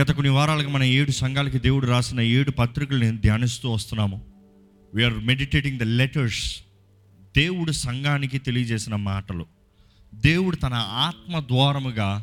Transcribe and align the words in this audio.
గత 0.00 0.10
కొన్ని 0.10 0.32
వారాలుగా 0.32 0.68
మన 0.68 0.82
ఏడు 0.82 1.10
సంఘాలకి 1.10 1.58
దేవుడు 1.58 1.86
రాసిన 1.86 2.20
ఏడు 2.20 2.50
పత్రికలు 2.50 2.98
నేను 2.98 3.16
ధ్యానిస్తూ 3.16 3.70
వస్తున్నాము. 3.70 4.26
వీఆర్ 4.94 5.14
మెడిటేటింగ్ 5.14 5.78
ద 5.78 5.82
లెటర్స్ 5.82 6.60
దేవుడు 7.36 7.72
సంఘానికి 7.72 8.38
తెలియజేసిన 8.38 8.96
మాటలు. 8.96 9.46
దేవుడు 10.14 10.56
తన 10.56 10.74
ఆత్మ 10.74 11.40
ద్వారముగా 11.40 12.22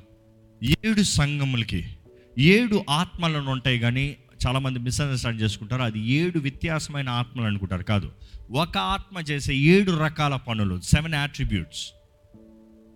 ఏడు 0.64 1.02
సంఘములకి 1.02 1.86
ఏడు 2.40 2.86
ఆత్మలను 2.90 3.52
ఉంటాయి 3.52 3.80
కానీ 3.80 4.16
చాలామంది 4.48 4.80
మిస్అండర్స్టాండ్ 4.80 5.42
చేసుకుంటారు. 5.42 5.82
అది 5.82 6.00
ఏడు 6.00 6.40
వ్యత్యాసమైన 6.40 7.10
ఆత్మలు 7.10 7.46
అనుకుంటారు 7.46 7.84
కాదు. 7.84 8.12
ఒక 8.52 8.78
ఆత్మ 8.78 9.20
చేసే 9.20 9.54
ఏడు 9.54 9.92
రకాల 9.92 10.36
పనులు 10.36 10.82
సెవెన్ 10.82 11.14
యాట్రిబ్యూట్స్ 11.14 11.92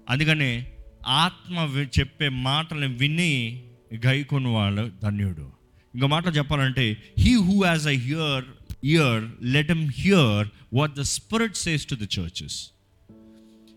అందుకనే 0.09 0.71
ఆత్మ 1.07 1.85
చెప్పే 1.99 2.29
మాటలను 2.29 2.97
విని 2.97 3.63
గైకొని 3.93 4.47
వాళ్ళు 4.47 4.91
ధన్యుడు. 5.03 5.51
ఇంకో 5.95 6.07
మాటలు 6.07 6.31
చెప్పాలంటే 6.31 6.97
he 7.19 7.33
who 7.33 7.63
has 7.63 7.87
a 7.87 7.89
hear 7.89 8.45
ear 8.83 9.43
let 9.43 9.71
em 9.71 9.91
hear 9.95 10.47
what 10.73 10.95
the 10.95 11.01
spirit 11.01 11.55
says 11.55 11.85
to 11.85 11.95
the 11.95 12.07
churches 12.19 12.71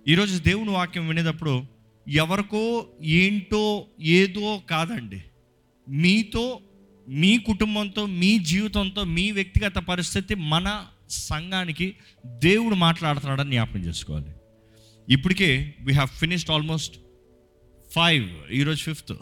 ఈరోజు 0.08 0.38
దేవుని 0.38 0.70
వాక్యం 0.70 1.08
వినేటప్పుడు 1.08 1.64
ఎవరికో 2.08 2.86
ఏంటో 3.02 3.86
ఏదో 4.00 4.62
కాదండి. 4.70 5.22
మీతో 5.88 6.60
మీ 7.08 7.38
కుటుంబంతో 7.38 8.06
మీ 8.06 8.38
జీవితంతో 8.38 9.04
మీ 9.04 9.30
వ్యక్తిగత 9.30 9.74
పరిస్థితి 9.74 10.34
మన 10.34 10.84
సంఘానికి 11.08 11.94
దేవుడు 12.26 12.74
మాట్లాడుతున్నాడని 12.74 13.50
జ్ఞాపకం 13.50 13.80
చేసుకోవాలి. 13.80 14.30
ఇప్పటికే 15.08 15.74
we 15.80 15.92
have 15.92 16.08
finished 16.08 16.50
almost 16.50 16.96
five 17.94 18.52
ఈరోజు 18.52 18.82
ఫిఫ్త్ 18.82 19.12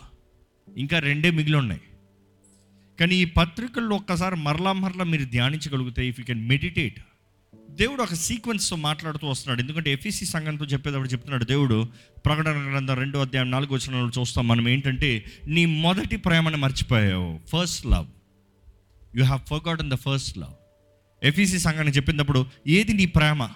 ఇంకా 0.77 0.98
రెండే 0.98 1.30
మిగిలి 1.30 1.56
ఉన్నాయి. 1.56 1.80
కానీ 3.01 3.16
ఈ 3.16 3.24
పత్రికల్లో 3.24 3.97
ఒక్కసారి 3.97 4.37
మరలా 4.37 4.73
మరలా 4.73 5.04
మీరు 5.04 5.24
ధ్యానించగలిగితే 5.24 6.09
ఇఫ్ 6.09 6.21
యూ 6.21 6.27
కెన్ 6.27 6.49
మెడిటేట్ 6.49 7.01
దేవుడు 7.71 8.02
ఒక 8.02 8.15
సీక్వెన్స్తో 8.15 8.77
మాట్లాడుతూ 8.77 9.29
వస్తున్నాడు. 9.29 9.60
ఎందుకంటే 9.60 9.93
ఎఫీసీ 9.93 10.27
సంఘంతో 10.27 10.65
చెప్పేటప్పుడు 10.65 11.09
చెప్తున్నాడు 11.09 11.45
దేవుడు 11.45 11.88
ప్రకటన 12.27 12.73
గ్రంథం 12.73 12.95
రెండో 12.95 13.21
అధ్యాయం 13.21 13.51
నాలుగు 13.51 13.74
వచ్చిన 13.74 14.10
చూస్తాం. 14.18 14.49
మనం 14.49 14.68
ఏంటంటే 14.68 15.24
నీ 15.46 15.66
మొదటి 15.66 16.16
ప్రేమను 16.16 16.57
మర్చిపోయావు. 16.57 17.40
First 17.46 17.87
love 17.87 18.07
you 19.16 19.24
have 19.24 19.40
forgotten 19.40 19.90
the 19.90 19.95
first 19.95 20.38
love 20.38 20.55
ఎఫీసీ 21.23 21.59
సంఘాన్ని 21.59 21.93
చెప్పినప్పుడు 21.93 22.46
ఏది 22.66 22.93
నీ 22.93 23.07
ప్రేమ? 23.07 23.49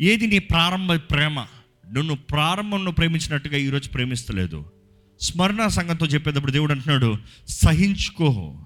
ఏది 0.00 0.26
నీ 0.26 0.38
ప్రారంభ 0.38 0.94
ప్రేమ? 0.94 1.46
నువ్వు 1.92 2.16
ప్రారంభంలో 2.16 2.90
ప్రేమించినట్టుగా 2.90 3.56
ఈరోజు 3.56 3.88
ప్రేమిస్తలేదు. 3.88 4.77
స్మరణ 5.20 5.66
సంఘంతో 5.66 6.06
చెప్పేటప్పుడు 6.06 6.52
దేవుడు 6.52 6.72
అంటున్నాడు 6.72 7.16
సహించుకో. 7.48 8.58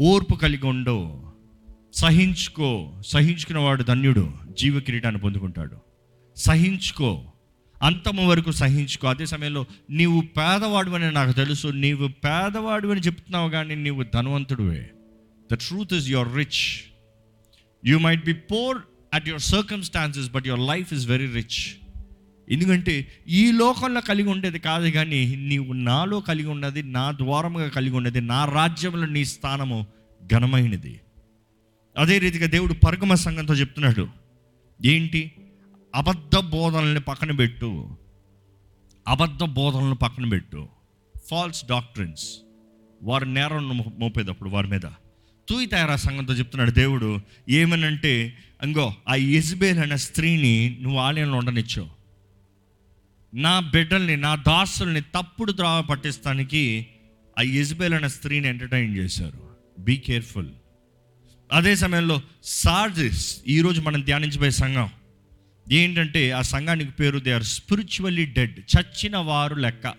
ఓర్పు 0.00 0.34
కలిగి 0.34 0.66
ఉండు. 0.66 1.22
సహించుకో. 1.94 3.02
సహించుకున్న 3.06 3.58
వాడు 3.58 3.82
ధన్యుడు. 3.82 4.34
జీవ 4.58 4.80
కిరీటాన్ని 4.80 5.20
పొందుకుంటాడు. 5.20 5.76
సహించుకో. 6.36 7.32
అంతము 7.82 8.28
వరకు 8.28 8.52
సహించుకో. 8.52 9.08
అదే 9.08 9.26
సమయంలో 9.26 9.66
నీవు 9.90 10.20
పేదవాడు 10.20 10.90
అని 10.90 11.12
నాకు 11.12 11.32
తెలుసు. 11.32 11.68
నీవు 11.68 12.08
పేదవాడు 12.08 12.88
అని 12.88 13.00
చెప్తున్నావు 13.00 13.50
కానీ 13.50 13.74
నీవు 13.74 14.04
ధనవంతుడువే. 14.14 14.90
The 15.52 15.54
truth 15.54 15.94
is 15.94 16.08
you're 16.08 16.36
rich 16.36 16.80
you 17.86 17.98
might 17.98 18.24
be 18.24 18.34
poor 18.34 18.78
at 19.14 19.28
your 19.28 19.40
circumstances 19.40 20.30
but 20.30 20.46
your 20.46 20.60
life 20.60 20.92
is 20.92 21.06
very 21.06 21.26
rich 21.26 21.85
ఎందుకంటే 22.50 23.08
ఈ 23.28 23.52
లోకంలో 23.52 24.00
కలిగి 24.00 24.28
ఉండేది 24.28 24.58
కాదు 24.58 24.88
కానీ 24.88 25.36
నీవు 25.36 25.72
నాలో 25.72 26.20
కలిగి 26.20 26.48
ఉన్నది 26.48 26.82
నా 26.82 27.12
ద్వారముగా 27.12 27.68
కలిగి 27.68 27.96
ఉన్నది 27.96 28.20
నా 28.20 28.44
రాజ్యంలో 28.44 29.06
నీ 29.06 29.24
స్థానము 29.24 29.86
ఘనమైనది. 30.32 31.00
అదే 31.98 32.18
రీతిగా 32.18 32.46
దేవుడు 32.46 32.74
పరగమ 32.74 33.14
సంఘంతో 33.14 33.54
చెప్తున్నాడు 33.54 34.08
ఏంటి? 34.84 35.32
అబద్ధ 35.94 36.36
బోధనల్ని 36.36 37.00
పక్కన 37.00 37.32
పెట్టు. 37.32 37.96
అబద్ధ 39.08 39.42
బోధనలను 39.42 39.94
పక్కన 39.94 40.28
పెట్టు. 40.28 40.68
ఫాల్స్ 41.30 41.66
డాక్టరిన్స్ 41.66 42.28
వారు 43.02 43.24
నేరం 43.24 43.78
మోపేటప్పుడు 43.98 44.50
వారి 44.50 44.68
మీద. 44.68 44.80
తూయి 45.48 45.66
తయారా 45.66 45.96
సంఘంతో 45.96 46.34
చెప్తున్నాడు 46.34 46.70
దేవుడు 46.70 47.20
ఏమనంటే 47.48 48.36
అంగో 48.62 48.94
ఆ 49.08 49.14
ఇజ్బేల్ 49.14 49.78
అనే 49.78 49.96
స్త్రీని 49.96 50.78
నువ్వు 50.82 50.98
ఆలయంలో 50.98 51.38
ఉండనిచ్చావు. 51.38 51.95
నా 53.34 53.60
బిడ్డల్ని 53.60 54.16
నా 54.16 54.34
దాసుల్ని 54.34 55.00
తప్పుడు 55.00 55.52
ద్రావ 55.52 55.82
పట్టిస్తానికి 55.82 56.86
ఆ 57.38 57.42
ఇజ్బేల్ 57.42 57.94
అనే 57.94 58.08
స్త్రీని 58.08 58.48
ఎంటర్టైన్ 58.48 58.96
చేశారు. 58.96 59.56
బీ 59.78 59.96
కేర్ఫుల్ 59.96 60.48
అదే 61.52 61.76
సమయంలో 61.76 62.22
సార్జిస్ 62.44 63.40
ఈరోజు 63.48 63.80
మనం 63.80 64.00
ధ్యానించబోయే 64.00 64.50
సంఘం. 64.50 64.88
ఏంటంటే 65.72 66.30
ఆ 66.30 66.40
సంఘానికి 66.40 66.90
పేరు 66.90 67.18
దే 67.18 67.32
ఆర్ 67.32 67.42
స్పిరిచువల్లీ 67.42 68.26
డెడ్ 68.26 68.58
చచ్చిన 68.58 69.16
వారు 69.16 69.54
లెక్క. 69.54 69.94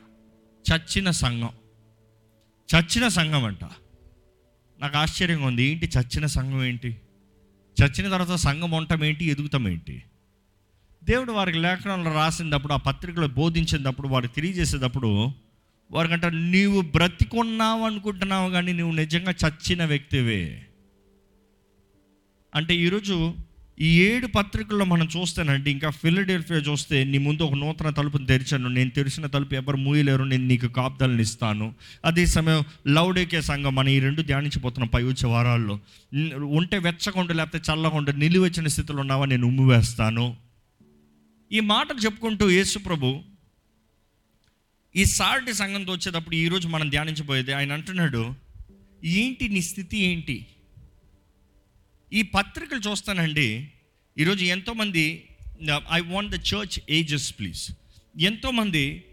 చచ్చిన 0.74 1.12
సంఘం. 1.12 1.50
చచ్చిన 2.76 3.08
సంఘం 3.08 3.46
అంట. 3.46 3.64
నాకు 4.80 4.98
ఆశ్చర్యంగా 4.98 5.46
ఉంది. 5.46 5.64
ఏంటి 5.64 5.86
చచ్చిన 5.86 6.26
సంఘం 6.26 6.64
ఏంటి? 6.64 6.98
చచ్చిన 7.84 8.10
తర్వాత 8.10 8.36
సంఘం 8.36 8.72
ఉండటం 8.72 9.04
ఏంటి? 9.04 9.26
ఎదుగుతాం 9.26 9.68
ఏంటి? 9.68 10.04
దేవుడు 11.10 11.32
వారికి 11.32 11.58
లేఖనంలో 11.58 12.14
రాసినప్పుడు 12.14 12.74
ఆ 12.74 12.78
పత్రికలో 12.78 13.28
బోధించినప్పుడు 13.28 14.08
వారికి 14.08 14.34
తెలియజేసేటప్పుడు 14.36 15.32
వారికంట 15.92 16.26
నీవు 16.26 16.82
బ్రతికున్నావు 16.82 17.82
అనుకుంటున్నావు 17.82 18.50
కానీ 18.50 18.74
నువ్వు 18.74 18.96
నిజంగా 18.96 19.34
చచ్చిన 19.48 19.86
వ్యక్తివే. 19.86 20.66
అంటే 22.56 22.76
ఈరోజు 22.76 23.34
ఈ 23.80 24.00
ఏడు 24.00 24.28
పత్రికల్లో 24.28 24.86
మనం 24.86 25.10
చూస్తానంటే 25.18 25.72
ఇంకా 25.72 25.90
ఫిలడెల్ఫియా 25.90 26.60
చూస్తే 26.60 27.04
నీ 27.04 27.18
ముందు 27.18 27.44
ఒక 27.44 27.54
నూతన 27.54 27.90
తలుపుని 27.90 28.26
తెరిచాను 28.26 28.70
నేను 28.70 28.90
తెరిచిన 28.90 29.26
తలుపు 29.26 29.56
ఎవరు 29.56 29.78
మూయలేరు 29.78 30.24
నేను 30.24 30.46
నీకు 30.46 30.68
కాపుదలను 30.68 31.22
ఇస్తాను. 31.22 31.76
అదే 32.06 32.26
సమయం 32.26 32.64
లౌడేకే 32.88 33.42
సంఘం 33.42 33.76
మనం 33.76 33.90
ఈ 33.90 34.00
రెండు 34.00 34.22
ధ్యానించిపోతున్నాం 34.22 34.88
పై 34.88 35.04
వచ్చే 35.04 35.30
వారాల్లో. 35.30 35.80
ఉంటే 36.46 36.78
వెచ్చకుండా 36.78 37.34
లేకపోతే 37.34 37.74
చల్లకుండా 37.74 38.12
నిలువెచ్చిన 38.12 38.68
స్థితిలో 38.68 39.00
ఉన్నావా 39.00 39.26
నేను 39.26 39.48
ఉమ్మివేస్తాను 39.48 40.22
వేస్తాను. 40.22 40.47
ఈ 41.52 41.60
మాటలు 41.60 42.00
చెప్పుకుంటూ 42.00 42.50
యేసు 42.50 42.80
ప్రభు 42.80 43.24
ఈ 44.96 45.06
సారటి 45.06 45.54
సంఘంతో 45.54 45.94
వచ్చేటప్పుడు 45.94 46.36
ఈరోజు 46.36 46.68
మనం 46.68 46.90
ధ్యానించబోయేది. 46.90 47.54
ఆయన 47.54 47.74
అంటున్నాడు 47.74 48.34
ఏంటి 49.04 49.50
నీ 49.50 49.62
స్థితి 49.62 49.98
ఏంటి? 49.98 50.46
ఈ 52.14 52.22
పత్రికలు 52.22 52.80
చూస్తానండి. 52.80 53.72
ఈరోజు 54.18 54.44
ఎంతోమంది 54.44 55.30
I 55.92 56.00
want 56.00 56.32
the 56.32 56.36
church 56.36 56.80
ages 56.90 57.40
please 57.40 57.72
ఎంతోమంది 58.22 59.04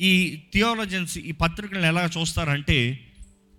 ఈ 0.00 0.42
థియాలజన్స్ 0.52 1.18
ఈ 1.18 1.32
పత్రికలను 1.32 1.86
ఎలా 1.86 2.10
చూస్తారంటే 2.18 3.08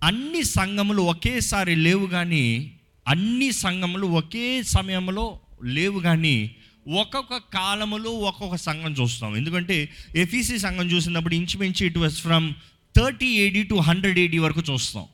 అన్ని 0.02 0.44
సంఘములు 0.44 1.02
ఒకేసారి 1.02 1.76
లేవు 1.76 2.06
కానీ 2.06 2.72
అన్ని 3.08 3.52
సంఘములు 3.52 4.06
ఒకే 4.06 4.62
సమయంలో 4.62 5.40
లేవు 5.64 6.00
కానీ 6.00 6.55
ఒక్కొక్క 6.86 7.36
కాలములో 7.36 8.10
ఒక్కొక్క 8.10 8.56
సంఘం 8.56 8.92
చూస్తాం. 8.92 9.36
ఎందుకంటే 9.36 9.88
ఎఫీసీ 10.16 10.58
సంఘం 10.58 10.86
చూసినప్పుడు 10.90 11.34
ఇంచుమించు 11.34 11.86
it 11.86 11.98
was 11.98 12.20
from 12.20 12.54
thirty 12.96 13.26
AD 13.26 13.62
to 13.62 13.74
hundred 13.74 14.18
AD 14.18 14.38
వరకు 14.38 14.62
చూస్తాం. 14.72 15.04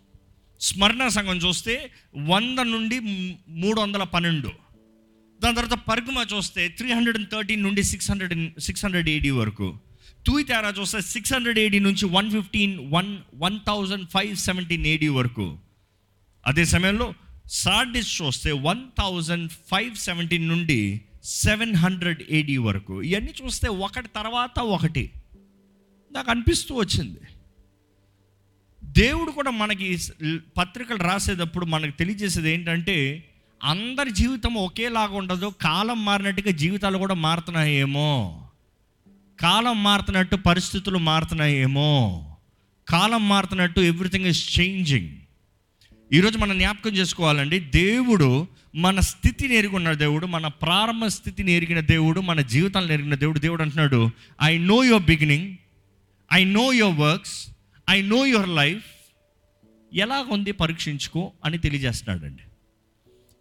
స్మరణ 0.61 1.09
సంఘం 1.09 1.37
చూస్తే 1.37 1.91
వంద 2.16 2.59
నుండి 2.59 3.00
మూడు 3.49 3.81
వందల 3.81 4.03
పన్నెండు. 4.03 4.50
దాని 5.43 5.56
తర్వాత 5.56 5.78
పరుగుమ 5.88 6.27
చూస్తే 6.34 6.69
త్రీ 6.69 6.93
హండ్రెడ్ 6.93 7.16
అండ్ 7.19 7.31
థర్టీన్ 7.31 7.62
నుండి 7.62 7.82
six 7.82 8.11
hundred 8.11 8.61
six 8.61 8.84
hundred 8.84 9.09
AD 9.09 9.31
వరకు. 9.31 9.78
తూయి 10.27 10.44
తేరా 10.44 10.75
చూస్తే 10.81 11.00
సిక్స్ 11.00 11.32
హండ్రెడ్ 11.32 11.59
ఏడీ 11.59 11.78
నుంచి 11.78 12.05
one 12.05 12.31
fifteen 12.31 12.93
one 12.93 13.19
one 13.34 13.61
thousand 13.66 14.09
five 14.09 14.37
seventeen 14.37 14.87
AD 14.87 15.08
వరకు. 15.08 15.58
అదే 16.46 16.64
సమయంలో 16.64 17.14
సార్డిస్ 17.46 18.23
చూస్తే 18.23 18.52
వన్ 18.52 18.82
థౌజండ్ 18.99 19.50
ఫైవ్ 19.50 19.96
సెవెంటీన్ 19.96 20.49
నుండి 20.49 21.00
సెవెన్ 21.24 21.76
హండ్రెడ్ 21.76 22.22
ఏడీ 22.30 22.56
వరకు. 22.56 23.02
ఇవన్నీ 23.02 23.32
చూస్తే 23.44 23.69
ఒకటి 23.69 24.08
తర్వాత 24.08 24.60
ఒకటి. 24.60 25.10
నాకు 26.12 26.30
అనిపిస్తూ 26.30 26.74
వచ్చింది. 26.74 27.19
దేవుడు 28.84 29.30
కూడా 29.30 29.50
మనకి 29.50 29.98
పత్రికలు 30.58 30.96
రాసేటప్పుడు 30.96 31.66
మనకు 31.66 31.98
తెలియజేసేది 31.98 32.50
ఏంటంటే 32.50 33.24
అందరి 33.64 34.10
జీవితం 34.10 34.54
ఒకేలాగా 34.54 35.14
ఉండదు 35.14 35.52
కాలం 35.62 36.04
మారినట్టుగా 36.04 36.50
జీవితాలు 36.50 36.98
కూడా 36.98 37.14
మారుతున్నాయేమో. 37.14 38.42
కాలం 39.40 39.82
మారుతున్నట్టు 39.82 40.36
పరిస్థితులు 40.36 40.98
మారుతున్నాయేమో. 40.98 42.26
కాలం 42.88 43.28
మారుతున్నట్టు 43.28 43.80
ఎవ్రీథింగ్ 43.80 44.26
ఇస్ 44.26 44.60
చేంజింగ్ 44.60 45.10
ఈరోజు 46.12 46.38
మనం 46.38 46.58
జ్ఞాపకం 46.58 46.90
చేసుకోవాలండి 46.90 47.60
దేవుడు 47.60 48.46
మన 48.74 49.00
స్థితిని 49.00 49.54
ఎరుగున్న 49.54 49.92
దేవుడు 49.92 50.26
మన 50.26 50.46
ప్రారంభ 50.46 51.04
స్థితిని 51.04 51.52
ఎరిగిన 51.52 51.80
దేవుడు 51.80 52.20
మన 52.20 52.40
జీవితాలను 52.40 52.92
ఎరిగిన 52.92 53.14
దేవుడు 53.14 53.38
దేవుడు 53.38 53.62
అంటున్నాడు 53.62 54.10
I 54.42 54.58
know 54.58 54.84
your 54.84 55.02
beginning 55.02 55.56
I 56.32 56.44
know 56.44 56.72
your 56.72 56.98
works 56.98 57.48
I 57.90 58.02
know 58.02 58.26
your 58.26 58.48
life 58.48 58.84
ఎలా 59.94 60.19
ఉంది 60.19 60.52
పరీక్షించుకో 60.52 61.32
అని 61.44 61.58
తెలియజేస్తున్నాడండి. 61.58 62.42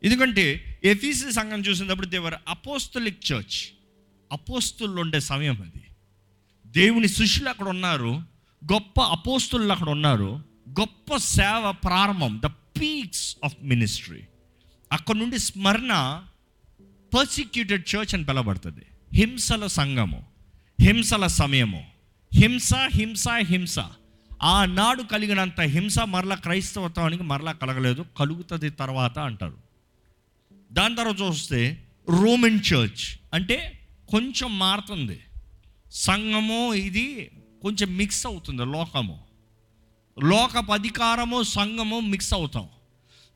ఎందుకంటే 0.04 0.78
ఎఫీసీ 0.84 1.32
సంఘం 1.32 1.60
చూసినప్పుడు 1.60 2.08
దేవర్ 2.08 2.34
అపోస్తలిక్ 2.48 3.32
చర్చ్ 3.32 3.74
అపోస్తులు 4.32 5.02
ఉండే 5.02 5.20
సమయం 5.20 5.62
అది. 5.62 5.84
దేవుని 6.68 7.08
శిష్యులు 7.08 7.50
అక్కడ 7.50 7.68
ఉన్నారు 7.68 8.22
గొప్ప 8.74 9.02
అపోస్తులు 9.02 9.72
అక్కడ 9.72 9.90
ఉన్నారు 9.90 10.44
గొప్ప 10.70 11.16
సేవ 11.16 11.74
ప్రారంభం 11.84 12.42
ద 12.46 12.46
పీక్స్ 12.46 13.38
ఆఫ్ 13.44 13.56
మినిస్ట్రీ 13.64 14.20
అక్కడ 14.92 15.16
నుండి 15.16 15.40
స్మరణ 15.40 16.24
పర్సిక్యూటెడ్ 17.18 17.96
చర్చ్ 17.96 18.16
అని 18.16 18.26
పిలవబడుతుంది. 18.26 18.86
హింసల 19.14 19.68
సంఘము 19.68 20.26
హింసల 20.82 21.28
సమయము. 21.28 21.86
హింస 22.34 22.70
హింస 22.74 23.26
హింస. 23.30 23.80
ఆనాడు 24.44 25.04
కలిగినంత 25.04 25.62
హింస 25.62 26.00
మరలా 26.00 26.36
క్రైస్తవత్వానికి 26.36 27.24
మరలా 27.24 27.52
కలగలేదు 27.52 28.06
కలుగుతుంది 28.18 28.70
తర్వాత 28.70 29.20
అంటారు. 29.20 29.58
దాని 30.74 30.96
తర్వాత 30.96 31.22
చూస్తే 31.22 31.84
రోమన్ 32.10 32.60
చర్చ్ 32.74 33.20
అంటే 33.34 33.88
కొంచెం 34.10 34.60
మారుతుంది. 34.60 35.20
సంఘము 35.92 36.74
ఇది 36.74 37.32
కొంచెం 37.62 37.98
మిక్స్ 37.98 38.28
అవుతుంది 38.28 38.66
లోకము. 38.66 39.24
లోకపు 40.24 40.72
అధికారము 40.72 41.44
సంఘము 41.44 42.00
మిక్స్ 42.00 42.34
అవుతాం. 42.34 42.70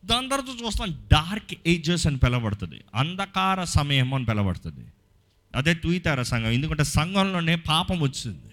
దాని 0.05 0.29
తర్వాత 0.29 0.65
చూస్తాం 0.65 1.07
డార్క్ 1.11 1.53
ఏజెస్ 1.67 2.07
అని 2.07 2.17
పిలవడుతుంది 2.17 2.81
అంధకార 2.95 3.63
సమయం 3.63 4.13
అని 4.13 4.25
పిలవడుతుంది 4.25 4.85
అదే 5.55 5.73
తుయితార 5.73 6.21
సంఘం. 6.21 6.49
ఎందుకంటే 6.49 6.83
సంఘంలోనే 6.83 7.55
పాపం 7.55 7.99
వచ్చింది. 7.99 8.51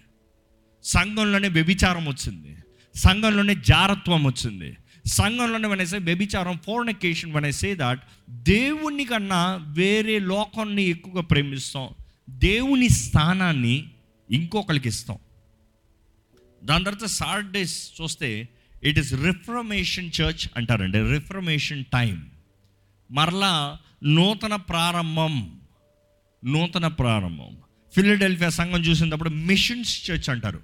సంఘంలోనే 0.85 1.49
వ్యభిచారం 1.49 2.07
వచ్చింది. 2.09 2.57
సంఘంలోనే 2.95 3.55
జారత్వం 3.55 4.25
వచ్చింది. 4.25 4.77
సంఘంలోనే 5.07 5.69
వనేసే 5.69 5.99
వ్యభిచారం 5.99 6.59
ఫోర్నికేషన్ 6.67 7.33
వనేసే 7.33 7.75
దాట్ 7.75 8.01
దేవుని 8.31 9.05
కన్నా 9.05 9.65
వేరే 9.69 10.19
లోకాన్ని 10.19 10.83
ఎక్కువగా 10.83 11.23
ప్రేమిస్తాం. 11.23 11.89
దేవుని 12.31 12.89
స్థానాన్ని 12.89 13.91
ఇంకొకరికి 14.31 14.89
ఇస్తాం. 14.89 15.19
దాని 16.65 16.85
తర్వాత 16.85 17.09
సాటర్డేస్ 17.09 17.91
చూస్తే 18.03 18.49
ఇట్ 18.85 18.99
ఈస్ 18.99 19.13
రిఫర్మేషన్ 19.13 20.11
చర్చ్ 20.21 20.49
అంటారండి. 20.57 21.13
రిఫర్మేషన్ 21.13 21.85
టైం 21.85 22.31
మరలా 23.11 23.79
నూతన 24.05 24.57
ప్రారంభం. 24.57 25.61
నూతన 26.45 26.87
ప్రారంభం. 26.87 27.57
ఫిలడెల్ఫియా 27.95 28.49
సంఘం 28.49 28.81
చూసినప్పుడు 28.81 29.29
మిషన్స్ 29.29 30.11
చర్చ్ 30.11 30.31
అంటారు. 30.31 30.63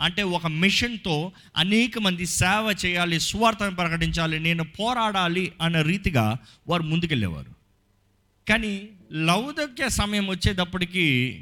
అంటే 0.00 0.22
ఒక 0.22 0.46
మిషన్తో 0.46 1.32
అనేక 1.56 1.98
మంది 1.98 2.26
సేవ 2.26 2.76
చేయాలి 2.86 3.20
స్వార్థం 3.20 3.74
ప్రకటించాలి 3.74 4.40
నేను 4.40 4.64
పోరాడాలి 4.64 5.52
అనే 5.60 5.82
రీతిగా 5.82 6.38
వారు 6.68 6.82
ముందుకెళ్ళేవారు. 6.82 7.54
కానీ 8.48 8.88
లౌదక్య 9.12 9.88
సమయం 9.88 10.28
వచ్చేటప్పటికి 10.28 11.38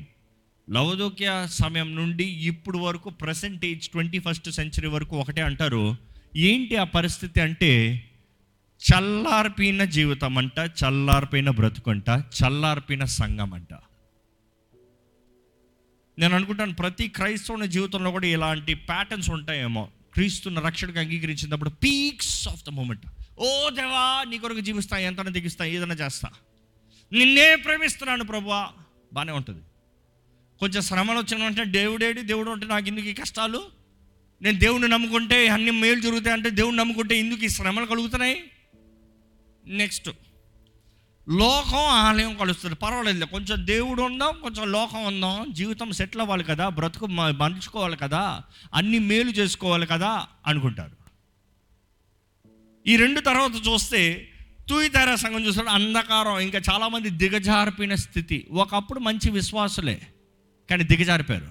లవదోక్య 0.70 1.46
సమయం 1.50 1.96
నుండి 1.96 2.24
ఇప్పుడు 2.24 2.78
వరకు 2.78 3.10
present 3.10 3.64
age 3.64 3.88
twenty 3.88 4.18
first 4.18 4.50
century 4.50 4.88
వరకు 4.88 5.16
ఒకటే 5.16 5.42
అంటారు. 5.42 5.96
ఏంటి 6.36 6.76
ఆ 6.76 6.84
పరిస్థితి 6.84 7.40
అంటే 7.40 8.04
చల్లార్పిన 8.80 9.84
జీవితం 9.84 10.38
అంట 10.38 10.70
చల్లార్పిన 10.84 11.50
బ్రతుకంట 11.50 12.08
చల్లార్పిన 12.10 13.04
సంఘం 13.04 13.54
అంట 13.54 13.74
నేను 16.18 16.34
అనుకుంటాను 16.34 16.74
ప్రతి 16.74 17.08
క్రైస్తవుని 17.08 17.68
జీవితంలో 17.68 18.10
కూడా 18.10 18.26
ఇలాంటి 18.26 18.74
ప్యాటర్న్స్ 18.74 19.30
ఉంటాయేమో. 19.30 19.88
క్రీస్తున్న 20.14 20.58
రక్షణకు 20.58 20.98
అంగీకరించినప్పుడు 20.98 21.70
పీక్స్ 21.70 22.48
ఆఫ్ 22.48 22.64
ద 22.64 22.68
మూమెంట్ 22.68 23.06
ఓ 23.38 23.70
దేవా 23.70 24.24
నీ 24.30 24.38
కొరకు 24.38 24.60
జీవిస్తా 24.60 24.98
ఎంతనే 24.98 25.30
దిగిస్తా 25.30 25.64
ఏదైనా 25.64 25.94
చేస్తా. 25.94 26.28
నిన్నే 27.12 27.56
ప్రేమిస్తున్నాను 27.56 28.24
ప్రభువా 28.24 28.68
బాగానే 29.12 29.32
ఉంటుంది. 29.32 29.62
కొంచెం 30.60 30.82
శ్రమలు 30.82 31.18
వచ్చిన 31.18 31.42
వెంటనే 31.42 31.64
దేవుడేడి 31.64 32.22
దేవుడు 32.22 32.50
అంటే 32.50 32.66
నాకు 32.66 32.86
ఎందుకు 32.86 33.06
ఈ 33.06 33.12
కష్టాలు? 33.12 33.62
నేను 34.42 34.58
దేవుడిని 34.58 34.88
నమ్ముకుంటే 34.88 35.48
అన్ని 35.48 35.70
మేలు 35.70 36.00
జరుగుతాయి 36.00 36.32
అంటే 36.32 36.50
దేవుడిని 36.50 36.80
నమ్ముకుంటే 36.80 37.18
ఎందుకు 37.18 37.44
ఈ 37.44 37.48
శ్రమలు 37.48 37.86
కలుగుతున్నాయి? 37.86 38.44
నెక్స్ట్ 39.66 40.10
లోకం 41.28 41.78
ఆలయం 41.78 42.34
కలుస్తుంది. 42.34 42.74
పర్వాలేదు 42.74 43.24
కొంచెం 43.24 43.66
దేవుడు 43.66 44.02
ఉందాం 44.02 44.38
కొంచెం 44.42 44.72
లోకం 44.72 45.04
ఉందాం. 45.04 45.46
జీవితం 45.52 45.92
సెటిల్ 45.92 46.20
అవ్వాలి 46.20 46.44
కదా 46.44 46.68
బ్రతుకు 46.68 47.06
మంచుకోవాలి 47.06 47.54
మలుచుకోవాలి 47.54 47.96
కదా 47.96 48.42
అన్ని 48.74 48.98
మేలు 48.98 49.30
చేసుకోవాలి 49.30 49.86
కదా 49.86 50.26
అనుకుంటారు. 50.46 50.98
ఈ 52.86 52.96
రెండు 52.96 53.20
తర్వాత 53.20 53.68
చూస్తే 53.68 54.28
తూయితారా 54.68 55.16
సంఘం 55.16 55.44
చూస్తాడు 55.44 55.68
అంధకారం 55.68 56.38
ఇంకా 56.38 56.60
చాలామంది 56.72 57.10
దిగజారిపోయిన 57.10 57.94
స్థితి. 57.94 58.46
ఒకప్పుడు 58.50 59.00
మంచి 59.00 59.30
విశ్వాసులే. 59.30 60.02
కానీ 60.70 60.84
దిగజారిపోయారు. 60.84 61.48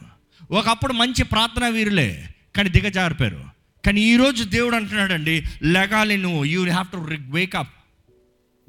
ఒకప్పుడు 0.51 0.93
మంచి 0.93 1.23
ప్రార్థనా 1.23 1.67
వీరులే 1.67 2.29
కానీ 2.55 2.69
దిగజారిపోయారు. 2.69 3.45
కానీ 3.85 4.01
ఈరోజు 4.01 4.43
దేవుడు 4.43 4.75
అంటున్నాడండి 4.75 5.43
లెగాలి 5.63 6.17
నువ్వు 6.17 6.45
యూ 6.45 6.63
హ్యావ్ 6.63 6.87
టు 6.91 7.07
వేకప్ 7.31 7.69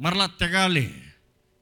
మరలా 0.00 0.26
తెగాలి. 0.26 0.94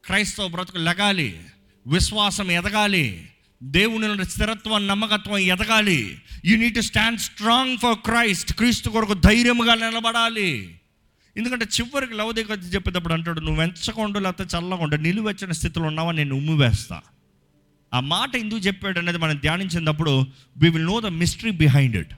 క్రైస్తవ 0.04 0.48
బ్రతుకు 0.48 0.78
లెగాలి. 0.78 1.40
విశ్వాసం 1.86 2.50
ఎదగాలి. 2.50 3.28
దేవుని 3.62 4.24
స్థిరత్వం 4.24 4.86
నమ్మకత్వం 4.86 5.38
ఎదగాలి. 5.38 6.18
You 6.44 6.56
need 6.56 6.74
to 6.74 6.80
stand 6.80 7.20
strong 7.20 7.78
for 7.78 7.98
Christ 7.98 8.52
క్రీస్తు 8.52 8.90
కొరకు 8.90 9.14
ధైర్యముగా 9.14 9.74
నిలబడాలి. 9.74 10.80
ఎందుకంటే 11.36 11.64
చివరికి 11.64 12.14
లవదేక 12.14 12.50
చెప్పేటప్పుడు 12.50 13.12
అంటాడు 13.12 13.40
నువ్వు 13.40 13.60
వెంచకుండా 13.60 14.20
లేకపోతే 14.20 14.58
చల్లకుండా 14.58 14.96
నిలువెచ్చని 14.96 15.54
స్థితిలో 15.54 15.84
ఉన్నావా 15.84 16.12
నేను 16.12 16.36
ఉమ్మివేస్తా 16.36 17.00
ఆ 17.96 18.00
మాట 18.00 18.37
ఎందుకు 18.37 18.60
చెప్పాడు 18.60 18.98
అనేది 18.98 19.19
మనం 19.19 19.37
ధ్యానించినప్పుడు 19.37 20.26
we 20.56 20.70
will 20.70 20.84
know 20.84 21.00
the 21.00 21.06
mystery 21.06 21.50
behind 21.50 21.96
it 21.96 22.12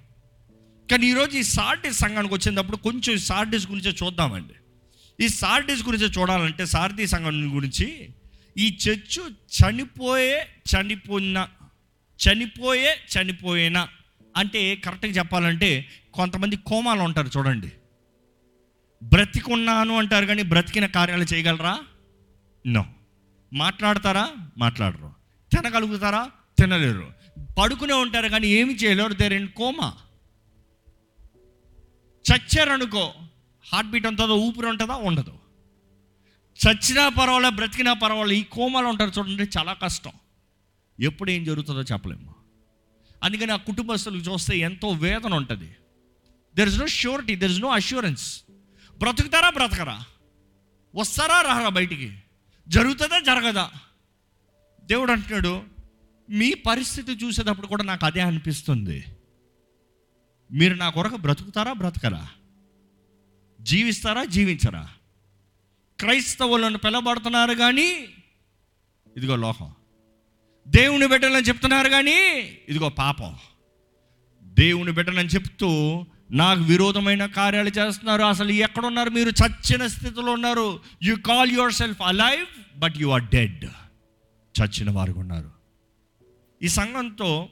కానీ 0.90 1.06
ఈరోజు 1.06 1.38
ఈ 1.38 1.42
సార్డిస్ 1.42 1.98
సంఘానికి 1.98 2.34
వచ్చినప్పుడు 2.34 2.76
కొంచెం 2.76 3.14
ఈ 3.14 3.19
సార్డిస్ 3.19 3.70
గురించి 3.70 3.96
చూద్దామండి. 4.02 4.54
ఈ 5.25 5.28
సార్డిస్ 5.28 5.86
గురించి 5.86 6.06
చూడాలంటే 6.06 6.66
సారథి 6.66 7.06
సంఘం 7.06 7.56
గురించి 7.56 8.08
ఈ 8.58 8.78
చర్చు 8.88 9.22
చనిపోయే 9.28 10.46
చనిపోయిన 10.76 11.48
చనిపోయే 12.20 12.96
చనిపోయిన 13.19 13.88
అంటే 14.36 14.76
కరెక్ట్గా 14.76 15.12
చెప్పాలంటే 15.12 15.86
కొంతమంది 16.14 16.56
కోమాలు 16.56 17.00
ఉంటారు 17.00 17.30
చూడండి. 17.36 17.72
బ్రతికున్నాను 19.02 19.99
అంటారు 19.99 20.26
కానీ 20.26 20.42
బ్రతికిన 20.42 20.87
కార్యాలు 20.87 21.25
చేయగలరా? 21.35 21.78
నో. 22.66 22.87
మాట్లాడతారా? 23.52 24.30
మాట్లాడరు. 24.58 25.07
తినగలుగుతారా? 25.52 26.31
తినలేరు. 26.59 27.12
పడుకునే 27.59 27.93
ఉంటారు 27.93 28.28
కానీ 28.28 28.49
ఏమి 28.49 28.75
చేయలేరు. 28.75 29.12
దేర్ 29.12 29.33
ఇన్ 29.33 29.49
కోమా 29.49 29.93
చచ్చారనుకో 32.33 33.12
హార్ట్ 33.73 33.90
బీట్ 33.90 34.07
ఉంటుందో 34.07 34.35
ఊపిరి 34.35 34.67
ఉంటుందా 34.67 34.97
ఉండదు. 34.97 35.38
చచ్చినా 36.67 37.09
పర్వాలే 37.09 37.50
బ్రతికినా 37.50 37.93
పర్వాలే 37.93 38.37
ఈ 38.37 38.43
కోమాలో 38.43 38.88
ఉంటారు 38.88 39.11
చూడండి 39.19 39.43
చాలా 39.59 39.73
కష్టం. 39.73 40.12
ఎప్పుడు 41.00 41.31
ఏం 41.31 41.45
జరుగుతుందో 41.45 41.83
చెప్పలేము. 41.83 42.35
అందుకని 43.23 43.52
ఆ 43.52 43.57
కుటుంబస్తులకు 43.57 44.33
చూస్తే 44.33 44.59
ఎంతో 44.59 44.88
వేదన 44.88 45.35
ఉంటుంది. 45.35 45.76
There 46.57 46.69
is 46.69 46.78
no 46.78 46.87
surety 46.87 47.37
there 47.37 47.52
is 47.52 47.61
no 47.61 47.69
assurance 47.69 48.43
బ్రతుకుతారా 48.99 49.50
బ్రతకరా? 49.50 50.05
వస్తారా 50.95 51.40
రారా 51.40 51.69
బయటికి? 51.69 52.19
జరుగుతుందా 52.69 53.21
జరగదా? 53.21 53.71
దేవుడు 54.88 55.12
అంటున్నాడు 55.12 55.62
మీ 56.30 56.54
పరిస్థితి 56.54 57.12
చూసేటప్పుడు 57.12 57.66
కూడా 57.66 57.85
నాకు 57.85 58.07
అదే 58.07 58.21
అనిపిస్తుంది. 58.21 59.04
మీరు 60.52 60.75
నా 60.75 60.88
కొరకు 60.88 61.16
బ్రతుకుతారా 61.16 61.73
బ్రతకరా? 61.73 62.28
జీవిస్తారా 63.61 64.25
జీవించరా? 64.25 64.88
క్రైస్తవులను 66.00 66.78
పిలబడుతున్నారు 66.78 67.54
కానీ 67.54 68.04
ఇదిగో 69.16 69.37
లోకం. 69.37 69.73
దేవుని 70.68 71.07
బిడ్డలని 71.07 71.45
చెప్తున్నారు 71.45 71.88
కానీ 71.88 72.33
ఇదిగో 72.68 72.88
పాపం. 72.88 73.37
దేవుని 74.42 74.92
బిడ్డలని 74.92 75.28
చెప్తూ 75.28 76.04
నాకు 76.30 76.62
విరోధమైన 76.62 77.26
కార్యాలు 77.26 77.68
చేస్తున్నారు. 77.68 78.23
అసలు 78.23 78.50
ఎక్కడున్నారు 78.50 79.11
మీరు? 79.11 79.28
చచ్చిన 79.28 79.87
స్థితిలో 79.87 80.33
ఉన్నారు. 80.33 80.80
You 81.02 81.16
call 81.16 81.52
your 81.52 81.73
self 81.73 82.02
alive 82.02 82.78
but 82.78 82.95
you 82.97 83.09
are 83.09 83.23
dead 83.23 83.64
చచ్చిన 84.58 84.90
వారు 84.90 85.12
ఉన్నారు. 85.12 85.50
ఈ 86.62 86.68
సంఘంతో 86.68 87.48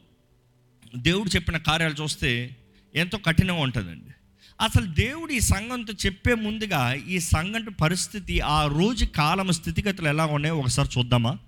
దేవుడు 0.96 1.28
చెప్పిన 1.28 1.56
కార్యాలు 1.56 1.94
చూస్తే 1.94 2.56
ఎంతో 2.94 3.18
కఠినంగా 3.18 3.60
ఉంటుందండి. 3.60 4.12
అసలు 4.60 4.86
దేవుడు 4.86 5.32
ఈ 5.32 5.40
సంఘంతో 5.40 5.92
చెప్పే 6.06 6.34
ముందుగా 6.34 6.94
ఈ 6.94 7.18
సంఘం 7.18 7.64
పరిస్థితి 7.80 8.40
ఆ 8.40 8.66
రోజు 8.66 9.04
కాలం 9.04 9.52
స్థితిగతులు 9.52 10.08
ఎలా 10.08 10.26
ఉన్నాయో 10.26 10.56
ఒకసారి 10.56 10.88
చూద్దామా? 10.98 11.38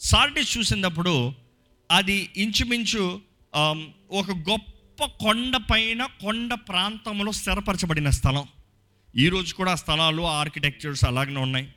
సార్టిస్ 0.00 0.58
చూసినప్పుడు 0.58 1.32
అది 1.90 2.30
ఇంచుమించు 2.36 3.20
ఒక 4.10 4.30
గొప్ప 4.30 4.72
గొప్ప 4.98 5.24
కొండ 5.24 5.56
పైన 5.70 6.04
కొండ 6.20 6.54
ప్రాంతంలో 6.54 7.32
స్థిరపరచబడిన 7.32 8.10
స్థలం. 8.10 8.46
ఈరోజు 9.16 9.54
కూడా 9.54 9.72
ఆ 9.72 9.74
స్థలాలు 9.74 10.22
ఆర్కిటెక్చర్స్ 10.22 11.04
అలాగనే 11.04 11.40
ఉన్నాయి. 11.40 11.68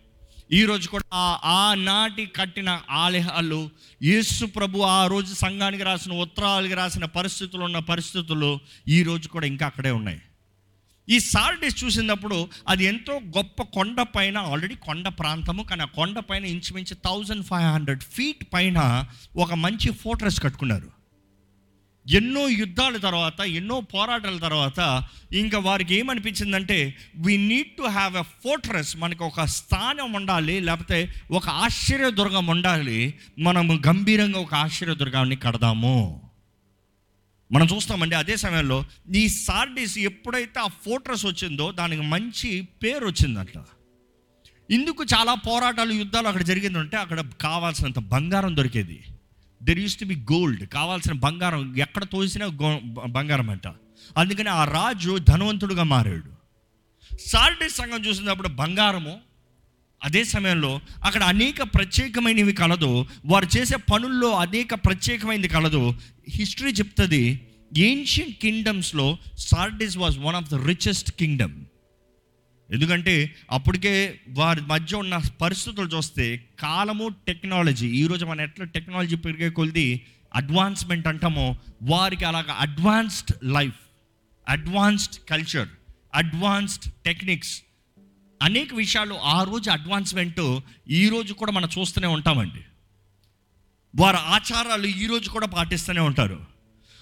ఈరోజు 0.53 0.87
కూడా 0.89 1.19
ఆనాటి 1.43 2.25
కట్టిన 2.25 2.69
ఆలయాలు 2.89 3.59
యేసు 4.03 4.45
ప్రభు 4.45 4.83
ఆ 4.95 5.07
రోజు 5.07 5.33
సంఘానికి 5.33 5.83
రాసిన 5.83 6.13
ఉత్తరాలకి 6.13 6.73
రాసిన 6.73 7.05
పరిస్థితులు 7.05 7.63
ఉన్న 7.63 7.79
పరిస్థితులు 7.91 8.59
ఈ 8.87 9.03
రోజు 9.03 9.27
కూడా 9.27 9.47
ఇంకా 9.47 9.65
అక్కడే 9.65 9.91
ఉన్నాయి. 9.91 10.21
ఈ 11.07 11.19
సార్డిస్ 11.19 11.83
చూసినప్పుడు 11.83 12.37
అది 12.67 12.83
ఎంతో 12.85 13.13
గొప్ప 13.37 13.61
కొండ 13.77 14.01
పైన 14.15 14.37
ఆల్రెడీ 14.37 14.75
కొండ 14.87 15.07
ప్రాంతము 15.07 15.63
కానీ 15.63 15.81
ఆ 15.81 15.89
కొండ 15.99 16.19
పైన 16.19 16.45
ఇంచుమించు 16.45 16.97
థౌజండ్ 17.05 17.45
ఫైవ్ 17.45 17.67
హండ్రెడ్ 17.73 18.03
ఫీట్ 18.15 18.43
పైన 18.53 19.05
ఒక 19.35 19.53
మంచి 19.65 19.91
ఫోటోస్ 20.03 20.39
కట్టుకున్నారు. 20.41 20.89
ఎన్నో 22.09 22.49
యుద్ధాల 22.49 22.97
తర్వాత 22.97 23.39
ఎన్నో 23.39 23.81
పోరాటాల 23.81 24.37
తర్వాత 24.37 25.03
ఇంకా 25.33 25.59
వారికి 25.59 25.95
ఏమనిపించిందంటే 25.95 26.97
we 27.15 27.37
need 27.37 27.77
to 27.77 27.81
have 27.81 28.17
a 28.17 28.21
fortress 28.21 28.97
మనకు 28.97 29.25
ఒక 29.25 29.41
స్థానం 29.41 30.13
ఉండాలి 30.13 30.59
లేకపోతే 30.59 31.13
ఒక 31.31 31.49
ఆశ్చర్యదుర్గం 31.49 32.47
ఉండాలి. 32.47 33.13
మనము 33.39 33.79
గంభీరంగా 33.87 34.39
ఒక 34.39 34.53
ఆశ్చర్యదుర్గాన్ని 34.53 35.35
కడదాము. 35.35 36.21
మనం 37.51 37.67
చూస్తామండి 37.75 38.15
అదే 38.15 38.35
సమయంలో 38.35 38.85
ఈ 39.15 39.27
సార్డిస్ 39.27 39.97
ఎప్పుడైతే 39.97 40.59
ఆ 40.59 40.67
ఫోర్ట్రెస్ 40.67 41.25
వచ్చిందో 41.25 41.71
దానికి 41.71 42.01
మంచి 42.01 42.61
పేరు 42.61 43.05
వచ్చిందంట. 43.05 43.57
ఇందుకు 44.71 45.03
చాలా 45.03 45.33
పోరాటాలు 45.33 45.93
యుద్ధాలు 45.93 46.27
అక్కడ 46.27 46.41
జరిగిందంటే 46.41 46.97
అక్కడ 46.97 47.23
కావాల్సినంత 47.41 47.99
బంగారం 47.99 48.57
దొరికేది. 48.57 49.03
There 49.63 49.79
used 49.79 49.97
to 49.97 50.05
be 50.05 50.15
gold 50.15 50.67
కావాల్సిన 50.67 51.11
బంగారం. 51.11 51.77
ఎక్కడ 51.77 52.03
తోసినా 52.03 52.45
గో 52.45 52.79
బంగారం 53.07 53.49
అంట. 53.49 53.67
అందుకని 54.17 54.49
ఆ 54.49 54.65
రాజు 54.65 55.17
ధనవంతుడుగా 55.17 55.83
మారాడు. 55.83 56.31
సార్డిస్ 57.25 57.75
సంఘం 57.75 58.05
చూసినప్పుడు 58.05 58.47
బంగారము 58.47 59.19
అదే 60.03 60.23
సమయంలో 60.23 60.79
అక్కడ 61.03 61.23
అనేక 61.23 61.63
ప్రత్యేకమైనవి 61.63 62.53
కలదు. 62.53 63.05
వారు 63.25 63.57
చేసే 63.57 63.75
పనుల్లో 63.75 64.31
అనేక 64.31 64.73
ప్రత్యేకమైనది 64.73 65.47
కలదు. 65.47 65.93
హిస్టరీ 66.29 66.71
చెప్తుంది 66.71 67.47
ancient 67.77 68.37
కింగ్డమ్స్లో 68.37 69.17
Sardis 69.37 69.97
was 69.97 70.19
one 70.19 70.35
of 70.35 70.49
the 70.49 70.53
richest 70.53 71.11
kingdom 71.11 71.65
ఎందుకంటే 72.71 73.35
అప్పటికే 73.51 74.21
వారి 74.29 74.61
మధ్య 74.61 74.97
ఉన్న 74.97 75.21
పరిస్థితులు 75.41 75.87
చూస్తే 75.87 76.49
కాలము 76.59 77.07
టెక్నాలజీ 77.27 77.87
ఈరోజు 77.87 78.25
మన 78.25 78.41
ఎట్లా 78.41 78.65
టెక్నాలజీ 78.65 79.15
పెరిగే 79.15 79.49
కొలిది 79.49 80.05
అడ్వాన్స్మెంట్ 80.35 81.07
అంటామో 81.07 81.55
వారికి 81.83 82.25
అలాగ 82.25 82.51
advanced 82.51 83.31
life 83.43 83.79
advanced 84.49 85.29
culture 85.29 85.67
advanced 86.15 86.91
techniques 87.05 87.61
అనేక 88.41 88.73
విషయాలు 88.73 89.13
ఆ 89.13 89.43
రోజు 89.43 89.69
అడ్వాన్స్మెంట్ 89.69 90.59
ఈ 90.89 91.09
రోజు 91.09 91.33
కూడా 91.33 91.51
మనం 91.51 91.69
చూస్తూనే 91.79 92.07
ఉంటామండి. 92.07 92.61
వారి 93.95 94.17
ఆచారాలు 94.17 94.87
ఈ 94.87 95.05
రోజు 95.05 95.29
కూడా 95.29 95.47
పాటిస్తూనే 95.47 95.99
ఉంటారు. 95.99 96.50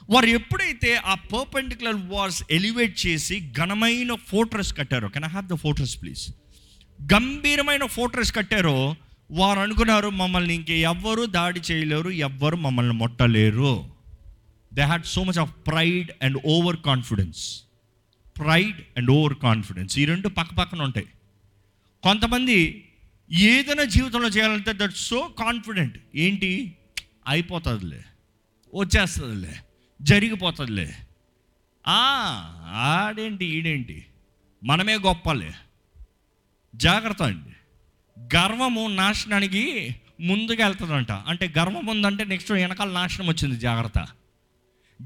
వారు 0.10 0.25
ఎప్పుడైతే 0.25 0.96
ఆ 0.96 1.13
పర్పెండికులర్ 1.13 1.96
వాల్స్ 1.96 2.44
ఎలివేట్ 2.51 3.08
చేసి 3.08 3.51
ఘనమైన 3.51 4.16
fortress 4.16 4.78
కట్టారో 4.78 5.10
can 5.10 5.25
I 5.25 5.28
have 5.28 5.48
the 5.48 5.54
fortress 5.54 6.01
please 6.01 6.30
గంభీరమైన 7.13 7.86
ఫోర్ట్రెస్ 7.86 8.36
కట్టారో 8.36 8.96
వారు 9.32 9.60
అనుకున్నారు 9.60 10.10
మమ్మల్ని 10.10 10.56
ఇంక 10.56 10.70
ఎవ్వరు 10.70 11.25
దాడి 11.25 11.60
చేయలేరు 11.60 12.10
ఎవ్వరు 12.10 12.56
మమ్మల్ని 12.56 12.94
మొట్టలేరు. 12.94 13.89
They 14.74 14.82
had 14.82 15.06
so 15.06 15.24
much 15.24 15.39
of 15.39 15.51
pride 15.68 16.12
and 16.22 16.38
over 16.46 16.78
confidence 16.86 17.63
pride 18.38 18.82
and 18.98 19.12
over 19.12 19.34
confidence 19.34 20.00
ఈ 20.00 20.06
రెండు 20.06 20.28
పక్క 20.28 20.54
పక్కన 20.54 20.82
ఉంటాయి. 20.82 21.06
కొంతమంది 22.04 22.86
ఏదైనా 23.32 23.84
జీవితంలో 23.84 24.28
చేయాలంటే 24.28 24.74
దట్ 24.74 24.96
సో 24.96 25.36
కాన్ఫిడెంట్ 25.39 25.98
ఏంటి? 26.16 26.75
అయిపోతుందిలే. 27.28 28.04
వచ్చేస్తుందిలే. 28.75 29.56
జరిగిపోతుందిలే. 30.01 30.96
ఆ, 31.88 31.98
ఆడేంటి 32.74 33.46
ఈడేంటి? 33.46 34.06
మనమే 34.63 34.98
గొప్పలే. 34.98 35.53
జాగ్రత్త 36.75 37.24
అండి. 37.24 37.50
గర్వము 38.36 38.88
నాశనానికి 38.88 39.96
ముందుకు 40.22 40.63
వెళ్తుందంట. 40.63 41.12
అంటే 41.12 41.53
గర్వం 41.58 41.86
ఉందంటే 41.86 42.24
నెక్స్ట్ 42.24 42.51
వెనకాల 42.51 42.91
నాశనం 42.91 43.27
వచ్చింది 43.27 43.60
జాగ్రత్త. 43.60 44.08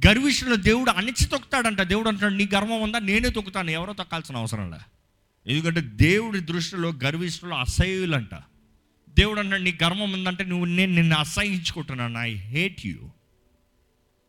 గర్విష్ఠులు 0.08 0.56
దేవుడు 0.56 0.92
అణిచి 0.92 1.26
తొక్కుతాడంట. 1.26 1.82
దేవుడు 1.82 2.08
అంటాడు 2.08 2.34
నీ 2.34 2.50
గర్వం 2.56 2.82
ఉందా? 2.82 3.00
నేనే 3.00 3.30
తొక్కుతాను. 3.30 3.70
ఎవరో 3.70 3.94
తొక్కాల్సిన 3.94 4.38
అవసరం 4.38 4.72
లే. 4.72 4.78
ఎందుకంటే 5.48 5.82
దేవుడి 5.82 6.40
దృష్టిలో 6.40 6.94
గర్విష్ఠులు 7.04 7.54
అసహ్యులంట. 7.54 8.36
దేవుడు 9.10 9.40
అంటాడు 9.40 9.62
నీ 9.62 9.78
గర్వం 9.84 10.12
ఉందంటే 10.12 10.44
నువ్వు 10.44 10.66
నేను 10.66 10.94
నిన్ను 10.94 11.16
అసహించుకుంటున్నాను. 11.16 12.18
ఐ 12.18 12.34
హేట్ 12.34 12.86
యూ 12.86 13.10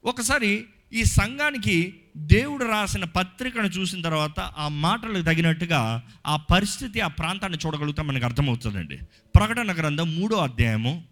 ఒకసారి 0.04 0.66
ఈ 0.92 1.04
సంఘానికి 1.04 2.00
దేవుడు 2.16 2.64
రాసిన 2.64 3.04
పత్రికను 3.04 3.66
చూసిన 3.66 4.00
తర్వాత 4.02 4.40
ఆ 4.40 4.68
మాటలకు 4.68 5.24
తగినట్టుగా 5.24 6.08
ఆ 6.26 6.36
పరిస్థితి 6.36 7.00
ఆ 7.00 7.08
ప్రాంతాన్ని 7.08 7.58
చూడగలుగుతాం 7.66 8.06
మనకు 8.06 8.24
అర్థమవుతుందండి. 8.24 8.98
ప్రకటన 9.34 9.72
గ్రంథం 9.72 10.14
మూడో 10.14 10.36
అధ్యాయము 10.36 11.04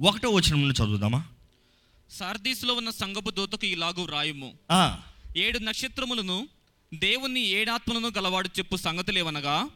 ఒకటో 0.00 0.30
వచనం 0.30 0.60
నుండి 0.60 0.82
చదువుదామా? 0.82 1.24
సార్దీసులో 2.10 2.74
ఉన్న 2.74 2.90
సంగపు 2.90 3.30
దూతకు 3.30 3.66
ఇలాగు 3.66 4.04
రాయుము. 4.04 4.52
ఏడు 5.36 5.58
నక్షత్రములను 5.58 6.48
దేవుని 6.94 7.40
ఏడాత్మలను 7.40 8.08
గలవాడు 8.18 8.48
చెప్పు 8.48 8.76
సంగతులేవనగా 8.76 9.66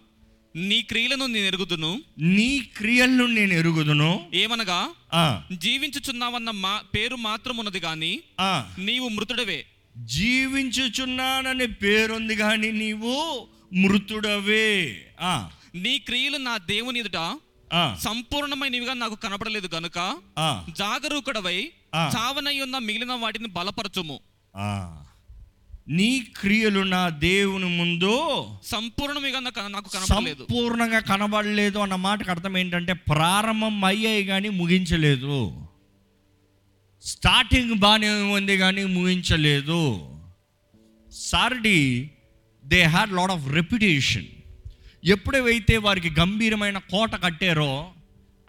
నీ 0.56 0.82
క్రియలను 0.82 1.26
నేను 1.26 1.46
ఎరుగుదును. 1.46 2.02
నీ 2.18 2.58
క్రియలను 2.76 3.26
నేను 3.26 3.52
ఎరుగుదును. 3.52 4.30
ఏమనగా 4.34 4.90
ఆ, 5.14 5.42
జీవించుచున్నావన్న 5.52 6.50
మా 6.50 6.82
పేరు 6.94 7.16
మాత్రం 7.16 7.56
ఉన్నది 7.56 8.22
ఆ, 8.40 8.75
నీవు 8.78 9.08
మృతుడవే. 9.08 9.66
జీవించుచున్నానని 9.98 11.66
పేరుంది 11.66 12.36
కానీ 12.36 12.72
నీవు 12.72 13.48
మృతుడవే. 13.72 15.06
ఆ, 15.20 15.50
నీ 15.75 15.98
క్రియలు 15.98 16.36
నా 16.36 16.58
దేవుని 16.58 16.98
ఎదుట 16.98 17.38
సంపూర్ణమైనవిగా 18.00 18.94
నాకు 18.94 19.14
కనపడలేదు 19.14 19.68
గనుక 19.75 19.98
ఆ, 20.38 20.64
జాగరూకుడవై 20.78 21.72
ఆ. 21.94 22.12
చావనై 22.16 22.60
ఉన్న 22.60 22.78
మిగిలిన 22.78 23.12
వాటిని 23.12 23.48
బలపరచుము. 23.48 24.20
నీ 25.88 26.26
క్రియలు 26.40 26.81
నా 26.81 27.09
దేవుని 27.09 27.64
ముందు 27.64 28.47
సంపూర్ణమిగా 28.64 29.69
నాకు 29.69 29.88
సంపూర్ణంగా 29.88 30.99
కనబడలేదు 30.99 31.78
అన్న 31.78 31.95
మాటకు 31.95 32.31
అర్థం 32.31 32.59
ఏంటంటే 32.59 32.93
ప్రారంభం 32.93 33.85
అయ్యాయి 33.85 34.25
కానీ 34.25 34.49
ముగించలేదు. 34.49 35.66
స్టార్టింగ్ 37.02 37.75
బాగానే 37.75 38.09
ఉంది 38.09 38.59
కానీ 38.59 38.85
ముగించలేదు. 38.85 39.83
Sardis 41.12 42.11
they 42.64 42.83
had 42.83 43.12
lot 43.12 43.31
of 43.31 43.49
reputation. 43.52 44.25
ఎప్పుడైతే 45.05 45.76
వారికి 45.76 46.11
గంభీరమైన 46.21 46.78
కోట 46.78 47.23
కట్టారో 47.23 47.93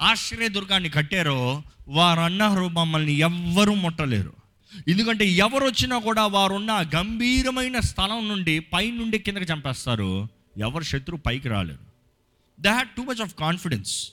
ఆశ్రయదుర్గాన్ని 0.01 0.89
కట్టారో 0.89 1.63
వారు 1.87 2.19
అన్నారు 2.19 2.67
మమ్మల్ని 2.67 3.13
ఎవ్వరూ 3.13 3.73
ముట్టలేరు. 3.73 4.46
ఎందుకంటే 4.87 5.25
ఎవరు 5.25 5.65
వచ్చినా 5.65 5.99
కూడా 5.99 6.25
వారున్న 6.27 6.89
గంభీరమైన 6.95 7.79
స్థలం 7.79 8.27
నుండి 8.27 8.59
పై 8.59 8.91
నుండి 8.91 9.19
కిందకి 9.19 9.43
చంపేస్తారు. 9.43 10.27
ఎవరు 10.57 10.83
శత్రువు 10.83 11.21
పైకి 11.21 11.49
రాలేరు 11.49 11.85
they 12.61 12.69
had 12.69 12.89
too 12.89 13.03
much 13.03 13.21
of 13.21 13.35
confidence 13.35 14.11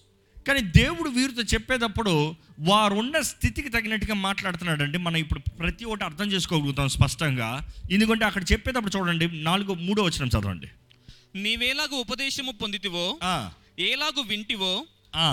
కానీ 0.49 0.61
దేవుడు 0.61 1.09
వీరితో 1.11 1.42
చెప్పేటప్పుడు 1.42 2.35
వారున్న 2.61 3.21
స్థితికి 3.21 3.68
తగినట్టుగా 3.68 4.14
మాట్లాడుతున్నాడండి. 4.14 4.99
మనం 4.99 5.16
ఇప్పుడు 5.16 5.40
ప్రతి 5.59 5.85
ఒక్కటి 5.85 6.04
అర్థం 6.04 6.33
చేసుకోగలుగుతాం 6.33 6.88
స్పష్టంగా. 6.88 7.49
ఎందుకంటే 7.90 8.25
అక్కడ 8.25 8.44
చెప్పేటప్పుడు 8.52 8.99
చూడండి 8.99 9.42
నాలుగో 9.42 9.75
మూడో 9.75 10.02
వచ్చిన 10.02 10.28
చదవండి. 10.28 10.68
నీవేలాగు 11.37 11.94
ఉపదేశము 11.94 12.52
పొందితివో 12.52 13.18
ఆ, 13.23 13.50
ఏలాగు 13.78 14.23
వింటివో. 14.23 14.87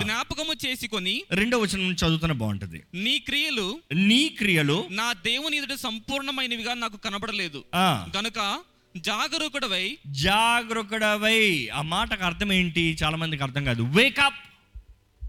జ్ఞాపకము 0.03 0.53
చేసుకొని 0.65 1.23
రెండో 1.31 1.57
వచనం 1.57 1.83
నుంచి 1.83 2.07
చదువుతూనే 2.07 2.33
బాగుంటుంది. 2.33 2.83
నీ 2.93 3.19
క్రియలు 3.19 3.79
నీ 3.93 4.29
క్రియలు 4.29 4.87
నా 4.91 5.13
దేవుని 5.13 5.57
ఎదుట 5.57 5.73
సంపూర్ణమైనవిగా 5.73 6.73
నాకు 6.73 6.97
కనబడలేదు. 6.97 7.63
ఆ, 7.75 8.07
గనుక 8.17 8.59
జాగరూకుడవై 8.97 9.97
జాగరూకుడవై. 10.07 11.69
ఆ 11.73 11.81
మాటకు 11.81 12.23
అర్థం 12.23 12.53
ఏంటి? 12.53 12.97
చాలా 13.03 13.17
మందికి 13.17 13.43
అర్థం 13.43 13.63
కాదు. 13.65 13.83
వేకప్ 13.83 14.49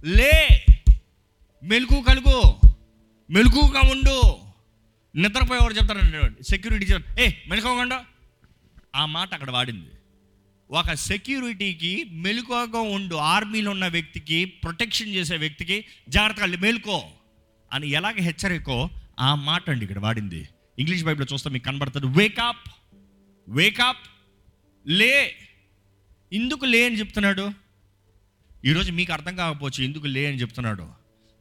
లే! 0.04 0.66
మెలకు 1.62 2.00
కలుగు. 2.08 2.54
మెలకుగా 3.30 3.80
ఉండు. 3.90 4.36
నిద్రపోయేవాడు 5.16 5.74
చెప్తారంటే 5.74 6.42
సెక్యూరిటీ 6.42 6.86
ఏ 7.22 7.30
మెలకోకుండా 7.48 8.04
ఆ 8.96 9.06
మాట 9.06 9.34
అక్కడ 9.34 9.50
వాడింది. 9.50 9.86
ఒక 10.72 10.92
సెక్యూరిటీకి 10.92 12.04
మెలకుగా 12.10 12.80
ఉండు 12.80 13.14
ఆర్మీలో 13.14 13.70
ఉన్న 13.70 13.86
వ్యక్తికి 13.86 14.44
ప్రొటెక్షన్ 14.44 15.08
చేసే 15.08 15.36
వ్యక్తికి 15.36 15.84
జాగ్రత్తగా 16.08 16.46
మేలుకో. 16.46 17.02
అని 17.72 17.90
ఎలాగ 17.90 18.12
హెచ్చరికో 18.12 18.90
ఆ 19.20 19.34
మాట 19.34 19.70
అండి 19.70 19.84
ఇక్కడ 19.84 19.98
వాడింది. 19.98 20.48
ఇంగ్లీష్ 20.78 21.04
బైబిల్లో 21.04 21.34
చూస్తే 21.34 21.50
మీకు 21.50 21.64
కనబడుతుంది 21.64 22.06
వేకప్ 22.06 22.70
వేకప్ 23.48 24.08
లే. 24.88 25.34
ఎందుకు 26.32 26.64
లే 26.64 26.86
అని 26.86 26.98
చెప్తున్నాడు. 26.98 27.50
ఈరోజు 28.64 28.92
మీకు 28.92 29.12
అర్థం 29.12 29.36
కాకపోవచ్చు 29.36 29.84
ఎందుకు 29.84 30.06
లే 30.06 30.26
అని 30.26 30.36
చెప్తున్నాడు. 30.36 30.88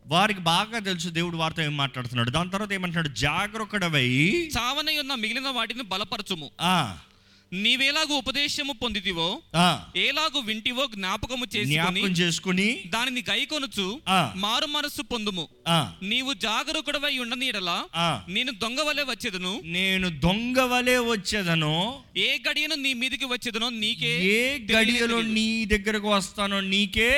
వారికి 0.05 0.39
బాగా 0.39 0.79
తెలుసు 0.79 1.09
దేవుడు 1.09 1.37
వారితో 1.37 1.61
ఏం 1.61 1.77
మాట్లాడుతున్నాడు. 1.77 2.29
దాని 2.29 2.49
తర్వాత 2.49 2.73
ఏమంటున్నాడు 2.73 3.07
జాగ్రత్తడవై 3.07 4.09
చావనై 4.57 4.97
ఉన్న 4.97 5.15
మిగిలిన 5.15 5.47
వాటిని 5.47 5.83
బలపరచుము. 5.83 6.51
ఆ, 6.61 6.97
నీవేలాగు 7.53 8.13
ఉపదేశము 8.13 8.73
పొందితివో 8.73 9.41
ఏలాగు 9.95 10.39
వింటివో 10.39 10.83
జ్ఞాపకము 10.93 11.45
చేసుకొని 11.45 11.71
జ్ఞాపకం 11.71 12.13
చేసుకుని 12.19 12.67
దానిని 12.87 13.23
గైకొనుచు. 13.29 13.87
మారు 14.35 14.65
మనస్సు 14.65 15.01
పొందుము. 15.01 15.47
నీవు 16.01 16.33
జాగరూకుడవై 16.33 17.17
ఉండనీడలా 17.17 17.77
నేను 18.27 18.51
దొంగ 18.51 18.79
వలె 18.81 19.03
వచ్చేదను. 19.03 19.61
నేను 19.63 20.09
దొంగ 20.19 20.59
వలె 20.59 20.97
వచ్చేదను. 20.97 21.73
ఏ 22.17 22.37
గడియను 22.49 22.75
నీ 22.75 22.93
మీదికి 22.93 23.25
వచ్చేదనో 23.25 23.69
నీకే 23.69 24.13
ఏ 24.35 24.39
గడియలో 24.71 25.21
నీ 25.21 25.65
దగ్గరకు 25.65 26.09
వస్తానో 26.13 26.59
నీకే 26.59 27.11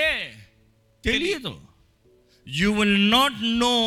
తెలియదు. 1.05 1.53
You 2.47 2.71
will 2.79 3.11
not 3.11 3.39
know 3.59 3.77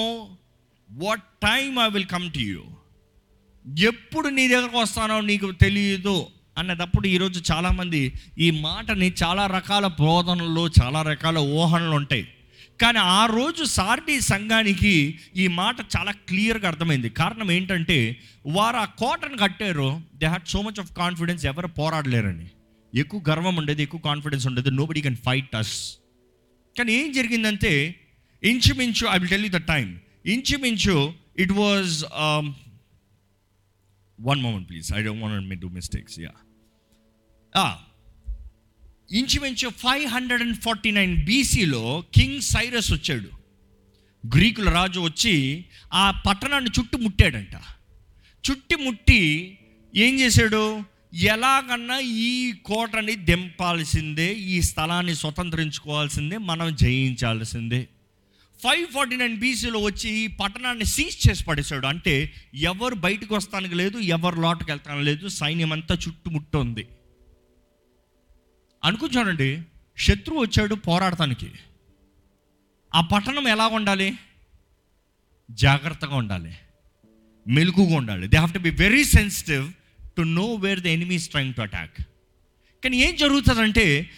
what 0.90 1.26
time 1.42 1.78
I 1.78 1.88
will 1.88 2.06
come 2.06 2.32
to 2.32 2.38
you 2.38 2.64
ఎప్పుడు 3.88 4.28
నీ 4.28 4.48
దగ్గరకు 4.48 4.78
వస్తానో 4.78 5.20
నీకు 5.20 5.50
తెలియదు. 5.50 6.16
అన్నదప్పుడు 6.58 7.06
ఈరోజు 7.06 7.42
చాలామంది 7.52 8.12
ఈ 8.38 8.50
మాటని 8.50 9.12
చాలా 9.25 9.46
రకాల 9.46 9.86
బోధనలు 10.00 10.64
చాలా 10.80 11.02
రకాల 11.02 11.38
ఊహనలు 11.38 11.94
ఉంటాయి. 11.94 12.25
కానీ 12.80 12.98
ఆ 12.98 13.26
రోజు 13.26 13.64
సార్టీ 13.64 14.20
సంఘానికి 14.20 14.94
ఈ 15.36 15.46
మాట 15.46 15.76
చాలా 15.96 16.12
క్లియర్గా 16.28 16.68
అర్థమైంది. 16.68 17.08
కారణం 17.10 17.50
ఏంటంటే 17.50 17.98
వారు 18.46 18.76
ఆ 18.76 18.84
కోటను 18.84 19.36
కట్టారు. 19.36 20.02
They 20.14 20.26
had 20.26 20.48
so 20.48 20.62
much 20.62 20.80
of 20.80 20.92
confidence 20.92 21.46
ఎవరు 21.46 21.66
పోరాడలేరని. 21.66 22.48
ఎక్కువ 22.94 23.20
గర్వం 23.30 23.56
ఉండేది 23.56 23.82
ఎక్కువ 23.82 24.00
కాన్ఫిడెన్స్ 24.00 24.46
ఉండేది. 24.46 24.70
No 24.70 24.86
body 24.86 25.00
can 25.00 25.16
fight 25.16 25.54
us 25.56 25.96
కానీ 26.78 26.92
ఏం 26.92 27.12
జరిగిందంటే 27.12 27.94
ఇంచుమించు 28.42 29.06
I 29.06 29.18
will 29.18 29.30
tell 29.30 29.44
you 29.44 29.50
the 29.58 29.62
time 29.72 29.98
ఇంచుమించు 30.26 31.14
it 31.38 31.52
was 31.52 32.04
one 34.18 34.40
moment 34.42 34.68
please 34.70 34.94
I 34.94 35.02
don't 35.02 35.22
want 35.22 35.48
me 35.48 35.56
do 35.56 35.68
mistakes 35.68 36.20
yeah 36.20 36.32
ఇంచుమించు 39.12 39.68
five 39.68 40.06
hundred 40.06 40.42
and 40.42 40.60
forty 40.60 40.90
nine 40.90 41.25
బీసీలో 41.25 42.04
కింగ్ 42.14 42.40
సైరస్ 42.40 42.92
వచ్చాడు. 42.92 43.30
గ్రీకుల 44.25 44.70
రాజు 44.70 45.00
వచ్చి 45.00 45.64
ఆ 45.92 46.10
పట్టణాన్ని 46.10 46.70
చుట్టుముట్టాడంట 46.78 47.54
చుట్టుముట్టి 48.44 49.22
ఏం 49.94 50.20
చేశాడు? 50.20 50.82
ఎలాగన్నా 51.14 51.98
ఈ 51.98 52.52
కోటని 52.64 53.14
దింపాల్సిందే 53.14 54.34
ఈ 54.34 54.62
స్థలాన్ని 54.62 55.14
స్వతంత్రించుకోవాల్సిందే 55.14 56.38
మనం 56.38 56.75
జయించాల్సిందే. 56.75 57.88
ఫైవ్ 58.62 58.86
ఫార్టీ 58.86 59.16
నైన్ 59.16 59.38
బీసీలో 59.38 59.78
వచ్చి 59.78 60.10
ఈ 60.10 60.26
పట్టణాన్ని 60.26 60.84
సీజ్ 60.84 61.30
చేసి 61.30 61.44
పడేశాడు. 61.44 61.86
అంటే 61.86 62.34
ఎవరు 62.54 62.94
బయటకు 62.94 63.34
వస్తానికి 63.34 63.75
లేదు 63.75 63.98
ఎవరు 63.98 64.40
లోటుకు 64.40 64.70
వెళ్తానికి 64.70 65.04
లేదు 65.04 65.28
సైన్యం 65.28 65.72
అంతా 65.72 65.94
చుట్టుముట్టుంది. 65.94 66.86
అనుకుంటానండి 68.85 69.62
శత్రువు 69.99 70.40
వచ్చాడు 70.40 70.75
పోరాడటానికి. 70.75 71.52
ఆ 72.95 73.00
పట్టణం 73.00 73.49
ఎలా 73.49 73.66
ఉండాలి? 73.66 74.18
జాగ్రత్తగా 75.50 76.16
ఉండాలి. 76.16 76.56
మెలుగుగా 77.49 77.97
ఉండాలి. 77.97 78.28
They 78.28 78.37
have 78.37 78.52
to 78.52 78.59
be 78.59 78.71
very 78.71 79.04
sensitive 79.04 79.73
to 80.16 80.23
know 80.23 80.54
where 80.54 80.80
the 80.80 80.87
enemy 80.87 81.18
trying 81.18 81.54
to 81.54 81.61
attack 81.61 82.00
కానీ 82.85 82.97
ఏం 82.97 83.16
జరుగుతుందంటే 83.16 84.11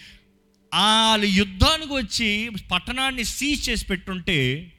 వాళ్ళు 0.73 1.25
యుద్ధానికి 1.25 1.93
వచ్చి 1.93 2.51
పట్టణాన్ని 2.71 3.23
సీజ్ 3.23 3.69
చేసి 3.69 3.85
పెట్టుంటే 3.85 4.71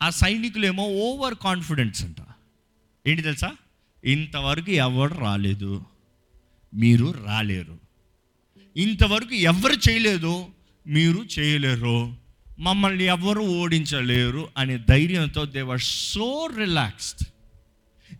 ఆ 0.00 0.10
సైనికులేమో 0.10 0.84
ఓవర్ 0.84 1.34
కాన్ఫిడెన్స్ 1.34 2.04
అంట. 2.04 2.16
ఏంటి 3.06 3.22
తెలుసా? 3.22 3.56
ఇంతవరకు 4.04 4.70
ఎవరు 4.70 5.14
రాలేదు. 5.14 5.84
మీరు 6.74 7.14
రాలేరు. 7.26 7.87
ఇంతవరకు 8.78 9.34
ఎవరు 9.34 9.90
చేయలేదు? 9.90 10.46
మీరు 10.86 11.26
చేయలేరు. 11.38 12.16
మమ్మల్ని 12.58 13.04
ఎవరు 13.04 13.40
ఓడించలేరు 13.40 14.48
అనే 14.56 14.78
ధైర్యంతో 14.88 15.44
దేవర్ 15.44 15.80
సో 15.80 16.48
రిలాక్స్డ్ 16.58 17.26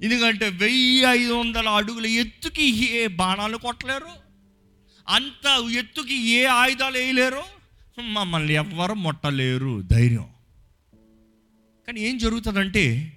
ఎందుకంటే 0.03 0.49
వెయ్యి 0.49 1.03
ఐదు 1.03 1.33
వందల 1.33 1.69
అడుగుల 1.69 2.07
ఎత్తుకి 2.07 2.93
ఏ 2.97 3.07
బాణాలు 3.07 3.57
కొట్టలేరు? 3.57 4.07
అంత 5.09 5.71
ఎత్తుకి 5.71 6.15
ఏ 6.15 6.45
ఆయుధాలు 6.45 6.99
వేయలేరు? 6.99 7.43
మమ్మల్ని 8.01 8.55
ఎవ్వరు 8.55 8.95
ముట్టలేరు? 8.95 9.83
ధైర్యం. 9.83 10.27
కానీ 11.87 12.01
ఏం 12.01 12.19
జరుగుతుందంటే 12.19 13.13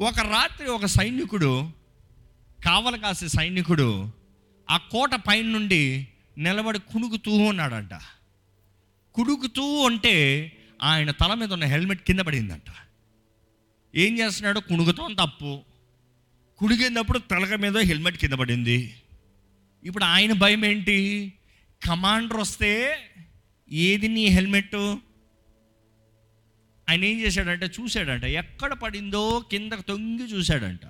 ఒక 0.00 0.18
రాత్రి 0.18 0.68
ఒక 0.68 0.86
సైనికుడు 0.86 1.70
కావలి 2.64 2.98
కాసే 2.98 3.28
సైనికుడు 3.28 4.12
ఆ 4.70 4.76
కోట 4.76 5.14
పైన 5.14 5.46
నుండి 5.46 6.08
నిలబడి 6.38 6.78
కుణుకుతూ 6.78 7.30
ఉన్నాడంట. 7.30 7.90
కుడుకుతూ 9.14 9.62
ఉంటే 9.62 10.52
ఆయన 10.82 11.10
తల 11.10 11.34
మీద 11.34 11.52
ఉన్న 11.52 11.64
హెల్మెట్ 11.64 12.02
కింద 12.02 12.20
పడిందంట. 12.20 12.70
ఏం 13.94 14.18
చేస్తున్నాడు? 14.18 14.60
కుణుకుతాం 14.60 15.14
తప్పు. 15.14 15.62
కుడిగినప్పుడు 16.58 17.18
తలక 17.18 17.52
మీద 17.52 17.78
హెల్మెట్ 17.78 18.16
కింద 18.16 18.32
పడింది. 18.32 18.94
ఇప్పుడు 19.84 20.04
ఆయన 20.04 20.32
భయం 20.32 20.64
ఏంటి? 20.64 21.32
కమాండర్ 21.86 22.36
వస్తే 22.36 22.98
ఏది 23.70 24.08
నీ 24.08 24.24
హెల్మెట్? 24.26 24.76
ఆయన 26.88 27.04
ఏం 27.04 27.20
చేశాడంటే? 27.20 27.66
చూశాడంట. 27.66 28.24
ఎక్కడ 28.24 28.72
పడిందో 28.72 29.44
కిందకు 29.50 29.82
తొంగి 29.82 30.24
చూశాడంట. 30.24 30.80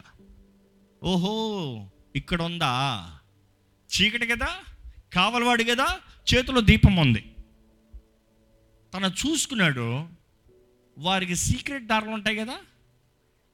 ఓహో 1.03 1.91
ఇక్కడ 2.17 2.43
ఉందా 2.43 3.07
చీకటి 3.87 4.27
కదా? 4.27 4.49
కావలవాడు 5.17 5.65
కదా? 5.65 5.87
చేతిలో 6.35 6.61
దీపం 6.61 6.97
ఉంది. 6.97 7.25
తను 8.95 9.07
చూసుకున్నాడు 9.07 10.07
వారికి 10.99 11.37
సీక్రెట్ 11.37 11.87
దారులు 11.87 12.11
ఉంటాయి 12.11 12.37
కదా? 12.37 12.57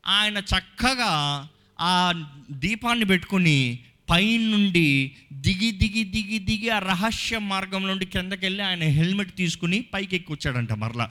ఆయన 0.07 0.39
చక్కగా 0.39 1.49
ఆ 1.81 2.25
దీపాన్ని 2.51 3.05
పెట్టుకుని 3.05 3.79
పైనుండి 4.11 5.17
దిగి 5.33 5.71
దిగి 5.71 6.05
దిగి 6.05 6.39
దిగి 6.39 6.69
ఆ 6.69 6.79
రహస్య 6.79 7.39
మార్గం 7.39 7.87
నుండి 7.87 8.07
కిందకి 8.07 8.47
వెళ్ళి 8.47 8.63
ఆయన 8.63 8.83
హెల్మెట్ 8.83 9.35
తీసుకుని 9.37 9.81
పైకి 9.81 10.17
ఎక్కి 10.17 10.33
వచ్చాడంట 10.33 10.73
మరలా. 10.73 11.11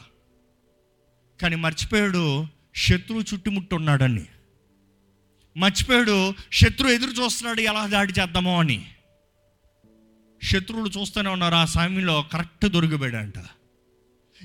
కానీ 1.41 1.55
మర్చిపోయాడు 1.55 2.47
శత్రువు 2.75 3.21
చుట్టుముట్టు 3.21 3.75
ఉన్నాడని 3.75 4.25
మర్చిపోయాడు 5.57 6.33
శత్రువు 6.51 6.91
ఎదురు 6.91 7.11
చూస్తున్నాడు 7.11 7.61
ఎలా 7.61 7.85
దాడి 7.87 8.13
చేద్దామో 8.19 8.59
అని. 8.59 8.85
శత్రువులు 10.43 10.99
చూస్తూనే 10.99 11.29
ఉన్నారు. 11.29 11.55
ఆ 11.55 11.65
సమయంలో 11.65 12.21
కరెక్ట్ 12.21 12.65
దొరికిపోయాడంట. 12.65 13.33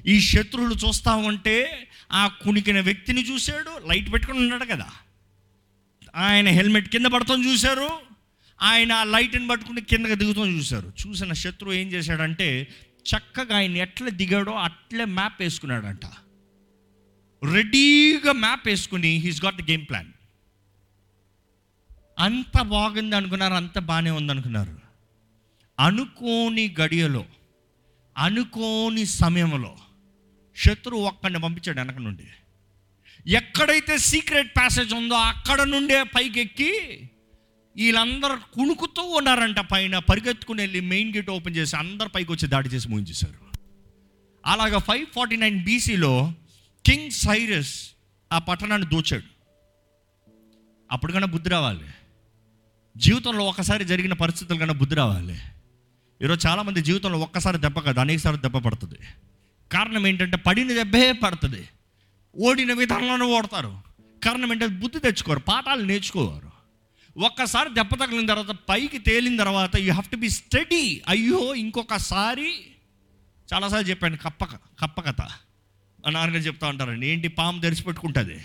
ఈ 0.07 0.21
శత్రువులు 0.21 0.75
చూస్తా 0.75 1.15
ఉంటే 1.15 1.89
ఆ 2.13 2.27
కునికిన 2.27 2.81
వ్యక్తిని 2.81 3.23
చూశాడు 3.23 3.89
లైట్ 3.89 4.13
పెట్టుకుని 4.13 4.39
ఉన్నాడు 4.39 4.65
కదా. 4.65 4.91
ఆయన 6.17 6.49
హెల్మెట్ 6.49 6.89
కింద 6.89 7.07
పడతాం 7.07 7.53
చూశారు 7.53 7.89
ఆయన 8.63 8.93
ఆ 8.93 9.05
లైట్ని 9.05 9.49
పట్టుకుని 9.49 9.81
కిందకి 9.81 10.15
దిగుతాం 10.15 10.59
చూశారు. 10.59 10.93
చూసిన 11.07 11.33
శత్రువు 11.33 11.75
ఏం 11.75 11.93
చేశాడంటే 11.93 12.69
చక్కగా 13.11 13.57
ఆయన 13.57 13.77
ఎట్లా 13.77 14.09
దిగాడో 14.09 14.53
అట్లే 14.53 15.05
మ్యాప్ 15.05 15.43
వేసుకున్నాడంట. 15.43 16.07
రెడీగా 17.53 18.33
మ్యాప్ 18.33 18.69
వేసుకుని 18.69 19.09
he's 19.09 19.45
got 19.45 19.57
the 19.57 19.71
game 19.71 19.87
plan 19.89 20.13
అంత 22.19 22.63
బాగుంది 22.63 23.17
అనుకున్నారు 23.17 23.55
అంత 23.55 23.79
బాగానే 23.79 24.11
ఉంది 24.11 24.33
అనుకున్నారు 24.33 24.86
అనుకోని 25.81 26.75
గడియలో 26.81 27.25
అనుకోని 28.19 29.07
సమయంలో 29.07 29.77
శత్రువు 30.57 31.07
ఒక్కడిని 31.07 31.41
పంపించాడు 31.41 31.81
వెనక 31.81 31.99
నుండి. 31.99 32.27
ఎక్కడైతే 33.27 33.99
సీక్రెట్ 33.99 34.57
ప్యాసేజ్ 34.57 34.95
ఉందో 34.95 35.15
అక్కడ 35.15 35.63
నుండే 35.63 36.03
పైకెక్కి 36.03 37.11
వీళ్ళందరూ 37.77 38.37
కుణుకుతూ 38.37 39.03
ఉన్నారంట 39.03 39.59
పైన 39.59 39.99
పరిగెత్తుకుని 39.99 40.63
వెళ్ళి 40.63 40.81
మెయిన్ 40.81 41.17
గేట్ 41.17 41.31
ఓపెన్ 41.31 41.57
చేసి 41.57 41.77
అందరు 41.77 42.09
పైకి 42.09 42.33
వచ్చి 42.33 42.49
దాడి 42.49 42.69
చేసి 42.69 42.89
ముగించేశారు 42.89 43.47
అలాగా 44.47 44.79
ఫైవ్ 44.79 45.07
ఫార్టీ 45.07 45.37
నైన్ 45.37 45.65
బీసీలో 45.65 46.33
కింగ్ 46.87 47.11
సైరస్ 47.11 47.91
ఆ 48.33 48.39
పట్టణాన్ని 48.39 48.89
దోచాడు. 48.89 49.37
అప్పుడు 50.93 51.13
కన్నా 51.13 51.27
బుద్ధి 51.27 51.51
రావాలి. 51.51 51.87
జీవితంలో 52.97 53.45
ఒకసారి 53.45 53.85
జరిగిన 53.85 54.13
పరిస్థితులు 54.13 54.59
కన్నా 54.59 54.75
బుద్ధి 54.75 54.95
రావాలి. 54.95 55.39
ఈరోజు 56.23 56.49
చాలామంది 56.49 56.83
జీవితంలో 56.83 57.19
ఒక్కసారి 57.19 57.59
దెబ్బ 57.59 57.79
కాదు 57.79 58.01
అనేకసారి 58.01 58.37
దెబ్బ 58.37 58.59
పడుతుంది. 58.59 58.99
కారణం 59.73 60.07
ఏంటంటే 60.07 60.37
పడిన 60.37 60.73
దెబ్బే 60.73 61.13
పడుతుంది. 61.13 61.69
ఓడిన 62.37 62.73
విధానంలోనే 62.73 63.25
ఓడతారు. 63.25 63.81
కారణం 64.25 64.53
ఏంటంటే 64.53 64.67
బుద్ధి 64.67 65.01
తెచ్చుకోరు 65.01 65.39
పాఠాలు 65.39 65.85
నేర్చుకోరు. 65.85 66.51
ఒక్కసారి 67.21 67.75
దెబ్బ 67.75 67.95
తగిలిన 67.95 68.27
తర్వాత 68.27 68.57
పైకి 68.69 68.99
తేలిన 68.99 69.37
తర్వాత 69.37 69.77
you 69.77 69.93
have 69.93 70.11
to 70.11 70.17
be 70.17 70.31
study 70.31 71.03
అయ్యో 71.09 71.55
ఇంకొకసారి. 71.55 72.57
చాలాసార్లు 73.55 73.89
చెప్పాను 73.89 74.17
కప్పక 74.17 74.55
కప్ప 74.55 75.01
కథ. 75.01 75.21
మా 76.01 76.11
నాన్నగారు 76.11 76.43
చెప్తా 76.43 76.69
ఉంటారండి 76.69 77.07
ఏంటి 77.07 77.29
పాము 77.29 77.61
తెరిచిపెట్టుకుంటుంది? 77.61 78.39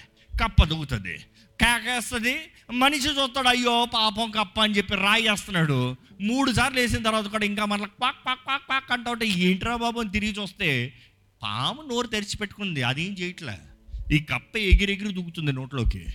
కప్ప 0.43 0.63
దూకుతుంది. 0.63 1.25
కేకేస్తుంది. 1.61 2.35
మనిషి 2.71 3.07
చూస్తాడు 3.07 3.47
అయ్యో 3.47 3.87
పాపం 3.93 4.31
కప్ప 4.31 4.61
అని 4.61 4.77
చెప్పి 4.77 4.95
రాయి 4.95 5.29
వేస్తున్నాడు 5.29 5.95
మూడు 6.21 6.51
సార్లు 6.51 6.79
వేసిన 6.79 7.03
తర్వాత 7.03 7.25
కూడా 7.25 7.45
ఇంకా 7.45 7.65
మళ్ళీ 7.65 7.87
పాక్ 8.01 8.25
పాక్ 8.25 8.39
పాక్ 8.47 8.69
పాక్ 8.69 8.91
అంటూ 8.91 9.11
ఉంటే 9.11 9.27
ఏంట్రా 9.27 9.75
బాబు 9.75 9.99
అని 9.99 10.11
తిరిగి 10.11 10.31
చూస్తే 10.31 10.93
పాము 11.43 11.81
నోరు 11.81 12.07
తెరిచిపెట్టుకుంది 12.07 12.83
అదేం 12.83 13.13
చేయట్లే. 13.13 13.57
ఈ 14.11 14.19
కప్ప 14.19 14.57
ఎగిరి 14.57 14.93
ఎగిరి 14.93 15.13
దూకుతుంది 15.13 15.51
నోట్లోకి. 15.53 16.05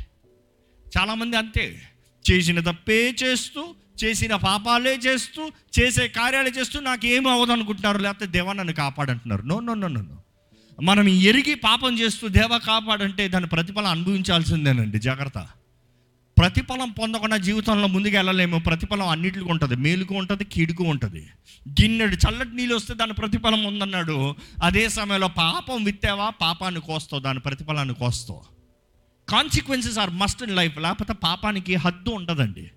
చాలామంది 0.99 1.37
అంతే. 1.37 1.83
చేసిన 2.31 2.61
తప్పే 2.61 3.17
చేస్తూ 3.23 3.75
చేసిన 4.05 4.37
పాపాలే 4.37 4.95
చేస్తూ 4.97 5.53
చేసే 5.79 6.09
కార్యాలు 6.09 6.49
చేస్తూ 6.49 6.81
నాకేం 6.81 7.27
అవ్వదు 7.27 7.53
అనుకుంటున్నారు 7.53 7.99
లేకపోతే 7.99 8.27
దేవా 8.27 8.53
నన్ను 8.53 8.73
కాపాడంటున్నారు. 8.73 9.43
No 9.43 9.61
no 9.61 9.75
no 9.75 9.89
no 9.89 10.01
no. 10.01 10.23
మనం 10.83 11.09
ఎరిగి 11.09 11.55
పాపం 11.55 11.99
చేస్తూ 11.99 12.29
దేవ 12.29 12.59
కాపాడంటే 12.59 13.29
దాని 13.29 13.47
ప్రతిఫలం 13.47 13.87
అనుభవించాల్సిందేనండి 13.87 14.99
జాగ్రత్త. 14.99 15.47
ప్రతిఫలం 16.39 16.91
పొందకుండా 16.91 17.37
జీవితంలో 17.37 17.89
ముందుకు 17.89 18.17
వెళ్ళలేము 18.17 18.59
ప్రతిఫలం 18.59 19.09
అన్నిటికీ 19.09 19.45
ఉంటుంది 19.45 19.77
మేలుకు 19.77 20.15
ఉంటుంది 20.15 20.45
కీడుకు 20.45 20.85
ఉంటుంది. 20.85 21.29
గిన్నెడు 21.69 22.17
చల్లటి 22.17 22.57
నీళ్ళు 22.57 22.75
వస్తే 22.75 22.95
దాని 22.95 23.13
ప్రతిఫలం 23.13 23.65
ఉందన్నాడు 23.65 24.35
అదే 24.63 24.89
సమయంలో 24.89 25.29
పాపం 25.29 25.85
విత్తావా? 25.85 26.31
పాపాన్ని 26.31 26.81
కోస్తావు 26.81 27.23
దాని 27.23 27.41
ప్రతిఫలాన్ని 27.41 27.95
కోస్తావు. 27.95 28.43
Consequences 29.29 29.99
are 29.99 30.11
must 30.11 30.43
in 30.43 30.57
life 30.57 30.79
లేకపోతే 30.79 31.13
పాపానికి 31.13 31.75
హద్దు 31.75 32.11
ఉండదండి. 32.11 32.71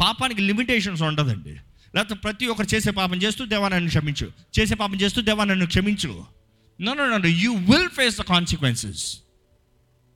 పాపానికి 0.00 0.40
లిమిటేషన్స్ 0.40 1.02
ఉండదండి. 1.02 1.50
లేకపోతే 1.94 2.14
ప్రతి 2.14 2.46
ఒక్కరు 2.46 2.74
చేసే 2.74 2.90
పాపం 2.90 3.16
చేస్తూ 3.16 3.46
దేవా 3.46 3.68
నన్ను 3.68 3.88
క్షమించు 3.88 4.30
చేసే 4.60 4.74
పాపం 4.74 4.94
చేస్తూ 4.94 5.22
దేవా 5.22 5.44
నన్ను 5.44 5.66
క్షమించు. 5.66 6.39
No 6.80 6.94
no 6.94 7.18
no 7.18 7.28
you 7.28 7.54
will 7.54 7.88
face 7.88 8.18
the 8.18 8.22
consequences 8.22 9.18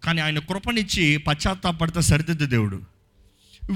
కానీ 0.05 0.21
ఆయన 0.21 0.39
కృపనిచ్చి 0.39 1.17
పశ్చాత్తాపడితే 1.17 2.01
సరిదిద్దు 2.01 2.47
దేవుడు. 2.47 2.77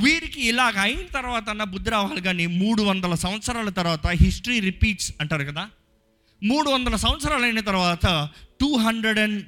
వీరికి 0.03 0.49
ఇలాగ 0.49 0.79
అయిన 0.79 1.15
తర్వాత 1.15 1.49
అన్న 1.49 1.65
బుద్ధి 1.65 1.91
రావాలి 1.91 2.21
కానీ 2.21 2.47
మూడు 2.47 2.83
వందల 2.83 3.15
సంవత్సరాల 3.15 3.69
తర్వాత 3.69 4.07
హిస్టరీ 4.07 4.61
రిపీట్స్ 4.61 5.13
అంటారు 5.21 5.45
కదా. 5.45 5.71
మూడు 6.43 6.71
వందల 6.71 6.97
సంవత్సరాలు 6.97 7.43
అయిన 7.43 7.61
తర్వాత 7.61 8.31
టూ 8.61 8.77
హండ్రెడ్ 8.77 9.19
అండ్ 9.19 9.45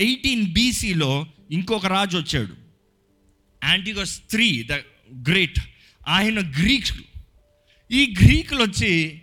ఎయిటీన్ 0.00 0.52
బీసీలో 0.52 1.26
ఇంకొక 1.50 1.86
రాజు 1.86 2.18
వచ్చాడు. 2.18 2.54
యాంటీగస్ 3.64 4.20
త్రీ 4.30 4.68
ద 4.70 4.72
గ్రేట్ 5.30 5.60
ఆయన 6.08 6.50
గ్రీక్ 6.50 6.86
ఈ 7.90 8.14
గ్రీకులు 8.24 8.62
వచ్చి 8.62 9.22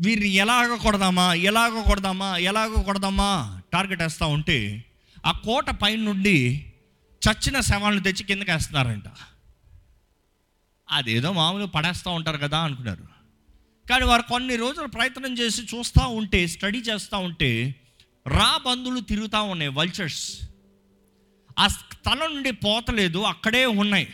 వీరిని 0.00 0.28
ఎలాగ 0.28 0.76
కొడదామా? 0.76 1.34
ఎలాగ 1.34 1.82
కొడదామా? 1.82 2.36
ఎలాగ 2.36 2.82
కొడదామా? 2.82 3.62
టార్గెట్ 3.72 4.02
వేస్తూ 4.02 4.26
ఉంటే 4.26 4.84
ఆ 5.26 5.30
కోట 5.30 5.70
పైన 5.70 6.00
నుండి 6.00 6.66
చచ్చిన 7.22 7.60
శవాలను 7.60 8.00
తెచ్చి 8.00 8.24
కిందకి 8.24 8.50
వేస్తున్నారంట 8.50 9.04
అదేదో 10.90 11.32
మామూలు 11.32 11.66
పడేస్తూ 11.66 12.10
ఉంటారు 12.10 12.38
కదా 12.38 12.58
అనుకున్నారు. 12.58 13.06
కానీ 13.90 14.04
వారు 14.04 14.22
కొన్ని 14.22 14.56
రోజులు 14.56 14.86
ప్రయత్నం 14.86 15.38
చేసి 15.38 15.62
చూస్తూ 15.62 16.08
ఉంటే 16.08 16.46
స్టడీ 16.46 16.78
చేస్తూ 16.78 17.18
ఉంటే 17.18 17.74
రా 18.26 18.56
బంధువులు 18.66 19.00
తిరుగుతూ 19.00 19.42
ఉన్నాయి 19.42 19.70
వల్చర్స్ 19.70 20.40
ఆ 21.58 21.66
స్థలం 21.66 22.34
నుండి 22.34 22.50
పోతలేదు 22.50 23.18
అక్కడే 23.18 23.66
ఉన్నాయి. 23.66 24.08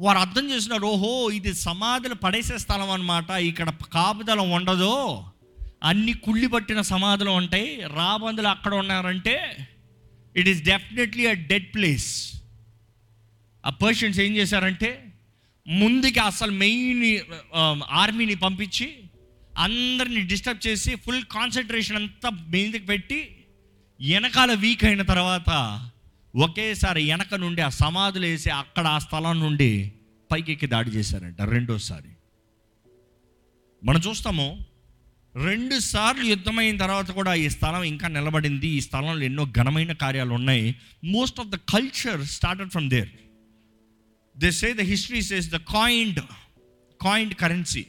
వారు 0.00 0.18
అర్థం 0.18 0.44
చేసినారు 0.50 0.86
ఓహో 0.86 1.12
ఇది 1.30 1.50
సమాధులు 1.60 2.16
పడేసే 2.24 2.56
స్థలం 2.58 2.88
అనమాట 2.90 3.30
ఇక్కడ 3.42 3.68
కాపుదలం 3.94 4.48
ఉండదు 4.50 4.94
అన్ని 5.82 6.14
కుళ్ళి 6.24 6.48
పట్టిన 6.48 6.80
సమాధులు 6.90 7.32
ఉంటాయి 7.32 7.68
రాబందులు 7.94 8.48
అక్కడ 8.48 8.72
ఉన్నారంటే 8.74 9.36
it 10.34 10.48
is 10.48 10.62
definitely 10.64 11.24
a 11.26 11.34
dead 11.50 11.68
place 11.74 12.10
ఆ 13.64 13.72
పర్షన్స్ 13.82 14.18
ఏం 14.20 14.32
చేశారంటే 14.36 14.90
ముందుకి 15.66 16.20
అసలు 16.22 16.52
మెయిన్ 16.56 17.04
ఆర్మీని 18.00 18.34
um, 18.34 18.42
పంపించి 18.42 18.88
అందరిని 19.58 20.22
డిస్టర్బ్ 20.24 20.64
చేసి 20.66 20.92
ఫుల్ 20.96 21.22
కాన్సన్ట్రేషన్ 21.34 21.98
అంతా 22.00 22.28
మీదకి 22.52 22.86
పెట్టి 22.86 23.18
వెనకాల 24.00 24.52
వీక్ 24.54 24.84
అయిన 24.84 25.02
తర్వాత 25.02 25.50
ఒకేసారి 26.36 27.10
వెనక 27.10 27.34
నుండి 27.34 27.62
ఆ 27.62 27.68
సమాధులు 27.68 28.26
వేసి 28.26 28.50
అక్కడ 28.50 28.86
ఆ 28.86 28.98
స్థలం 28.98 29.40
నుండి 29.40 29.92
పైకెక్కి 30.32 30.66
దాడి 30.66 30.90
చేశారంట 30.90 31.42
రెండోసారి. 31.42 32.08
మనం 33.84 34.00
చూస్తాము 34.08 34.66
రెండు 35.44 35.78
సార్లు 35.78 36.24
యుద్ధమైన 36.24 36.76
తర్వాత 36.76 37.10
కూడా 37.10 37.34
ఈ 37.34 37.48
స్థలం 37.48 37.82
ఇంకా 37.82 38.08
నిలబడింది. 38.08 38.66
ఈ 38.66 38.80
స్థలంలో 38.80 39.22
ఎన్నో 39.22 39.44
ఘనమైన 39.44 39.92
కార్యాలు 39.92 40.34
ఉన్నాయి. 40.34 40.74
Most 41.04 41.40
of 41.40 41.48
the 41.48 41.54
culture 41.54 42.24
started 42.24 42.70
from 42.70 42.90
there 42.90 43.08
they 44.38 44.50
say 44.50 44.74
the 44.74 44.80
history 44.80 45.22
says 45.22 45.50
the 45.50 45.56
coined 45.56 46.20
coined 47.02 47.34
currency 47.34 47.84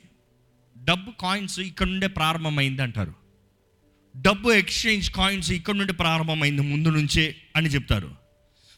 డబ్బు 0.83 1.11
కాయిన్స్ 1.21 1.59
ఇక్కడ 1.59 1.87
నుండే 1.87 2.07
ప్రారంభమైంది 2.07 2.81
అంటారు. 2.81 3.13
డబ్బు 4.17 4.49
ఎక్స్చేంజ్ 4.51 5.11
కాయిన్స్ 5.11 5.51
ఇక్కడ 5.51 5.75
నుండి 5.75 5.93
ప్రారంభమైంది 5.93 6.61
ముందు 6.61 6.89
నుంచే 6.89 7.35
అని 7.55 7.69
చెప్తారు. 7.69 8.24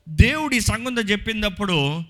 దేవుడి 0.08 0.60
సంగంతో 0.60 1.02
చెప్పినప్పుడు 1.02 2.04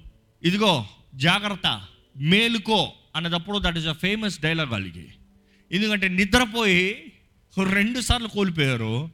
ఇదిగో 0.43 0.85
జాగ్రత్త 1.15 1.81
మేలుకో 2.17 2.91
అన్నదప్పుడు 3.15 3.59
that 3.59 3.77
is 3.77 3.87
a 3.87 3.93
famous 3.93 4.39
dialogue 4.39 4.71
వాళ్ళకి. 4.71 5.07
ఎందుకంటే 5.71 6.07
నిద్రపోయి 6.07 7.13
రెండు 7.71 7.99
సార్లు 7.99 8.27
కోల్పోయారు 8.27 9.09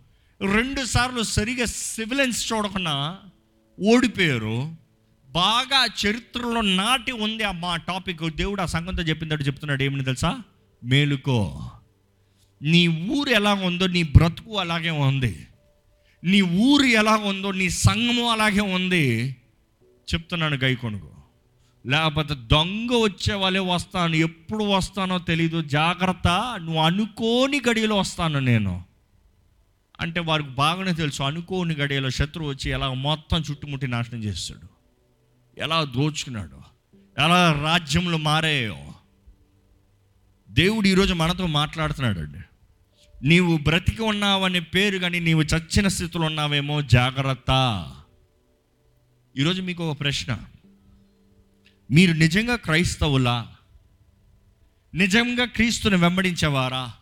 రెండు 0.54 0.86
సార్లు 0.86 1.24
సరిగా 1.24 1.66
సివిలెన్స్ 1.66 2.54
చూడకుండా 2.54 3.18
ఓడిపోయారు 3.82 4.76
బాగా 5.30 5.86
చరిత్రలో 6.06 6.62
నాటి 6.62 7.12
ఉంది 7.12 7.44
ఆ 7.44 7.52
మా 7.52 7.76
టాపిక్ 7.76 8.36
దేవుడు 8.36 8.62
ఆ 8.62 8.66
సంఘంతో 8.66 9.04
చెప్పినట్టు 9.04 9.46
చెప్తున్నాడు 9.46 9.84
ఏమని 9.84 10.04
తెలుసా? 10.04 10.40
మేలుకో. 10.84 11.70
నీ 12.62 12.88
ఊరు 12.88 13.30
ఎలా 13.30 13.54
ఉందో 13.54 13.88
నీ 13.88 14.04
బ్రతుకు 14.04 14.60
అలాగే 14.60 14.90
ఉంది. 14.90 15.48
నీ 16.24 16.42
ఊరు 16.42 16.84
ఎలా 16.84 17.16
ఉందో 17.16 17.52
నీ 17.52 17.70
సంఘము 17.70 18.32
అలాగే 18.32 18.62
ఉంది 18.62 19.36
చెప్తున్నాను 20.14 20.56
గైకొనుగు. 20.56 21.14
లేకపోతే 21.86 22.36
దొంగ 22.36 22.90
వచ్చే 23.04 23.34
వాళ్ళే 23.34 23.60
వస్తాను 23.60 24.16
ఎప్పుడు 24.16 24.64
వస్తానో 24.64 25.18
తెలీదు 25.20 25.62
జాగ్రత్త 25.62 26.28
నువ్వు 26.64 26.82
అనుకోని 26.82 27.62
గడియలో 27.70 27.98
వస్తాను 27.98 28.40
నేను. 28.40 28.84
అంటే 30.02 30.20
వారికి 30.20 30.50
బాగానే 30.50 30.94
తెలుసు 30.94 31.24
అనుకోని 31.24 31.76
గడియలో 31.76 32.10
శత్రువు 32.10 32.50
వచ్చి 32.50 32.72
ఎలా 32.72 32.94
మొత్తం 32.94 33.44
చుట్టుముట్టి 33.52 33.88
నాశనం 33.88 34.24
చేస్తాడు. 34.24 34.68
ఎలా 35.62 35.84
దోచుకున్నాడు 35.84 36.58
ఎలా 37.20 37.62
రాజ్యంలో 37.64 38.18
మారాయో. 38.18 38.78
దేవుడు 40.50 40.88
ఈరోజు 40.88 41.14
మనతో 41.14 41.48
మాట్లాడుతున్నాడు 41.48 42.20
అండి 42.20 42.38
నీవు 43.24 43.58
బ్రతికి 43.58 44.02
ఉన్నావనే 44.02 44.60
పేరు 44.60 44.98
కానీ 44.98 45.20
నీవు 45.20 45.42
చచ్చిన 45.42 45.88
స్థితిలో 45.88 46.26
ఉన్నావేమో 46.26 46.82
జాగ్రత్త. 46.82 47.52
ఈరోజు 49.38 49.62
మీకు 49.62 49.92
ఒక 49.92 50.00
ప్రశ్న. 50.00 50.40
మీరు 51.92 52.14
నిజంగా 52.14 52.56
క్రైస్తవులా? 52.56 53.56
నిజంగా 54.94 55.46
క్రీస్తుని 55.46 55.96
వెంబడించేవారా? 55.96 56.94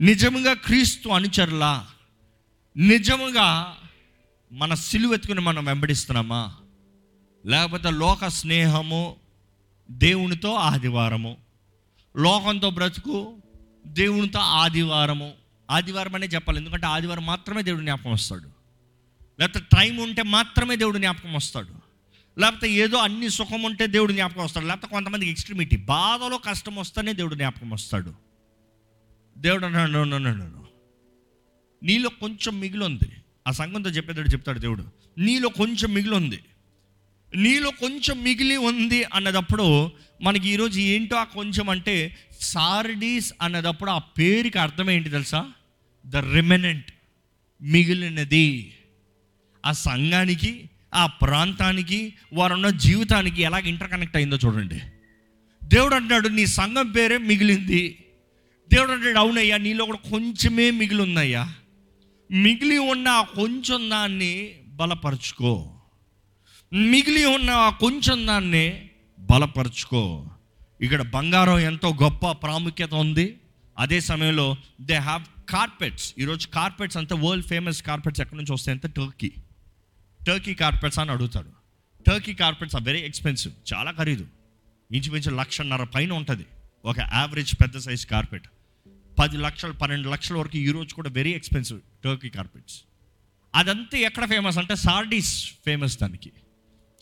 నిజంగా 0.00 0.52
క్రీస్తు 0.52 1.08
అనుచరులా? 1.08 1.86
నిజముగా 2.76 3.76
మన 4.52 4.74
సిలువెత్తుకుని 4.74 5.40
మనం 5.40 5.64
వెంబడిస్తున్నామా? 5.64 6.54
లేకపోతే 7.46 7.90
లోక 7.90 8.26
స్నేహము 8.26 9.16
దేవునితో 9.90 10.54
ఆదివారము? 10.54 11.36
లోకంతో 12.16 12.70
బ్రతుకు 12.70 13.42
దేవునితో 13.86 14.38
ఆదివారము. 14.38 15.32
ఆదివారం 15.70 16.14
అనే 16.14 16.26
చెప్పాలి. 16.26 16.58
ఎందుకంటే 16.58 16.86
ఆదివారం 16.86 17.26
మాత్రమే 17.26 17.62
దేవుడు 17.62 17.80
జ్ఞాపకం 17.80 18.12
వస్తాడు. 18.12 18.50
లేకపోతే 19.40 19.66
టైం 19.76 19.96
ఉంటే 19.96 20.22
మాత్రమే 20.22 20.76
దేవుడు 20.76 20.98
జ్ఞాపకం 20.98 21.34
వస్తాడు. 21.34 21.68
లేకపోతే 22.40 22.70
ఏదో 22.70 22.98
అన్ని 22.98 23.30
సుఖం 23.30 23.62
ఉంటే 23.62 23.86
దేవుడు 23.86 24.12
జ్ఞాపకం 24.12 24.44
వస్తాడు. 24.44 24.66
లేకపోతే 24.66 24.86
కొంతమందికి 24.86 25.30
ఎక్స్ట్రీమిటీ 25.30 25.76
బాధలో 25.76 26.38
కష్టం 26.38 26.76
వస్తేనే 26.76 27.12
దేవుడు 27.12 27.34
జ్ఞాపకం 27.34 27.70
వస్తాడు. 27.70 28.14
దేవుడు 29.38 29.66
అన్నాడు 29.66 30.66
నీలో 31.82 32.08
కొంచెం 32.08 32.60
మిగిలి 32.60 32.84
ఉంది. 32.84 33.12
ఆ 33.48 33.50
సంఘంతో 33.50 33.90
చెప్పేదాడు 33.90 34.28
చెప్తాడు 34.28 34.58
దేవుడు. 34.58 34.84
నీలో 35.18 35.48
కొంచెం 35.48 35.94
మిగిలి 35.94 36.14
ఉంది. 36.14 36.44
నీలో 37.34 37.70
కొంచెం 37.70 38.22
మిగిలి 38.22 38.56
ఉంది 38.56 39.04
అన్నదప్పుడు 39.04 39.90
మనకి 40.22 40.48
ఈరోజు 40.48 40.80
ఏంటో 40.80 41.16
ఆ 41.16 41.24
కొంచెం 41.24 41.70
అంటే 41.70 42.16
సార్డీస్ 42.40 43.32
అన్నదప్పుడు 43.42 43.90
ఆ 43.90 43.98
పేరుకి 43.98 44.58
అర్థం 44.58 44.90
ఏంటి 44.90 45.10
తెలుసా? 45.10 45.50
ద 46.06 46.16
రిమెనెంట్ 46.16 46.92
మిగిలినది. 47.62 48.74
ఆ 49.66 49.72
సంఘానికి 49.72 50.70
ఆ 50.94 51.06
ప్రాంతానికి 51.06 52.14
వారున్న 52.32 52.68
జీవితానికి 52.68 53.42
ఎలాగ 53.42 53.68
ఇంటర్ 53.68 53.90
కనెక్ట్ 53.90 54.16
అయిందో 54.16 54.36
చూడండి. 54.36 54.80
దేవుడు 55.64 55.94
అంటున్నాడు 55.94 56.28
నీ 56.28 56.46
సంఘం 56.46 56.92
పేరే 56.92 57.18
మిగిలింది. 57.18 58.04
దేవుడు 58.72 58.92
అంటాడు 58.92 59.18
అవునయ్యా 59.18 59.56
నీలో 59.56 59.84
కూడా 59.84 60.10
కొంచెమే 60.10 60.70
మిగిలి 60.70 61.02
ఉందయ్యా. 61.02 61.54
మిగిలి 62.32 62.78
ఉన్న 62.78 63.08
ఆ 63.08 63.22
కొంచెం 63.22 63.90
దాన్ని 63.90 64.50
బలపరుచుకో. 64.68 65.75
మిగిలి 66.72 67.24
ఉన్న 67.24 67.50
ఆ 67.50 67.70
కొంచెం 67.70 68.26
దాన్ని 68.26 68.90
బలపరుచుకో. 69.20 70.30
ఇక్కడ 70.80 71.02
బంగారం 71.02 71.58
ఎంతో 71.58 71.88
గొప్ప 72.02 72.30
ప్రాముఖ్యత 72.30 72.94
ఉంది. 72.94 73.36
అదే 73.78 74.00
సమయంలో 74.00 74.56
దే 74.80 74.94
హ్యావ్ 74.94 75.24
కార్పెట్స్ 75.48 76.14
ఈరోజు 76.18 76.48
కార్పెట్స్ 76.48 76.96
అంతా 76.96 77.16
వరల్డ్ 77.16 77.46
ఫేమస్ 77.46 77.82
కార్పెట్స్ 77.82 78.20
ఎక్కడి 78.20 78.36
నుంచి 78.36 78.52
వస్తాయంటే 78.52 78.88
టర్కీ 78.88 79.30
టర్కీ 80.26 80.54
కార్పెట్స్ 80.54 80.98
అని 80.98 81.10
అడుగుతాడు. 81.10 81.50
Turkey 82.06 82.34
carpets 82.34 82.76
are 82.76 82.84
very 82.84 83.00
expensive 83.00 83.54
చాలా 83.72 83.90
ఖరీదు. 83.90 84.26
ఇంచుమించు 84.92 85.30
లక్షన్నర 85.30 85.84
పైన 85.84 86.12
ఉంటుంది. 86.12 86.46
ఒక 86.84 86.98
యావరేజ్ 86.98 87.54
పెద్ద 87.60 87.78
సైజ్ 87.78 88.06
కార్పెట్ 88.06 88.48
పది 89.20 89.36
లక్షలు 89.36 89.72
పన్నెండు 89.72 90.08
లక్షల 90.08 90.36
వరకు 90.36 90.58
ఈరోజు 90.58 90.94
కూడా 90.94 91.10
వెరీ 91.10 91.34
ఎక్స్పెన్సివ్ 91.34 91.80
టర్కీ 92.04 92.28
కార్పెట్స్ 92.28 92.82
అదంతా 93.54 93.98
ఎక్కడ 93.98 94.24
ఫేమస్ 94.24 94.58
అంటే 94.58 94.76
సార్డీస్ 94.76 95.52
ఫేమస్ 95.66 95.98
దానికి. 95.98 96.32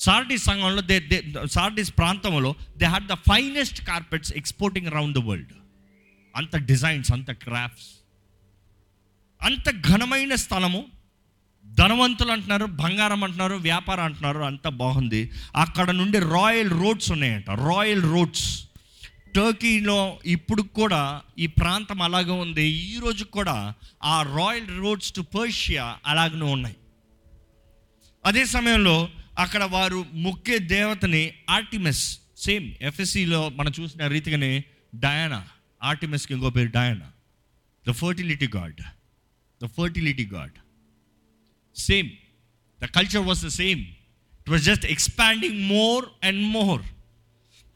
సార్డీస్ 0.07 0.45
సంఘంలో 0.51 0.83
దే 0.90 0.97
దే 1.11 1.19
సార్డీస్ 1.57 1.93
ప్రాంతంలో 1.99 2.51
they 2.81 2.87
had 2.95 3.09
the 3.12 3.17
finest 3.31 3.81
carpets 3.90 4.33
exporting 4.40 4.88
around 4.93 5.17
the 5.19 5.23
world 5.29 5.55
అంత 6.35 6.57
డిజైన్స్ 6.71 7.11
అంత 7.17 7.31
క్రాఫ్ట్స్ 7.45 7.90
అంత 9.40 9.69
ఘనమైన 9.88 10.35
స్థలము. 10.43 10.83
ధనవంతులు 11.64 12.33
అంటున్నారు 12.33 12.67
బంగారం 12.83 13.23
అంటున్నారు 13.25 13.55
వ్యాపారం 13.69 14.05
అంటున్నారు 14.05 14.43
అంత 14.51 14.67
బాగుంది. 14.83 15.21
అక్కడ 15.57 15.88
నుండి 16.01 16.19
రాయల్ 16.35 16.73
రోడ్స్ 16.83 17.09
ఉన్నాయంట 17.14 17.51
రాయల్ 17.71 18.05
రోడ్స్. 18.14 18.47
టర్కీలో 19.37 19.99
ఇప్పుడు 20.35 20.62
కూడా 20.79 21.01
ఈ 21.38 21.47
ప్రాంతం 21.61 22.01
అలాగే 22.03 22.35
ఉంది. 22.45 22.67
ఈ 22.90 22.95
రోజు 23.05 23.25
కూడా 23.37 23.57
ఆ 24.05 24.17
రాయల్ 24.37 24.71
రోడ్స్ 24.83 25.12
టు 25.17 25.23
పర్షియా 25.37 25.87
అలాగనే 26.07 26.47
ఉన్నాయి. 26.57 26.77
అదే 28.25 28.45
సమయంలో 28.55 28.97
అక్కడ 29.38 29.64
వారు 29.64 30.07
ముఖ్య 30.12 30.59
దేవతని 30.59 31.33
ఆర్టిమెస్ 31.51 32.18
సేమ్ 32.38 32.75
ఎఫ్ఎస్సిలో 32.81 33.49
మనం 33.49 33.73
చూసిన 33.81 34.07
రీతిగానే 34.07 34.64
డయానా 34.94 35.49
ఆర్టిమెస్కి 35.83 36.35
ఇంకో 36.35 36.51
పేరు 36.51 36.68
Diana. 36.68 37.12
The 37.88 37.90
fertility 37.90 38.49
god 38.57 38.81
the 39.62 39.66
fertility 39.66 40.27
god 40.27 40.53
same 41.77 42.11
the 42.83 42.85
culture 42.85 43.27
was 43.27 43.44
the 43.44 43.49
same 43.49 43.81
it 44.40 44.51
was 44.51 44.62
just 44.62 44.87
expanding 44.87 45.64
more 45.64 46.05
and 46.25 46.42
more 46.42 46.83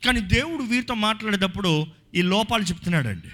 కానీ 0.05 0.21
దేవుడు 0.21 0.63
వీరితో 0.63 0.95
మాట్లాడేటప్పుడు 0.95 1.87
ఈ 2.15 2.23
లోపాలు 2.23 2.63
చెప్తున్నాడండి. 2.63 3.29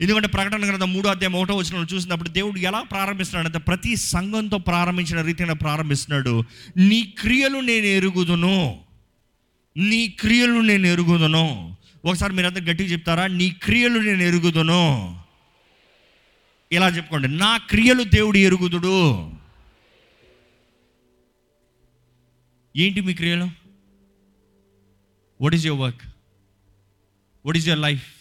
ఎందుకంటే 0.00 0.28
ప్రకటన 0.28 0.68
గ్రంథం 0.68 0.92
మూడో 0.92 1.10
అధ్యాయం 1.10 1.36
ఒకటో 1.36 1.54
వచ్చిన 1.54 1.86
చూసినప్పుడు 1.94 2.28
దేవుడు 2.28 2.58
ఎలా 2.58 2.82
ప్రారంభిస్తున్నాడంటే 2.82 3.58
ప్రతి 3.58 3.96
సంఘంతో 3.96 4.58
ప్రారంభించిన 4.58 5.20
రీతిగా 5.20 5.54
ప్రారంభిస్తున్నాడు. 5.54 6.44
నీ 6.76 7.14
క్రియలు 7.18 7.58
నేను 7.58 7.86
ఎరుగుదును. 7.86 8.84
నీ 9.76 10.08
క్రియలు 10.08 10.60
నేను 10.60 10.86
ఎరుగుదును. 10.86 11.76
ఒకసారి 12.04 12.32
మీరందరూ 12.32 12.64
గట్టిగా 12.64 12.88
చెప్తారా? 12.88 13.26
నీ 13.26 13.50
క్రియలు 13.50 13.98
నేను 13.98 14.22
ఎరుగుదును. 14.22 15.18
ఇలా 16.72 16.88
చెప్పుకోండి. 16.88 17.28
నా 17.28 17.56
క్రియలు 17.56 18.02
దేవుడు 18.02 18.36
ఎరుగుదుడు. 18.36 19.30
ఏంటి 22.76 23.00
మీ 23.00 23.14
క్రియలు? 23.14 23.50
What 25.40 25.54
is 25.54 25.66
your 25.66 25.80
work 25.80 26.02
what 27.46 27.56
is 27.56 27.68
your 27.68 27.82
life 27.82 28.13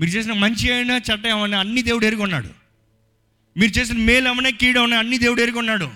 మీరు 0.00 0.10
చేసిన 0.10 0.32
మంచి 0.32 0.72
అయినా 0.72 0.96
చెడ్డ 0.96 1.26
ఏమైనా 1.26 1.58
అన్ని 1.58 1.82
దేవుడు 1.82 2.06
ఎరుగున్నాడు. 2.06 2.48
మీరు 3.56 3.72
చేసిన 3.72 3.96
మేలు 3.96 4.28
ఏమైనా 4.28 4.50
కీడమైనా 4.50 4.98
అన్ని 4.98 5.18
దేవుడు 5.18 5.42
ఎరుగున్నాడు. 5.42 5.90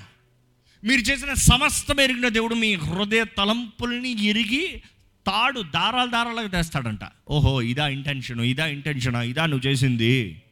మీరు 0.84 1.00
చేసిన 1.00 1.34
సమస్తం 1.34 2.00
ఎరిగిన 2.00 2.28
దేవుడు 2.28 2.54
మీ 2.54 2.74
హృదయ 2.74 3.24
తలంపుల్ని 3.24 4.24
ఎరిగి 4.24 4.82
తాడు 5.26 5.60
దారాలు 5.60 6.10
దారాలకు 6.10 6.48
తెస్తాడంట. 6.48 7.00
ఓహో 7.28 7.62
ఇదా 7.62 7.88
ఇంటెన్షన్ 7.88 8.40
ఇదా 8.40 8.66
ఇంటెన్షనా 8.66 9.22
ఇదా 9.22 9.46
నువ్వు 9.46 9.68
చేసింది. 9.68 10.42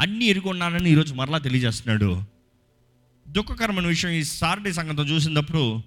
అన్నీ 0.00 0.24
ఎరుగున్నానని 0.24 0.90
ఈరోజు 0.90 1.14
మరలా 1.14 1.38
తెలియజేస్తున్నాడు. 1.38 2.22
దుఃఖకరమైన 3.28 3.86
విషయం 3.86 4.10
ఈ 4.10 4.24
సారథి 4.24 4.72
సంఘంతో 4.72 5.02
చూసినప్పుడు 5.02 5.82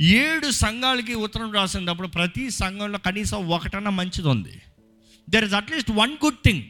ఏడు 0.00 0.50
సంఘాలకి 0.50 1.14
ఉత్తరం 1.14 1.52
రాసినప్పుడు 1.52 2.08
ప్రతి 2.08 2.50
సంఘంలో 2.50 2.98
కనీసం 2.98 3.48
ఒకటన్నా 3.48 3.90
మంచిది 3.90 4.28
ఉంది. 4.28 4.62
There 5.28 5.44
is 5.44 5.54
at least 5.54 5.90
one 5.90 6.12
good 6.24 6.42
thing 6.44 6.62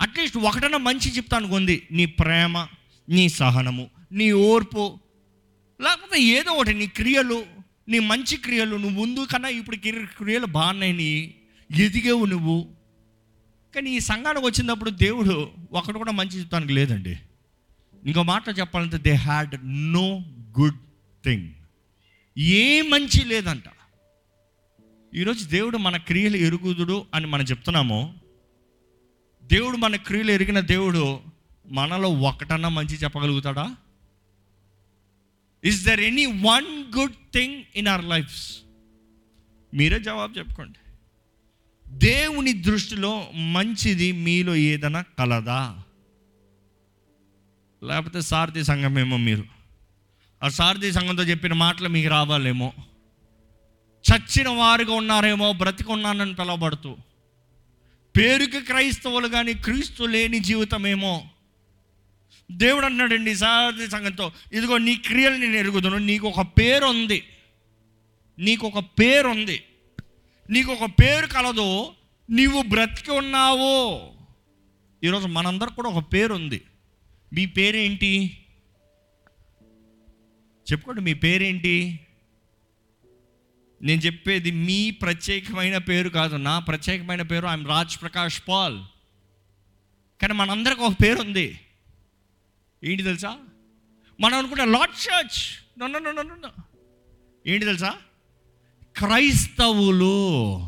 at least 0.00 0.38
ఒకటన 0.38 0.76
మంచి 0.76 1.16
చెప్తాను 1.16 1.48
కొంది. 1.48 1.82
నీ 1.90 2.06
ప్రేమ 2.06 2.66
నీ 3.08 3.28
సహనము 3.28 3.90
నీ 4.12 4.32
ఓర్పు 4.32 5.00
లేకపోతే 5.80 6.22
ఏదో 6.22 6.50
ఒకటి 6.50 6.74
నీ 6.74 6.86
క్రియలు 6.86 7.46
నీ 7.88 7.98
మంచి 7.98 8.36
క్రియలు 8.36 8.76
నువ్వు 8.76 9.00
ముందు 9.00 9.26
కన్నా 9.32 9.48
ఇప్పుడు 9.48 9.76
క్రియలు 10.18 10.46
బాగున్నాయి 10.46 10.92
నీ 10.92 11.34
ఎదిగేవు 11.84 12.24
నువ్వు. 12.24 12.56
కానీ 13.74 13.96
ఈ 13.96 13.98
సంఘానికి 13.98 14.46
వచ్చినప్పుడు 14.46 14.90
దేవుడు 14.90 15.52
ఒకటి 15.72 15.98
కూడా 15.98 16.12
మంచి 16.12 16.40
చెప్తానికి 16.40 16.72
లేదండి. 16.72 17.18
ఇంకో 18.04 18.22
మాట 18.22 18.58
చెప్పాలంటే 18.58 18.98
they 18.98 19.12
had 19.12 19.54
no 19.64 20.24
good 20.60 20.78
thing 21.24 21.48
ఏ 22.38 22.82
మంచి 22.82 23.24
లేదంట. 23.24 23.64
ఈరోజు 25.16 25.44
దేవుడు 25.44 25.76
మన 25.76 25.96
క్రియలు 25.96 26.36
ఎరుగుదుడు 26.36 27.06
అని 27.14 27.26
మనం 27.26 27.44
చెప్తున్నాము. 27.44 28.14
దేవుడు 29.44 29.76
మన 29.76 29.96
క్రియలు 29.96 30.30
ఎరిగిన 30.30 30.60
దేవుడు 30.60 31.20
మనలో 31.66 32.08
ఒకటన్నా 32.08 32.68
మంచి 32.68 32.94
చెప్పగలుగుతాడా? 32.94 33.76
Is 35.64 35.86
there 35.86 36.00
any 36.00 36.26
one 36.26 36.98
good 36.98 37.12
thing 37.34 37.62
in 37.76 37.88
our 37.88 38.04
lives 38.04 38.58
మీరే 39.74 39.98
జవాబు 39.98 40.38
చెప్పుకోండి. 40.38 40.78
దేవుని 41.88 42.52
దృష్టిలో 42.52 43.30
మంచిది 43.34 44.12
మీలో 44.12 44.54
ఏదైనా 44.54 45.04
కలదా? 45.18 45.82
లేకపోతే 47.84 48.20
సారథి 48.20 48.64
సంఘమేమో 48.64 49.16
మీరు. 49.16 49.44
ఆ 50.42 50.48
సారథి 50.48 50.92
సంఘంతో 50.92 51.22
చెప్పిన 51.22 51.52
మాటలు 51.52 51.88
మీకు 51.88 52.08
రావాలేమో. 52.08 52.72
చచ్చిన 54.08 54.48
వారుగా 54.48 54.94
ఉన్నారేమో 54.94 55.52
బ్రతికున్నానని 55.52 56.34
పిలవబడుతూ 56.34 56.96
పేరుకి 58.16 58.60
క్రైస్తవులు 58.60 59.28
కానీ 59.28 59.52
క్రీస్తు 59.52 60.02
లేని 60.02 60.38
జీవితమేమో. 60.38 61.26
దేవుడు 62.52 62.86
అన్నాడండి 62.86 63.34
సారథి 63.34 63.90
సంఘంతో 63.90 64.32
ఇదిగో 64.52 64.78
నీ 64.78 64.96
క్రియలు 64.96 65.36
నేను 65.36 65.56
ఎరుగుదును 65.56 65.98
నీకు 65.98 66.28
ఒక 66.28 66.40
పేరు 66.40 66.86
ఉంది 66.86 67.22
నీకు 68.38 68.66
ఒక 68.66 68.78
పేరు 68.78 69.28
ఉంది 69.28 69.62
నీకు 70.50 70.72
ఒక 70.72 70.90
పేరు 71.02 71.26
కలదు 71.26 71.92
నీవు 72.30 72.62
బ్రతికి 72.62 73.10
ఉన్నావు. 73.10 74.00
ఈరోజు 75.04 75.26
మనందరికి 75.26 75.74
కూడా 75.74 75.88
ఒక 75.88 76.12
పేరు 76.12 76.34
ఉంది 76.34 76.62
మీ 77.32 77.46
పేరేంటి? 77.46 78.38
చెప్పుకోండి 80.72 81.00
మీ 81.00 81.14
పేరేంటి? 81.14 82.00
నేను 83.82 84.00
చెప్పేది 84.00 84.50
మీ 84.50 84.90
ప్రత్యేకమైన 84.90 85.78
పేరు 85.78 86.08
కాదు. 86.08 86.36
నా 86.36 86.58
ప్రత్యేకమైన 86.58 87.22
పేరు 87.22 87.46
ఐఎమ్ 87.46 87.66
రాజ్ 87.66 88.02
ప్రకాష్ 88.02 88.42
పాల్. 88.48 88.80
కానీ 90.22 90.34
మనందరికి 90.34 90.80
ఒక 90.80 90.92
పేరు 91.02 91.20
ఉంది. 91.20 91.60
ఏంటి 92.84 93.02
తెలుసా? 93.02 93.36
మనం 94.20 94.38
అనుకుంటే 94.38 94.64
లార్డ్ 94.64 94.94
చర్చ్. 94.94 95.66
ఏంటి 97.46 97.64
తెలుసా? 97.64 97.94
క్రైస్తవులు. 98.96 100.58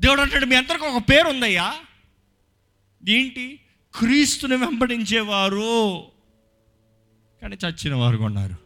దేవుడు 0.00 0.20
అంటాడు 0.20 0.46
మీ 0.46 0.56
అందరికి 0.56 0.84
ఒక 0.84 1.02
పేరు 1.10 1.28
ఉందయ్యా. 1.28 1.74
ఏంటి? 3.08 3.60
క్రీస్తుని 3.98 4.56
వెంబడించేవారు. 4.56 6.02
కానీ 7.42 7.56
చచ్చిన 7.66 7.94
వారు 7.94 8.16
కొన్నారు. 8.16 8.65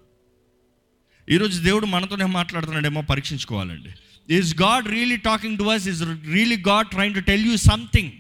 ఈరోజు 1.31 1.63
దేవుడు 1.63 1.87
మనతోనే 1.87 2.25
మాట్లాడుతున్నాడేమో 2.25 3.01
పరీక్షించుకోవాలండి. 3.03 3.91
Is 4.35 4.63
God 4.63 4.89
really 4.89 5.17
talking 5.17 5.59
to 5.59 5.63
us 5.63 5.89
is 5.89 6.03
really 6.33 6.57
God 6.57 6.89
trying 6.89 7.15
to 7.15 7.21
tell 7.21 7.47
you 7.47 7.57
something 7.57 8.13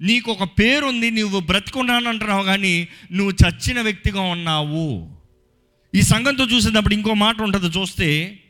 నీకు 0.00 0.32
ఒక 0.32 0.58
పేరు 0.58 0.86
ఉంది 0.86 1.10
నువ్వు 1.10 1.40
బ్రతుకున్నాను 1.40 2.08
అంటున్నావు 2.08 2.42
కానీ 2.42 2.88
నువ్వు 3.12 3.32
చచ్చిన 3.32 3.80
వ్యక్తిగా 3.80 4.20
ఉన్నావు. 4.20 5.16
ఈ 5.94 6.02
సంఘంతో 6.02 6.44
చూసినప్పుడు 6.44 6.94
ఇంకో 6.94 7.14
మాట 7.14 7.42
ఉంటుంది 7.42 7.66
చూస్తే 7.66 8.40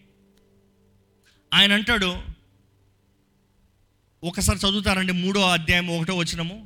ఆయన 1.55 1.73
అంటాడు 1.73 2.17
ఒకసారి 4.25 4.59
చదువుతారండి 4.59 5.13
మూడో 5.13 5.41
అధ్యాయం 5.49 5.89
ఒకటో 5.89 6.15
వచ్చినము 6.15 6.65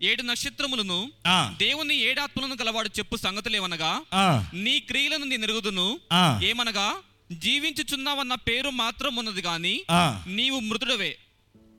ఏడు 0.00 0.22
నక్షత్రములను 0.22 1.10
దేవుని 1.58 1.94
ఏడాత్మలను 2.00 2.56
గలవాడు 2.60 2.90
చెప్పు 2.98 3.16
సంగతులేవనగా 3.16 4.02
ఆ, 4.14 4.42
నీ 4.54 4.80
క్రియలను 4.80 5.24
నేను 5.24 5.42
ఎరుగుదును 5.42 6.00
ఆ, 6.12 6.40
ఏమనగా 6.42 6.88
జీవించుచున్నావన్న 7.32 8.34
పేరు 8.34 8.68
మాత్రం 8.70 9.16
ఉన్నది 9.16 9.42
గాని. 9.42 9.74
నీవు 10.26 10.60
మృతుడవే. 10.60 11.12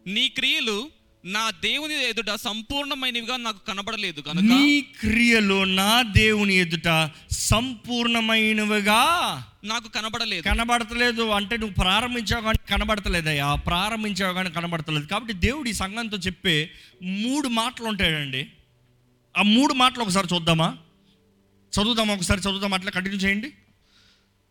నీ 0.06 0.30
క్రియలు 0.30 0.78
నా 1.26 1.52
దేవుని 1.52 2.10
ఎదుట 2.10 2.30
సంపూర్ణమైనవిగా 2.36 3.38
నాకు 3.38 3.66
కనబడలేదు 3.66 4.22
కనుక 4.22 4.44
నీ 4.44 4.82
క్రియలు 4.82 5.64
నా 5.64 6.02
దేవుని 6.02 6.56
ఎదుట 6.56 7.12
సంపూర్ణమైనవిగా 7.32 9.02
నాకు 9.64 9.88
కనబడలేదు. 9.88 10.42
కనబడతలేదు. 10.42 11.22
అంటే 11.30 11.58
నువ్వు 11.58 11.74
ప్రారంభించావు 11.74 12.44
కానీ 12.44 12.58
కనబడతలేదయ్యా. 12.70 13.56
ప్రారంభించావు 13.56 14.34
కానీ 14.34 14.50
కనబడతలేదు. 14.50 15.06
కాబట్టి 15.06 15.34
దేవుడు 15.34 15.70
ఈ 15.70 15.74
సంఘంతో 15.74 16.18
చెప్పే 16.18 16.72
మూడు 17.04 17.48
మాటలు 17.48 17.86
ఉంటాయండి. 17.86 18.48
ఆ 19.38 19.42
మూడు 19.42 19.74
మాటలు 19.74 20.04
ఒకసారి 20.04 20.28
చూద్దామా? 20.34 20.78
చదువుదామా? 21.82 22.14
ఒకసారి 22.14 22.40
చదువుదాం 22.40 22.74
అట్లా 22.74 22.92
కంటిన్యూ 22.92 23.20
చేయండి. 23.20 23.54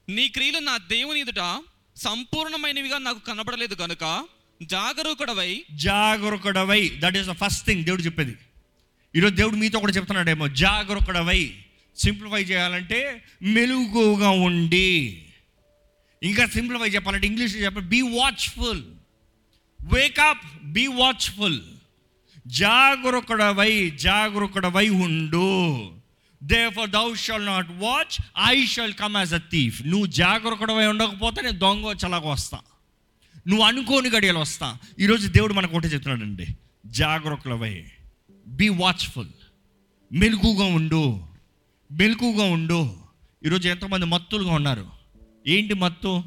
నీ 0.08 0.28
క్రియలు 0.28 0.58
నా 0.58 0.76
దేవుని 0.76 1.20
ఎదుట 1.20 1.62
సంపూర్ణమైనవిగా 1.96 2.98
నాకు 2.98 3.18
కనబడలేదు 3.18 3.74
కనుక 3.74 4.24
జాగరూకుడవై 4.62 5.64
జాగరూకుడవై. 5.72 6.92
That 6.98 7.16
is 7.16 7.28
the 7.28 7.32
first 7.32 7.66
thing 7.66 7.84
దేవుడు 7.84 8.02
చెప్పేది. 8.02 8.36
ఈరోజు 9.16 9.34
దేవుడు 9.34 9.56
మీతో 9.56 9.78
కూడా 9.78 9.92
చెప్తున్నాడేమో 9.92 10.48
జాగరూకుడవై. 10.48 11.54
సింప్లిఫై 11.96 12.42
చేయాలంటే 12.42 13.24
మెలుగుగా 13.42 14.30
ఉండి. 14.30 15.24
ఇంకా 16.22 16.46
సింప్లిఫై 16.46 16.88
చెప్పాలంటే 16.88 17.26
ఇంగ్లీష్లో 17.26 17.60
చెప్పాలి 17.60 17.86
be 17.86 18.00
watchful 18.00 18.82
wake up 19.80 20.64
be 20.64 20.86
watchful 20.86 21.60
జాగరూకుడవై 22.46 23.90
జాగరూకుడవై 23.90 24.88
ఉండు. 24.88 25.92
Therefore 26.70 26.90
thou 26.90 27.14
shall 27.14 27.46
not 27.46 27.66
watch 27.70 28.26
I 28.44 28.66
shall 28.66 28.94
come 28.94 29.16
as 29.16 29.34
a 29.34 29.38
thief 29.38 29.86
నువ్వు 29.86 30.06
జాగరూకుడవై 30.06 30.86
ఉండకపోతే 30.86 31.42
నేను 31.42 31.58
దొంగ 31.58 31.84
చలాగా 31.84 32.28
వస్తాను 32.30 32.73
నువ్వు 33.48 33.66
అనుకోని 33.66 34.10
గడియలు 34.10 34.38
వస్తా. 34.38 34.78
ఈరోజు 35.00 35.28
దేవుడు 35.28 35.54
మనకు 35.54 35.76
ఒకటే 35.76 35.88
చెప్తున్నాడండి. 35.88 36.46
జాగ్రత్తలవై 36.86 37.84
బీ 38.46 38.68
వాచ్ఫుల్ 38.68 39.28
మెలకుగా 40.12 40.64
ఉండు. 40.64 41.26
మెలకుగా 41.92 42.44
ఉండు. 42.44 42.96
ఈరోజు 43.44 43.68
ఎంతోమంది 43.68 44.06
మత్తులుగా 44.06 44.52
ఉన్నారు. 44.52 44.86
ఏంటి 45.46 45.74
మత్తు? 45.74 46.22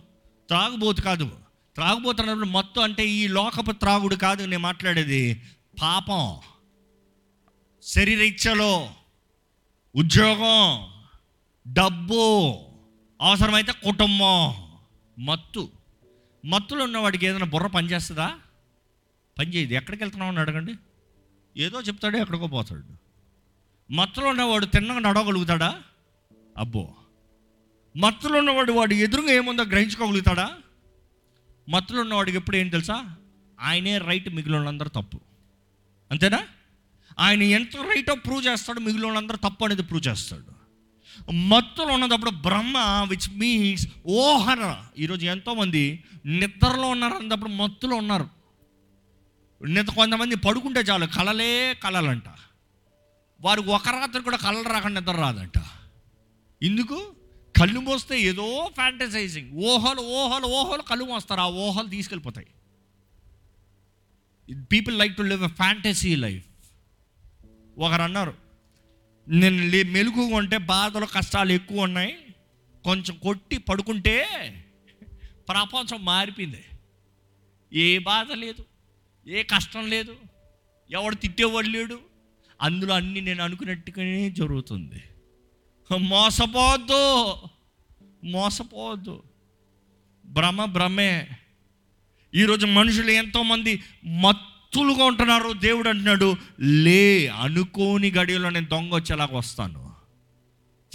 త్రాగుబోతు 0.47 1.01
కాదు. 1.01 1.31
త్రాగుబోతున్నప్పుడు 1.75 2.45
మత్తు 2.45 2.79
అంటే 2.79 3.07
ఈ 3.07 3.27
లోకపు 3.27 3.71
త్రాగుడు 3.71 4.15
కాదు 4.15 4.43
నేను 4.43 4.59
మాట్లాడేది. 4.59 5.41
పాపం. 5.81 6.37
శరీర 7.83 8.21
ఇచ్చలో 8.21 8.89
ఉద్యోగం. 9.95 10.87
డబ్బు. 11.73 12.55
అవసరమైతే 13.21 13.71
కుటుంబం. 13.71 14.53
మత్తు. 15.25 15.69
మత్తులో 16.47 16.83
ఉన్నవాడికి 16.83 17.25
ఏదైనా 17.25 17.45
బుర్ర 17.45 17.67
పనిచేస్తుందా 17.67 18.35
పనిచేయదు 19.39 19.73
ఎక్కడికి 19.73 20.03
వెళ్తున్నావు 20.03 20.31
అని 20.31 20.39
అడగండి. 20.39 20.75
ఏదో 21.57 21.81
చెప్తాడు 21.81 22.17
ఎక్కడికో 22.17 22.47
పోతాడు. 22.47 22.83
మత్తులో 23.93 24.27
ఉన్నవాడు 24.27 24.65
తిన్నగా 24.65 24.99
నడవగలుగుతాడా? 24.99 25.81
అబ్బో. 26.57 26.93
మత్తులో 27.97 28.39
ఉన్నవాడు 28.39 28.71
వాడు 28.71 28.93
ఎదురుగా 28.93 29.31
ఏముందో 29.31 29.63
గ్రహించుకోగలుగుతాడా? 29.63 30.57
మత్తులో 31.69 32.01
ఉన్నవాడికి 32.01 32.37
ఎప్పుడు 32.37 32.57
ఏం 32.57 32.69
తెలుసా? 32.69 33.15
ఆయనే 33.59 33.97
రైట్ 33.97 34.29
మిగిలిన 34.29 34.83
తప్పు. 34.83 35.19
అంతేనా? 36.11 36.43
ఆయన 37.19 37.43
ఎంత 37.43 37.75
రైటో 37.75 38.15
ప్రూవ్ 38.15 38.47
చేస్తాడు 38.47 38.79
మిగిలిన 38.79 39.19
తప్పు 39.19 39.65
అనేది 39.65 39.83
ప్రూవ్ 39.83 40.07
చేస్తాడు. 40.07 40.56
మత్తులో 41.31 41.93
ఉన్నప్పుడు 41.93 42.29
బ్రహ్మ 42.29 42.77
విచ్ 43.09 43.37
మీన్స్ 43.37 43.87
ఓహర 44.07 44.77
ఈరోజు 44.97 45.25
ఎంతోమంది 45.25 46.03
నిద్రలో 46.25 46.89
ఉన్నారు 46.89 47.13
అన్నప్పుడు 47.13 47.49
మత్తులో 47.49 47.95
ఉన్నారు. 47.95 48.29
నిద్ర 49.65 49.93
కొంతమంది 49.93 50.35
పడుకుంటే 50.35 50.79
చాలు 50.79 51.05
కలలే 51.05 51.73
కలలంట 51.73 52.23
వారికి 53.41 53.69
ఒక 53.69 53.89
రాత్రి 53.89 54.23
కూడా 54.23 54.37
కలలు 54.37 54.69
రాకుండా 54.69 54.99
నిద్ర 54.99 55.13
రాదంట. 55.13 55.57
ఎందుకు? 56.63 57.13
కళ్ళు 57.59 57.79
మోస్తే 57.79 58.21
ఏదో 58.21 58.71
ఫ్యాంటసైజింగ్ 58.75 59.51
ఓహలు 59.51 60.01
ఓహలు 60.01 60.45
ఓహలు 60.45 60.81
కళ్ళు 60.81 61.05
మోస్తారు 61.05 61.41
ఆ 61.41 61.45
ఓహలు 61.45 61.87
తీసుకెళ్ళిపోతాయి. 61.87 62.47
People 64.71 64.99
like 64.99 65.17
to 65.17 65.21
live 65.21 65.43
a 65.43 65.47
fantasy 65.47 66.15
life 66.15 66.45
ఒకరు 67.79 68.01
అన్నారు 68.01 68.46
నేను 69.29 69.67
లే- 69.67 69.91
మెలుగుగా 69.91 70.35
ఉంటే 70.35 70.57
బాధలు 70.57 71.05
కష్టాలు 71.05 71.51
ఎక్కువ 71.51 71.81
ఉన్నాయి. 71.81 72.15
కొంచెం 72.83 73.17
కొట్టి 73.17 73.57
పడుకుంటే 73.57 74.27
ప్రపంచం 75.49 76.05
మారిపోయింది. 76.05 76.63
ఏ 77.73 77.97
బాధ 77.97 78.31
లేదు 78.31 78.65
ఏ 79.27 79.43
కష్టం 79.43 79.89
లేదు 79.89 80.15
ఎవడు 80.91 81.15
తిట్టేవాడు 81.15 81.67
లేడు. 81.67 81.99
అందులో 82.61 82.93
అన్నీ 82.93 83.21
నేను 83.21 83.43
అనుకున్నట్టుగానే 83.43 84.29
జరుగుతుంది. 84.29 85.03
మోసపోవద్దు 85.97 87.33
మోసపోవద్దు. 88.23 89.23
భ్రమ 90.25 90.65
భ్రమే. 90.65 91.27
ఈరోజు 92.35 92.65
మనుషులు 92.65 93.11
ఎంతోమంది 93.11 93.83
మత్తులుగా 94.77 95.05
ఉంటున్నారు. 95.05 95.53
దేవుడు 95.53 95.89
అంటున్నాడు 95.89 96.35
లే 96.59 97.27
అనుకోని 97.27 98.11
గడియలో 98.11 98.49
నేను 98.49 98.67
దొంగ 98.67 98.95
వచ్చేలాగా 98.95 99.37
వస్తాను. 99.37 99.93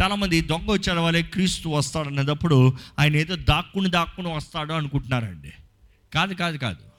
చాలామంది 0.03 0.41
దొంగ 0.41 0.71
వచ్చే 0.71 0.93
వాళ్ళే 0.93 1.23
క్రీస్తు 1.23 1.69
వస్తాడు 1.69 2.09
అనేటప్పుడు 2.09 2.77
ఆయన 2.99 3.17
ఏదో 3.17 3.37
దాక్కుని 3.37 3.91
దాక్కుని 3.91 4.35
వస్తాడు 4.35 4.73
అనుకుంటున్నారండి. 4.73 5.53
కాదు 6.15 6.35
కాదు 6.35 6.57
కాదు. 6.57 6.93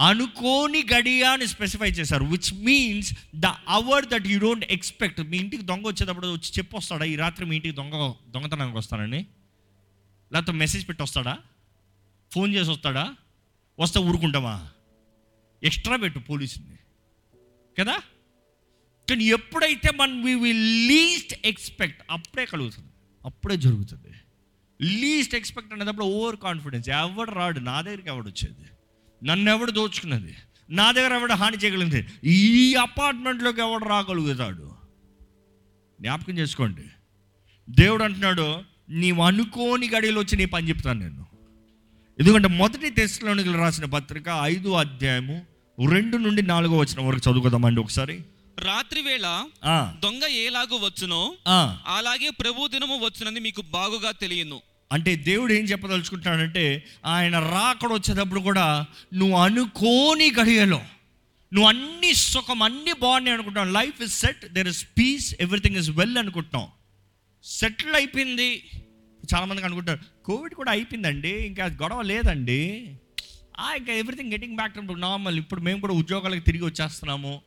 అనుకోని 0.00 0.84
గడియ 0.94 1.22
అని 1.22 1.46
స్పెసిఫై 1.46 1.90
చేశారు 1.90 2.24
which 2.24 2.64
means 2.64 3.14
the 3.36 3.46
hour 3.46 4.06
that 4.06 4.26
you 4.26 4.38
don't 4.38 4.64
expect 4.64 5.20
మీ 5.20 5.36
ఇంటికి 5.36 5.62
దొంగ 5.62 5.86
వచ్చేటప్పుడు 5.86 6.26
వచ్చి 6.26 6.52
చెప్పు 6.58 6.76
వస్తాడా 6.76 7.04
ఈ 7.04 7.16
రాత్రి 7.16 7.46
మీ 7.46 7.56
ఇంటికి 7.56 7.76
దొంగ 7.76 8.12
దొంగతనానికి 8.28 8.76
వస్తానని? 8.76 9.26
లేకపోతే 10.32 10.58
మెసేజ్ 10.58 10.88
పెట్టి 10.88 11.02
వస్తాడా? 11.02 11.38
ఫోన్ 12.32 12.54
చేసి 12.54 12.70
వస్తాడా? 12.70 13.14
వస్తే 13.80 14.00
ఊరుకుంటామా? 14.00 14.68
ఎక్స్ట్రా 15.62 15.96
పెట్టు 15.96 16.18
పోలీసుని. 16.18 16.76
కదా? 17.78 17.98
కానీ 19.10 19.24
ఎప్పుడైతే 19.24 19.90
మన 19.96 20.22
వి 20.24 20.34
విల్ 20.34 20.88
లీస్ట్ 20.88 21.34
ఎక్స్పెక్ట్ 21.44 22.02
అప్పుడే 22.10 22.44
కలుగుతుంది. 22.44 22.88
అప్పుడే 23.24 23.56
జరుగుతుంది. 23.56 24.14
లీస్ట్ 24.82 25.34
ఎక్స్పెక్ట్ 25.34 25.72
అనేటప్పుడు 25.72 26.04
ఓవర్ 26.04 26.36
కాన్ఫిడెన్స్ 26.36 26.88
ఎవడు 26.88 27.30
రాడు? 27.30 27.60
నా 27.60 27.80
దగ్గరికి 27.80 28.08
ఎవడు 28.08 28.28
వచ్చేది? 28.28 28.64
నన్ను 29.26 29.50
ఎవడు 29.50 29.70
దోచుకున్నది? 29.70 30.34
నా 30.70 30.92
దగ్గర 30.92 31.12
ఎవడు 31.12 31.32
హాని 31.32 31.56
చేయగలిగింది? 31.56 32.06
ఈ 32.24 32.74
అపార్ట్మెంట్లోకి 32.74 33.60
ఎవడు 33.60 33.84
రాగలుగుతాడు? 33.84 34.74
జ్ఞాపకం 36.00 36.38
చేసుకోండి. 36.38 36.84
దేవుడు 37.70 38.04
అంటున్నాడు 38.04 38.62
నీవు 38.90 39.22
అనుకోని 39.22 39.90
గడియలు 39.90 40.20
వచ్చి 40.20 40.36
నీ 40.36 40.44
పని 40.44 40.68
చెప్తాను 40.68 41.00
నేను. 41.00 41.27
ఎందుకంటే 42.20 42.48
మొదటి 42.48 42.90
టెస్ట్లోనికి 42.90 43.52
రాసిన 43.52 43.84
పత్రిక 43.84 44.24
ఐదు 44.42 44.68
అధ్యాయము 44.68 45.46
రెండు 45.90 46.16
నుండి 46.16 46.42
నాలుగో 46.42 46.76
వచ్చిన 46.76 47.00
వరకు 47.00 47.30
చదువుకుందామండి 47.30 47.80
ఒకసారి. 47.80 48.20
రాత్రి 48.58 49.00
వేళ 49.02 49.44
దొంగ 50.02 50.24
ఏలాగు 50.24 50.76
వచ్చునో. 50.76 51.36
అలాగే 51.86 52.30
ప్రభు 52.30 52.68
దినము 52.68 52.96
వచ్చునని 53.04 53.40
మీకు 53.40 53.62
బాగుగా 53.62 54.10
తెలియను. 54.10 54.60
అంటే 54.92 55.16
దేవుడు 55.16 55.52
ఏం 55.52 55.64
చెప్పదలుచుకుంటాడంటే 55.64 56.84
ఆయన 57.06 57.38
రాకడ 57.38 57.92
వచ్చేటప్పుడు 57.92 58.40
కూడా 58.40 58.86
నువ్వు 59.14 59.36
అనుకోని 59.36 60.32
గడియలో 60.42 60.82
నువ్వు 61.54 61.68
అన్ని 61.68 62.14
సుఖం 62.14 62.62
అన్ని 62.62 62.92
బాగున్నాయి 62.92 63.34
అనుకుంటావు 63.34 63.70
life 63.70 64.02
is 64.02 64.18
set 64.20 64.46
there 64.52 64.68
is 64.68 64.84
peace 64.98 65.34
everything 65.40 65.76
is 65.76 65.90
well 65.90 66.18
అనుకుంటాం 66.18 66.66
సెటిల్ 67.44 67.94
అయిపోయింది. 67.94 68.62
చాలామందికి 69.34 69.66
అనుకుంటారు 69.66 70.24
కోవిడ్ 70.24 70.54
కూడా 70.54 70.72
అయిపోయిందండి 70.72 71.28
ఇంకా 71.28 71.64
గొడవ 71.64 72.02
లేదండి. 72.02 72.96
ఇంకా 73.76 73.92
everything 73.92 74.32
getting 74.32 74.56
back 74.56 74.74
to 74.74 74.92
normal 74.92 75.38
ఇప్పుడు 75.38 75.60
మేము 75.60 75.80
కూడా 75.80 75.94
ఉద్యోగాలకు 75.94 76.44
తిరిగి 76.44 76.64
వచ్చేస్తున్నాము. 76.64 77.42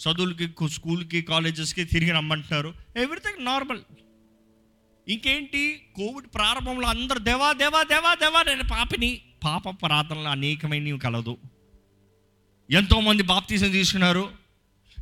చదువులకి 0.00 0.68
స్కూల్కి 0.68 1.22
కాలేజెస్కి 1.22 1.84
తిరిగి 1.84 2.10
రమ్మంటున్నారు. 2.10 2.74
ఎవ్రీథింగ్ 2.96 3.44
నార్మల్ 3.44 3.78
ఇంకేంటి? 5.08 5.82
కోవిడ్ 5.94 6.34
ప్రారంభంలో 6.34 6.88
అందరు 6.88 7.18
దేవా 7.18 7.52
దేవా 7.52 7.82
దేవా 7.82 8.14
దేవా 8.14 8.42
నేను 8.42 8.62
పాపిని 8.70 9.20
పాప 9.44 9.82
ప్రార్థనలు 9.82 10.28
అనేకమైనవి 10.28 10.98
కలదు. 10.98 11.38
ఎంతోమంది 12.70 13.22
బాప్తీసం 13.22 13.70
తీసుకున్నారు. 13.70 14.30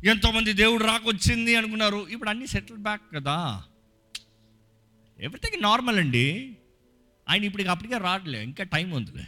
ఎంతోమంది 0.05 0.53
దేవుడు 0.53 0.83
రాకొచ్చింది 0.83 1.55
అనుకున్నారు. 1.55 2.07
ఇప్పుడు 2.07 2.29
అన్నీ 2.29 2.47
సెటిల్ 2.47 2.77
బ్యాక్ 2.77 3.01
కదా. 3.15 3.63
ఎవ్రీథింగ్ 5.21 5.63
నార్మల్ 5.63 5.97
అండి. 5.97 6.57
ఆయన 7.29 7.43
ఇప్పటికి 7.43 7.69
అప్పటికే 7.69 7.97
రావట్లే. 7.97 8.43
ఇంకా 8.43 8.63
టైం 8.63 8.91
ఉందిలే. 8.91 9.23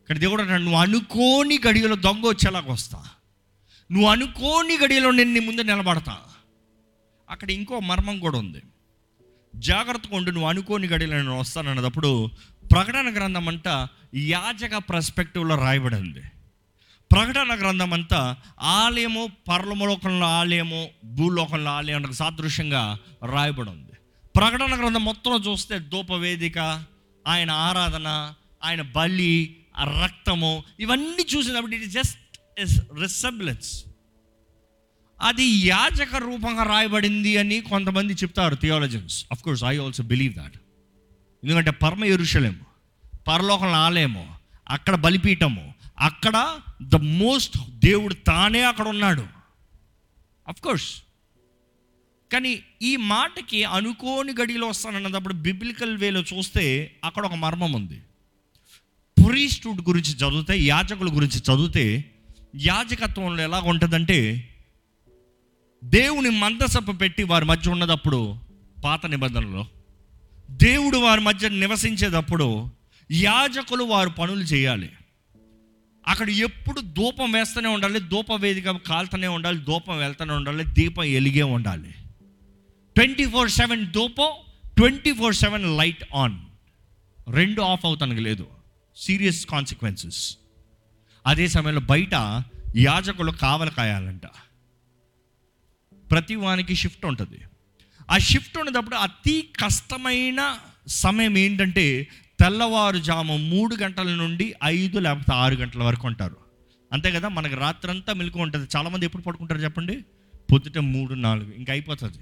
ఇక్కడ 0.00 0.18
దేవుడు 0.18 0.42
అంటాడు 0.42 0.62
నువ్వు 0.62 0.78
అనుకోని 0.78 1.60
గడియలో 1.68 1.96
దొంగ 1.96 2.26
వచ్చేలాగా 2.26 2.72
వస్తా. 2.72 3.04
నువ్వు 3.92 4.10
అనుకోని 4.10 4.78
గడియలో 4.84 5.10
నేను 5.10 5.32
నీ 5.32 5.40
ముందు 5.40 5.60
నిలబడతా. 5.60 6.18
అక్కడ 7.30 7.50
ఇంకో 7.50 7.80
మర్మం 7.80 8.18
కూడా 8.18 8.38
ఉంది. 8.38 8.62
జాగ్రత్తగా 9.56 10.16
ఉండి 10.16 10.32
నువ్వు 10.32 10.48
అనుకోని 10.48 10.86
గడియలో 10.86 11.16
నేను 11.16 11.38
వస్తానన్నప్పుడు 11.38 12.30
ప్రకటన 12.72 13.14
గ్రంథం 13.14 13.48
అంతా 13.48 13.88
యాజక 14.14 14.76
పర్స్పెక్టివ్లో 14.76 15.54
రాయబడింది 15.54 16.22
ప్రకటన 17.12 17.60
గ్రంథం 17.60 17.92
అంతా 17.92 18.36
ఆలయము 18.60 19.30
పర్లమలోకంలో 19.48 20.26
ఆలయము 20.26 20.88
భూలోకంలో 21.04 21.70
ఆలయం 21.70 22.12
సాదృశ్యంగా 22.12 22.98
రాయబడి 23.24 23.70
ఉంది. 23.70 23.83
ప్రకటన 24.36 24.80
గ్రంథం 24.80 25.04
మొత్తం 25.04 25.42
చూస్తే 25.42 25.78
ధూపవేదిక 25.78 26.84
ఆయన 27.26 27.50
ఆరాధన 27.50 28.34
ఆయన 28.64 28.82
బలి 28.82 29.56
రక్తము 30.02 30.64
ఇవన్నీ 30.80 31.26
చూసినప్పుడు 31.36 31.74
ఇట్ 31.74 31.90
జస్ట్ 31.90 32.38
ఇస్ 32.58 32.80
రిసెబ్లెన్స్ 33.00 33.84
అది 35.22 35.44
యాజక 35.44 36.16
రూపంగా 36.16 36.62
రాయబడింది 36.62 37.36
అని 37.36 37.60
కొంతమంది 37.60 38.12
చెప్తారు 38.12 38.54
theologians 38.54 39.24
of 39.32 39.42
course 39.42 39.64
I 39.64 39.78
also 39.78 40.02
believe 40.02 40.34
that 40.34 40.54
ఎందుకంటే 41.44 41.70
పరమ 41.70 42.04
ఎరుషలేము 42.04 42.66
పరలోకంలో 43.28 43.72
ఆలయము 43.72 44.34
అక్కడ 44.68 44.94
బలిపీఠము 44.94 45.74
అక్కడ 45.98 46.60
ద 46.82 46.96
మోస్ట్ 46.96 47.58
దేవుడు 47.70 48.14
తానే 48.14 48.62
అక్కడ 48.62 48.88
ఉన్నాడు. 48.88 49.26
అఫ్ 50.48 50.60
కోర్స్ 50.60 51.02
కానీ 52.32 52.58
ఈ 52.82 52.96
మాటకి 52.96 53.64
అనుకోని 53.64 54.32
గడిలో 54.42 54.68
వస్తానన్నప్పుడు 54.68 55.34
బిబ్లికల్ 55.34 55.96
వేలో 55.96 56.20
చూస్తే 56.20 56.96
అక్కడ 57.04 57.26
ఒక 57.26 57.34
మర్మం 57.34 57.72
ఉంది. 57.72 58.00
ప్రీస్టుడ్ 59.26 59.80
గురించి 59.80 60.14
చదివితే 60.14 60.58
యాజకుల 60.58 61.08
గురించి 61.12 61.38
చదివితే 61.38 62.10
యాజకత్వంలో 62.56 63.42
ఎలా 63.42 63.60
ఉంటుందంటే 63.60 64.50
దేవుని 65.84 66.30
మందసభ 66.30 67.00
పెట్టి 67.00 67.22
వారి 67.22 67.44
మధ్య 67.44 67.70
ఉన్నదప్పుడు 67.70 68.36
పాత 68.84 69.06
నిబంధనలో. 69.06 69.66
దేవుడు 70.50 70.96
వారి 70.96 71.20
మధ్య 71.20 71.48
నివసించేటప్పుడు 71.48 72.70
యాజకులు 73.12 73.84
వారు 73.84 74.10
పనులు 74.10 74.42
చేయాలి. 74.42 74.90
అక్కడ 76.08 76.30
ఎప్పుడు 76.30 76.80
ధూపం 76.80 77.32
వేస్తూనే 77.32 77.68
ఉండాలి 77.68 78.00
ధూప 78.00 78.32
వేదిక 78.32 78.70
కాలుతూనే 78.70 79.26
ఉండాలి 79.26 79.58
ధూపం 79.58 79.98
వెళ్తూనే 79.98 80.32
ఉండాలి 80.32 80.64
దీపం 80.64 81.04
ఎలిగే 81.04 81.42
ఉండాలి. 81.42 81.94
Twenty 82.96 83.26
four 83.26 83.50
seven 83.50 83.86
దూపం 83.86 84.28
twenty 84.76 85.12
four 85.12 85.34
seven 85.34 85.78
light 85.78 86.04
on. 86.14 86.38
రెండు 87.28 87.62
ఆఫ్ 87.62 87.86
అవుతానికి 87.86 88.20
లేదు. 88.20 88.46
Serious 88.96 89.46
consequences. 89.46 90.36
అదే 91.26 91.48
సమయంలో 91.48 91.80
బయట 91.80 92.14
యాజకులు 92.76 93.30
కావలి 93.30 93.70
కాయాలంట. 93.70 94.26
ప్రతి 96.10 96.34
వానికి 96.34 96.74
షిఫ్ట్ 96.74 97.06
ఉంటుంది. 97.06 97.40
ఆ 98.10 98.18
షిఫ్ట్ 98.18 98.58
ఉన్నప్పుడు 98.58 98.96
అతి 98.96 99.48
కష్టమైన 99.64 100.58
సమయం 100.86 101.38
ఏంటంటే 101.38 102.08
తెల్లవారుజాము 102.40 103.36
మూడు 103.36 103.76
గంటల 103.76 104.14
నుండి 104.14 104.54
ఐదు 104.64 104.98
లేకపోతే 104.98 105.34
ఆరు 105.34 105.54
గంటల 105.54 105.82
వరకు 105.82 106.06
ఉంటారు. 106.06 106.36
అంతే 106.92 107.10
కదా? 107.10 107.28
మనకి 107.28 107.54
రాత్రంతా 107.54 108.12
మెలకు 108.12 108.38
ఉంటుంది. 108.38 108.68
చాలామంది 108.76 109.06
ఎప్పుడు 109.06 109.22
పడుకుంటారు 109.22 109.60
చెప్పండి? 109.60 110.04
పొద్దుట 110.52 110.78
మూడు 110.78 111.14
నాలుగు. 111.14 111.52
ఇంకా 111.52 111.72
అయిపోతుంది. 111.72 112.18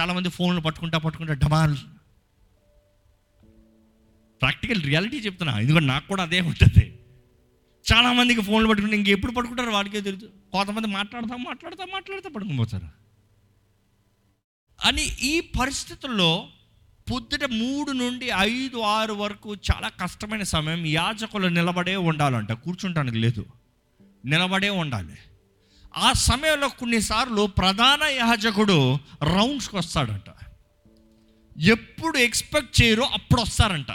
చాలామంది 0.00 0.28
ఫోన్లు 0.28 0.60
పట్టుకుంటా 0.60 0.98
పట్టుకుంటా 0.98 1.34
డమాల్ 1.34 1.76
ప్రాక్టికల్ 4.40 4.82
రియాలిటీ 4.82 5.16
చెప్తున్నా 5.16 5.60
ఎందుకంటే 5.60 5.86
నాకు 5.86 6.08
కూడా 6.08 6.22
అదే 6.22 6.40
ఉంటుంది. 6.40 6.94
చాలా 7.92 8.12
మందికి 8.12 8.42
ఫోన్లు 8.42 8.68
పట్టుకుంటే 8.68 8.96
ఇంక 8.96 9.08
ఎప్పుడు 9.08 9.32
పడుకుంటారో 9.32 9.72
వాడికే 9.72 10.00
తెలుసు 10.00 10.24
కొంతమంది 10.52 10.88
మాట్లాడతా 10.88 11.36
మాట్లాడతా 11.36 11.86
మాట్లాడతా 11.92 12.30
పడుకుపోతారు 12.36 12.88
అని 14.84 15.02
ఈ 15.02 15.40
పరిస్థితుల్లో 15.40 16.48
పొద్దుట 17.10 17.44
మూడు 17.44 17.92
నుండి 17.92 18.30
ఐదు 18.36 18.78
ఆరు 18.78 19.12
వరకు 19.12 19.54
చాలా 19.54 19.88
కష్టమైన 19.88 20.42
సమయం 20.42 20.86
యాజకులు 20.86 21.48
నిలబడే 21.48 21.96
ఉండాలంట. 21.96 22.52
కూర్చుంటానికి 22.52 23.16
లేదు. 23.16 23.46
నిలబడే 24.24 24.70
ఉండాలి. 24.70 25.14
ఆ 25.98 26.12
సమయంలో 26.12 26.68
కొన్నిసార్లు 26.68 27.46
ప్రధాన 27.46 28.00
యాజకుడు 28.02 28.98
రౌండ్స్కి 29.22 29.76
వస్తాడంట. 29.76 30.30
ఎప్పుడు 31.58 32.18
ఎక్స్పెక్ట్ 32.18 32.82
చేయరో 32.82 33.04
అప్పుడు 33.04 33.40
వస్తారంట. 33.40 33.86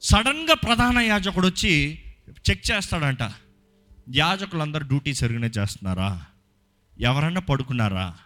సడన్గా 0.00 0.54
ప్రధాన 0.54 0.98
యాజకుడు 0.98 1.46
వచ్చి 1.46 2.02
చెక్ 2.50 2.70
చేస్తాడంట. 2.70 3.32
యాజకులందరూ 4.14 4.86
డ్యూటీ 4.86 5.14
సరిగ్గా 5.14 5.50
చేస్తున్నారా? 5.58 6.24
ఎవరన్నా 7.00 7.40
పడుకున్నారా? 7.40 8.18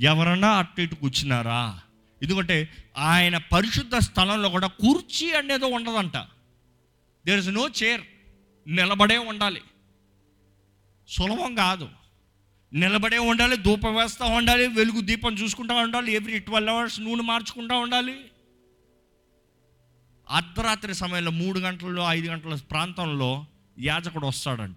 ఎవరన్నా 0.00 0.48
అటు 0.48 0.80
ఇటు 0.80 0.94
కూర్చున్నారా? 0.94 1.80
ఎందుకంటే 2.22 2.68
ఆయన 2.98 3.36
పరిశుద్ధ 3.36 3.96
స్థలంలో 3.96 4.48
కూడా 4.48 4.66
కుర్చీ 4.66 5.32
అనేది 5.32 5.64
ఉండదంట. 5.64 6.16
దేర్ 7.26 7.38
ఇస్ 7.38 7.48
నో 7.48 7.68
చైర్ 7.82 8.00
నిలబడే 8.66 9.18
ఉండాలి. 9.18 9.62
సులభం 11.08 11.54
కాదు. 11.54 11.88
నిలబడే 12.74 13.18
ఉండాలి 13.18 13.56
ధూపం 13.56 13.96
వేస్తూ 13.96 14.26
ఉండాలి 14.26 14.66
వెలుగు 14.66 15.00
దీపం 15.00 15.34
చూసుకుంటూ 15.34 15.74
ఉండాలి 15.74 16.12
ఎవ్రీ 16.12 16.38
ట్వెల్వ్ 16.38 16.70
అవర్స్ 16.70 17.00
నూనె 17.00 17.22
మార్చుకుంటూ 17.22 17.78
ఉండాలి. 17.78 18.14
అర్ధరాత్రి 20.30 20.94
సమయంలో 20.94 21.30
మూడు 21.30 21.58
గంటల్లో 21.58 22.04
ఐదు 22.08 22.28
గంటల 22.28 22.54
ప్రాంతంలో 22.70 23.46
యాజకుడు 23.78 24.26
వస్తాడంట. 24.26 24.76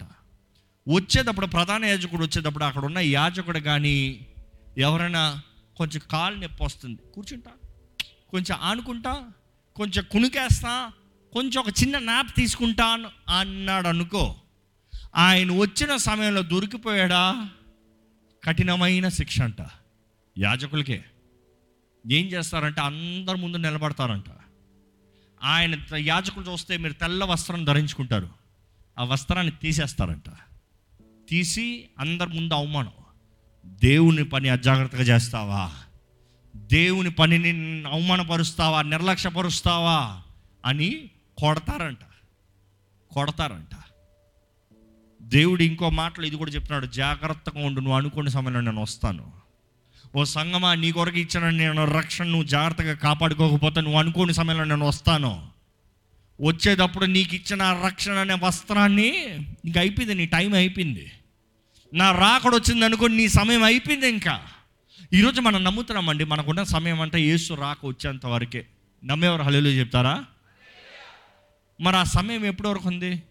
వచ్చేటప్పుడు 0.88 1.46
ప్రధాన 1.46 1.86
యాజకుడు 1.86 2.22
వచ్చేటప్పుడు 2.22 2.64
అక్కడ 2.64 2.86
ఉన్న 2.86 2.98
యాజకుడు 2.98 3.60
కానీ 3.60 4.28
ఎవరైనా 4.78 5.41
కొంచెం 5.78 6.02
కాలు 6.12 6.36
నొప్పి 6.36 6.64
వస్తుంది. 6.64 7.00
కూర్చుంటా 7.14 7.52
కొంచెం 8.30 8.58
ఆనుకుంటా 8.62 9.24
కొంచెం 9.76 10.06
కునుకేస్తా 10.12 10.91
కొంచెం 11.34 11.64
ఒక 11.64 11.70
చిన్న 11.70 12.00
నాప్ 12.00 12.36
తీసుకుంటాను 12.36 13.10
అన్నాడు 13.39 13.88
అనుకో. 13.88 14.36
ఆయన 15.16 15.52
వచ్చిన 15.52 15.98
సమయంలో 15.98 16.41
దొరికిపోయాడా? 16.41 17.50
కఠినమైన 18.46 19.10
శిక్ష 19.10 19.41
అంట. 19.41 19.62
యాజకులకే. 20.39 21.06
ఏం 22.12 22.26
చేస్తారంటే? 22.26 22.82
అందరి 22.82 23.38
ముందు 23.38 23.58
నిలబడతారంట. 23.58 24.24
ఆయన 25.43 25.82
యాజకులు 25.96 26.52
చూస్తే 26.52 26.78
మీరు 26.78 26.93
తెల్ల 26.93 27.24
వస్త్రం 27.24 27.66
ధరించుకుంటారు. 27.66 28.30
ఆ 29.00 29.04
వస్త్రాన్ని 29.04 29.54
తీసేస్తారంట. 29.62 30.30
తీసి 31.30 31.89
అందరి 32.00 32.30
ముందు 32.30 32.54
అవమానం. 32.54 32.91
దేవుని 33.66 34.24
పని 34.24 34.50
అజాగ్రత్తగా 34.50 35.02
చేస్తావా? 35.02 35.72
దేవుని 36.56 37.12
పనిని 37.12 37.84
అవమానపరుస్తావా? 37.88 38.82
నిర్లక్ష్యపరుస్తావా? 38.82 40.22
అని 40.66 41.10
కొడతారంట. 41.38 42.00
కొడతారంట. 43.12 43.85
దేవుడు 45.26 45.63
ఇంకో 45.63 45.89
మాటలు 45.89 46.26
ఇది 46.26 46.36
కూడా 46.36 46.51
చెప్తున్నాడు 46.51 46.86
జాగ్రత్తగా 46.86 47.65
ఉండు 47.65 47.80
నువ్వు 47.80 47.97
అనుకునే 47.97 48.30
సమయంలో 48.30 48.61
నేను 48.61 48.82
వస్తాను. 48.82 49.32
ఓ 50.15 50.23
సంగమా 50.23 50.76
నీ 50.76 50.91
కొరకు 50.91 51.17
ఇచ్చిన 51.17 51.49
నేను 51.49 51.86
రక్షణ 51.86 52.26
నువ్వు 52.26 52.43
జాగ్రత్తగా 52.43 52.93
కాపాడుకోకపోతే 52.93 53.82
నువ్వు 53.82 53.99
అనుకోని 53.99 54.34
సమయంలో 54.34 54.63
నేను 54.63 54.88
వస్తాను. 54.88 55.47
వచ్చేటప్పుడు 56.41 57.05
నీకు 57.05 57.36
ఇచ్చిన 57.36 57.82
రక్షణ 57.86 58.11
అనే 58.11 58.34
వస్త్రాన్ని 58.43 59.07
ఇంక 59.65 59.78
అయిపోయింది 59.78 60.15
నీ 60.15 60.26
టైం 60.26 60.53
అయిపోయింది. 60.53 61.11
నా 61.93 62.11
రాకడ 62.11 62.55
వచ్చింది 62.55 62.86
అనుకో 62.86 63.07
నీ 63.07 63.28
సమయం 63.28 63.63
అయిపోయింది 63.63 64.09
ఇంకా. 64.09 64.41
ఈరోజు 65.13 65.41
మనం 65.41 65.63
నమ్ముతున్నామండి 65.63 66.23
మనకున్న 66.23 66.63
సమయం 66.63 67.01
అంటే 67.01 67.21
యేసు 67.21 67.53
రాక 67.53 67.86
వచ్చేంత 67.86 68.26
వరకే. 68.26 68.65
నమ్మేవారు 69.05 69.41
హలో 69.41 69.59
చెప్తారా? 69.59 70.26
మరి 71.82 71.95
ఆ 71.95 72.03
సమయం 72.03 72.45
ఎప్పటి 72.45 72.69
వరకు 72.69 72.88
ఉంది? 72.88 73.23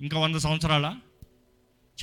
ఇంకా 0.00 0.18
వంద 0.18 0.36
సంవత్సరాల? 0.36 0.96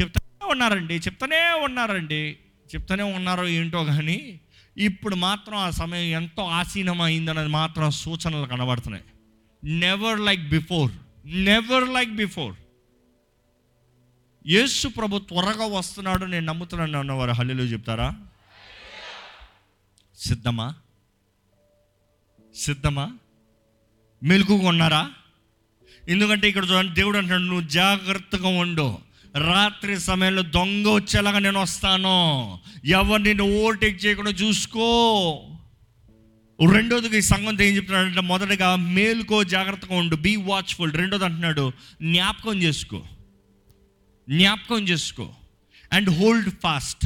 చెప్తానే 0.01 0.51
ఉన్నారండి 0.51 0.95
చెప్తానే 0.95 1.51
ఉన్నారండి. 1.51 2.37
చెప్తానే 2.75 3.03
ఉన్నారో 3.03 3.47
ఏంటో 3.47 3.83
కానీ 3.83 4.39
ఇప్పుడు 4.77 5.15
మాత్రం 5.15 5.57
ఆ 5.57 5.69
సమయం 5.69 6.21
ఎంతో 6.21 6.43
ఆసీనమైందన్నది 6.43 7.47
మాత్రం 7.47 7.91
సూచనలు 7.91 8.45
కనబడుతున్నాయి. 8.45 9.03
Never 9.63 10.19
like 10.19 10.49
before 10.49 10.91
never 11.25 11.89
like 11.89 12.09
before 12.09 12.55
యేసు 14.47 14.87
ప్రభు 14.87 15.19
త్వరగా 15.19 15.65
వస్తున్నాడు 15.65 16.25
నేను 16.25 16.45
నమ్ముతున్నాను 16.45 16.99
అన్నవారు. 16.99 17.31
హల్లిలో 17.31 17.63
చెప్తారా? 17.63 18.15
సిద్ధమా? 20.17 20.75
సిద్ధమా? 22.55 23.17
మెలుగుగా 24.23 24.69
ఉన్నారా? 24.69 25.11
ఎందుకంటే 26.09 26.49
ఇక్కడ 26.49 26.65
చూడండి 26.65 26.93
దేవుడు 26.93 27.17
అంటాడు 27.17 27.41
నువ్వు 27.41 27.67
జాగ్రత్తగా 27.67 28.47
ఉండు. 28.47 28.97
రాత్రి 29.37 29.99
సమయంలో 29.99 30.41
దొంగ 30.41 30.87
వచ్చేలాగా 30.87 31.39
నేను 31.39 31.61
వస్తాను. 31.61 32.59
ఎవరు 32.85 33.21
నిన్ను 33.21 33.43
ఓవర్టేక్ 33.43 34.05
చేయకుండా 34.05 34.31
చూసుకో. 34.31 35.43
రెండోది 36.73 37.17
ఈ 37.17 37.21
సంఘంతో 37.21 37.63
ఏం 37.63 37.75
చెప్తున్నాడంటే 37.75 38.21
మొదటగా 38.21 38.75
మేలుకో 38.75 39.43
జాగ్రత్తగా 39.43 39.95
ఉండు. 39.95 40.15
బీ 40.15 40.35
వాచ్ఫుల్ 40.35 40.93
రెండోది 40.93 41.25
అంటున్నాడు 41.25 41.71
జ్ఞాపకం 42.01 42.61
చేసుకో. 42.63 43.03
జ్ఞాపకం 44.29 44.87
చేసుకో. 44.87 45.33
అండ్ 45.93 46.09
హోల్డ్ 46.09 46.49
ఫాస్ట్ 46.63 47.05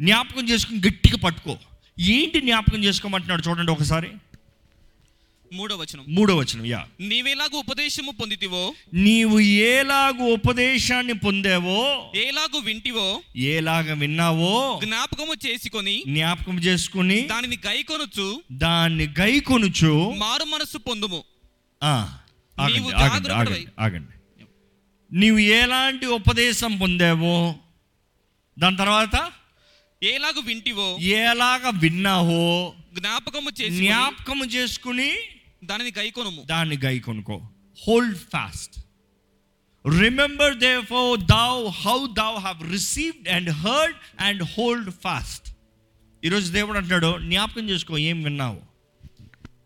జ్ఞాపకం 0.00 0.48
చేసుకుని 0.48 0.78
గట్టిగా 0.78 1.16
పట్టుకో. 1.16 1.58
ఏంటి 2.00 2.40
జ్ఞాపకం 2.40 2.84
చేసుకోమంటున్నాడు 2.84 3.42
చూడండి 3.48 3.72
ఒకసారి. 3.72 4.08
మూడో 5.52 5.76
వచనం. 5.76 6.04
మూడో 6.08 6.36
వచనం 6.36 6.66
యా. 6.66 6.86
నీవేలాగు 7.00 7.56
ఉపదేశము 7.56 8.10
పొందితివో? 8.10 8.74
నీవు 8.94 9.40
ఏలాగు 9.40 10.22
ఉపదేశాన్ని 10.22 11.12
పొందావో? 11.12 12.12
ఏలాగు 12.14 12.58
వింటివో? 12.58 13.22
ఏలాగ 13.36 13.92
విన్నావో? 13.92 14.80
జ్ఞాపకము 14.84 15.34
చేసుకొని 15.46 16.02
జ్ఞాపకం 16.08 16.58
చేసుకుని 16.58 17.20
దానిని 17.20 17.58
గైకొనొచ్చు 17.66 18.42
దాన్ని 18.52 19.08
గైకొనుచు 19.20 20.12
మారు 20.16 20.44
మనస్సు 20.44 20.78
పొందుము. 20.78 21.24
ఆ, 21.82 22.18
నీవు 22.58 22.90
ఆగండి 22.90 22.94
ఆగండి 22.94 23.28
జాగ్రత్తవై. 23.28 23.58
ఆగండి 23.58 23.82
ఆగండి. 23.82 24.44
నీవు 25.12 25.38
ఎలాంటి 25.38 26.06
ఉపదేశం 26.06 26.78
పొందావో? 26.78 27.54
దాని 28.58 28.76
తర్వాత? 28.76 29.30
ఏలాగు 30.02 30.40
వింటివో? 30.40 30.96
ఎలాగ 31.00 31.70
విన్నావో? 31.78 32.72
జ్ఞాపకము 32.94 33.50
చేసి 33.60 33.76
జ్ఞాపకం 33.76 34.42
చేసుకుని 34.42 35.12
దానిని 35.64 35.92
గైకొనుము 35.98 36.42
దాన్ని 36.42 36.78
గైకొనుకో 36.78 37.48
hold 37.88 38.18
fast 38.18 38.80
remember 39.98 40.58
therefore 40.80 41.16
thou 41.16 41.68
how 41.68 42.06
thou 42.06 42.36
have 42.38 42.72
received 42.72 43.28
and 43.28 43.50
heard 43.50 43.96
and 44.20 44.42
hold 44.42 44.90
fast 44.90 45.56
ఈరోజు 46.24 46.52
దేవుడు 46.52 46.76
అంటున్నాడు 46.76 47.18
జ్ఞాపకం 47.18 47.70
చేసుకో 47.70 47.98
ఏం 47.98 48.22
విన్నావు? 48.22 48.60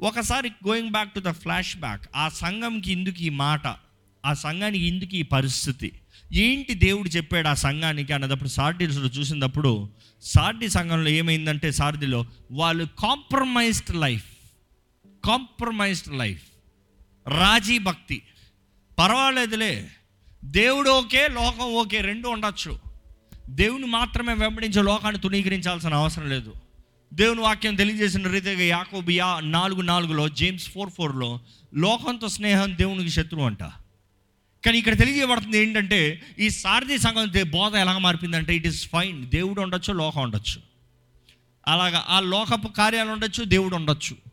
ఒకసారి 0.00 0.48
going 0.68 0.90
back 0.90 1.14
to 1.14 1.20
the 1.20 1.30
flash 1.30 1.76
back 1.76 2.02
ఆ 2.16 2.28
సంఘంకి 2.28 2.92
ఇందుకు 2.92 3.16
ఈ 3.18 3.28
మాట 3.28 3.76
ఆ 4.24 4.34
సంఘానికి 4.34 4.84
ఇందుకు 4.84 5.14
ఈ 5.14 5.22
పరిస్థితి. 5.22 5.92
ఏంటి 6.32 6.74
దేవుడు 6.74 7.08
చెప్పాడు 7.08 7.48
ఆ 7.48 7.54
సంఘానికి 7.54 8.12
అన్నదప్పుడు 8.12 8.48
సార్డీస్లో 8.48 9.06
చూసినప్పుడు 9.06 9.88
సార్డీ 10.22 10.68
సంఘంలో 10.68 11.10
ఏమైందంటే 11.10 11.72
సారథిలో 11.72 12.26
వాళ్ళు 12.50 12.88
కాంప్రమైజ్డ్ 12.98 13.96
లైఫ్ 13.96 14.24
కాంప్రమైజ్డ్ 15.24 16.18
లైఫ్ 16.18 16.42
రాజీ 17.28 17.78
భక్తి. 17.78 18.22
పర్వాలేదులే. 18.98 19.90
దేవుడు 20.44 20.90
ఓకే 20.90 21.28
లోకం 21.28 21.64
ఓకే 21.64 22.00
రెండు 22.00 22.28
ఉండొచ్చు. 22.28 22.78
దేవుని 23.48 23.86
మాత్రమే 23.86 24.34
వెంబడించే 24.34 24.82
లోకాన్ని 24.82 25.20
తునీకరించాల్సిన 25.20 25.94
అవసరం 25.94 26.28
లేదు. 26.28 26.54
దేవుని 27.14 27.40
వాక్యం 27.40 27.74
తెలియజేసిన 27.74 28.28
రీతిగా 28.28 28.62
యాకోబియా 28.62 29.40
నాలుగు 29.40 29.80
నాలుగులో 29.80 30.28
జేమ్స్ 30.28 30.70
ఫోర్ 30.70 30.90
ఫోర్లో 30.90 31.40
లోకంతో 31.74 32.28
స్నేహం 32.28 32.76
దేవునికి 32.76 33.10
శత్రువు 33.10 33.46
అంట. 33.46 33.62
కానీ 34.64 34.78
ఇక్కడ 34.78 34.98
తెలియజేయబడుతుంది 34.98 35.58
ఏంటంటే 35.58 36.22
ఈ 36.38 36.50
సారథి 36.50 36.98
సంఘం 36.98 37.50
బోధ 37.50 37.74
ఎలా 37.74 37.98
మారిపోయిందంటే 37.98 38.56
ఇట్ 38.56 38.66
ఈస్ 38.66 38.88
ఫైన్ 38.88 39.30
దేవుడు 39.30 39.60
ఉండొచ్చు 39.60 39.92
లోకం 39.92 40.22
ఉండొచ్చు. 40.22 40.62
అలాగా 41.68 42.04
ఆ 42.08 42.20
లోకపు 42.20 42.68
కార్యాలు 42.68 43.10
ఉండొచ్చు 43.10 43.44
దేవుడు 43.44 43.76
ఉండొచ్చు. 43.76 44.23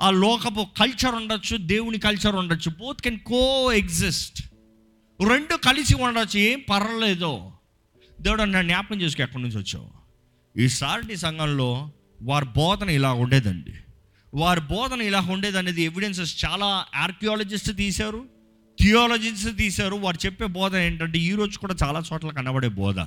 ఆ 0.00 0.10
లోకపు 0.10 0.66
కల్చర్ 0.78 1.14
ఉండొచ్చు 1.14 1.56
దేవుని 1.56 1.98
కల్చర్ 1.98 2.36
ఉండొచ్చు. 2.36 2.70
బోత్ 2.70 3.02
కెన్ 3.02 3.18
కో 3.18 3.72
ఎగ్జిస్ట్ 3.72 4.42
రెండు 5.28 5.56
కలిసి 5.56 5.94
ఉండొచ్చు 5.94 6.38
ఏం 6.38 6.62
పర్వాలేదు. 6.70 7.52
దేవుడు 8.20 8.42
నన్ను 8.42 8.62
జ్ఞాపకం 8.62 9.00
చేసుకో 9.00 9.22
ఎక్కడి 9.22 9.42
నుంచి 9.42 9.58
వచ్చావు? 9.58 9.90
ఈ 10.60 10.68
సారటి 10.68 11.16
సంఘంలో 11.16 11.90
వారి 12.22 12.46
బోధన 12.46 12.90
ఇలా 12.90 13.12
ఉండేదండి. 13.12 13.72
వారి 14.34 14.60
బోధన 14.60 15.00
ఇలా 15.00 15.20
ఉండేది 15.20 15.58
అనేది 15.58 15.82
ఎవిడెన్సెస్ 15.82 16.44
చాలా 16.44 16.84
ఆర్కియాలజిస్ట్ 16.94 17.76
తీశారు 17.76 18.24
థియాలజిస్ట్ 18.80 19.56
తీశారు. 19.56 19.94
వారు 19.94 20.26
చెప్పే 20.26 20.46
బోధ 20.46 20.76
ఏంటంటే 20.76 21.18
ఈ 21.18 21.32
రోజు 21.32 21.58
కూడా 21.58 21.74
చాలా 21.84 22.02
చోట్ల 22.12 22.30
కనబడే 22.30 22.68
బోధ. 22.68 22.98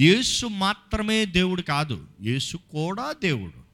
యేసు 0.00 0.46
మాత్రమే 0.46 1.24
దేవుడు 1.24 1.62
కాదు. 1.62 2.06
యేసు 2.22 2.56
కూడా 2.56 3.12
దేవుడు. 3.12 3.69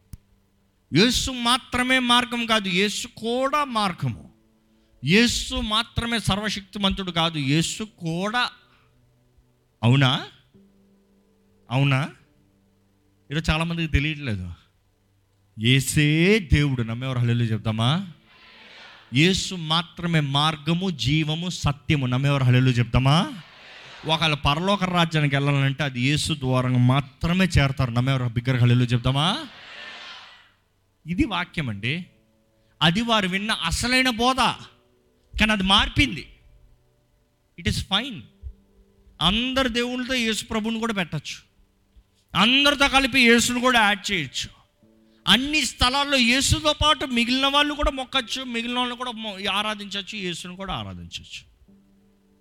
యేసు 0.94 1.30
మాత్రమే 1.30 1.98
మార్గం 1.98 2.46
కాదు 2.46 2.68
యేసు 2.68 3.06
కూడా 3.06 3.64
మార్గము. 3.64 4.30
యేసు 5.04 5.54
మాత్రమే 5.54 6.18
సర్వశక్తిమంతుడు 6.18 7.10
కాదు 7.10 7.38
యేసు 7.38 7.82
కూడా. 7.82 8.50
అవునా? 9.82 10.26
అవునా? 11.70 12.10
ఈరోజు 13.30 13.50
చాలామందికి 13.50 13.92
తెలియట్లేదు. 13.92 14.52
ఏసే 15.60 16.38
దేవుడు 16.38 16.82
నమ్మేవారు 16.82 17.18
హల్లెలూయా 17.18 17.50
చెప్తామా? 17.50 18.06
యేసు 19.14 19.54
మాత్రమే 19.54 20.20
మార్గము 20.20 20.90
జీవము 20.90 21.48
సత్యము 21.48 22.06
నమ్మేవారు 22.06 22.44
హల్లెలూయా 22.44 22.72
చెప్తామా? 22.72 23.32
ఒకవేళ 24.06 24.34
పరలోక 24.34 24.84
రాజ్యానికి 24.84 25.36
వెళ్ళాలంటే 25.36 25.84
అది 25.84 26.00
యేసు 26.00 26.32
ద్వారా 26.32 26.68
మాత్రమే 26.68 27.44
చేరతారు 27.44 27.90
నమ్మేవారు 27.90 28.24
బిగ్గర 28.24 28.58
హల్లెలూయా 28.58 28.86
చెప్తామా? 28.86 29.46
ఇది 31.06 31.24
వాక్యం 31.24 31.68
అండి. 31.68 32.06
అది 32.82 33.02
వారు 33.02 33.28
విన్న 33.28 33.50
అసలైన 33.52 34.10
బోధ. 34.10 34.36
కానీ 35.40 35.52
అది 35.52 35.62
మార్పింది. 35.62 36.28
ఇట్ 37.58 37.68
ఈస్ 37.68 37.86
ఫైన్ 37.86 38.22
అందరు 39.20 39.68
దేవుళ్ళతో 39.68 40.14
యేసు 40.14 40.44
ప్రభుని 40.44 40.78
కూడా 40.78 40.92
పెట్టచ్చు. 40.92 41.46
అందరితో 42.38 42.88
కలిపి 42.88 43.20
యేసును 43.20 43.60
కూడా 43.60 43.80
యాడ్ 43.80 44.12
చేయొచ్చు. 44.12 44.56
అన్ని 45.28 45.64
స్థలాల్లో 45.64 46.16
యేసుతో 46.16 46.72
పాటు 46.72 47.04
మిగిలిన 47.04 47.46
వాళ్ళు 47.46 47.74
కూడా 47.74 47.90
మొక్కచ్చు 47.90 48.42
మిగిలిన 48.42 48.78
వాళ్ళు 48.78 48.94
కూడా 48.94 49.12
ఆరాధించవచ్చు 49.52 50.18
యేసును 50.18 50.56
కూడా 50.56 50.74
ఆరాధించవచ్చు 50.74 51.56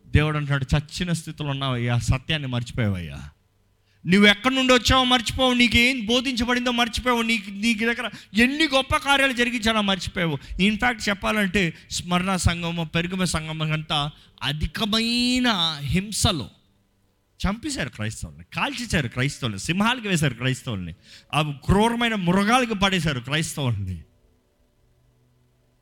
దేవుడు 0.07 0.37
అంటాడు 0.37 0.65
చచ్చిన 0.77 1.11
స్థితిలో 1.11 1.49
ఉన్నావయ్యా 1.49 1.97
సత్యాన్ని 1.97 2.47
మర్చిపోయావయ్యా. 2.47 3.29
నువ్వు 4.07 4.29
ఎక్కడి 4.29 4.55
నుండి 4.55 4.73
వచ్చావో 4.73 5.03
మర్చిపోవు 5.03 5.53
నీకు 5.53 5.77
ఏం 5.77 6.05
బోధించబడిందో 6.05 6.71
మర్చిపోవు 6.71 7.21
నీకు 7.21 7.49
నీకు 7.49 7.79
దగ్గర 7.79 8.09
ఎన్ని 8.33 8.67
గొప్ప 8.67 8.95
కార్యాలు 8.95 9.33
జరిగించాలో 9.33 9.81
మర్చిపోయావు 9.81 10.61
ఇన్ఫ్యాక్ట్ 10.61 11.09
చెప్పాలంటే 11.09 11.73
స్మరణ 11.91 12.35
సంఘము 12.35 12.83
పెరుగుమ 12.83 13.23
సంఘం 13.23 13.71
అంతా 13.71 14.11
అధికమైన 14.43 15.77
హింసలో 15.79 16.49
చంపేశారు 17.47 17.89
క్రైస్తవుల్ని 17.89 18.43
కాల్చేశారు 18.53 19.07
క్రైస్తవుల్ని 19.07 19.59
సింహాలకి 19.59 20.07
వేశారు 20.07 20.33
క్రైస్తవుల్ని 20.33 20.95
ఆ 21.33 21.41
క్రూరమైన 21.65 22.15
మృగాలకు 22.15 22.73
పడేశారు 22.73 23.19
క్రైస్తవుల్ని. 23.19 24.03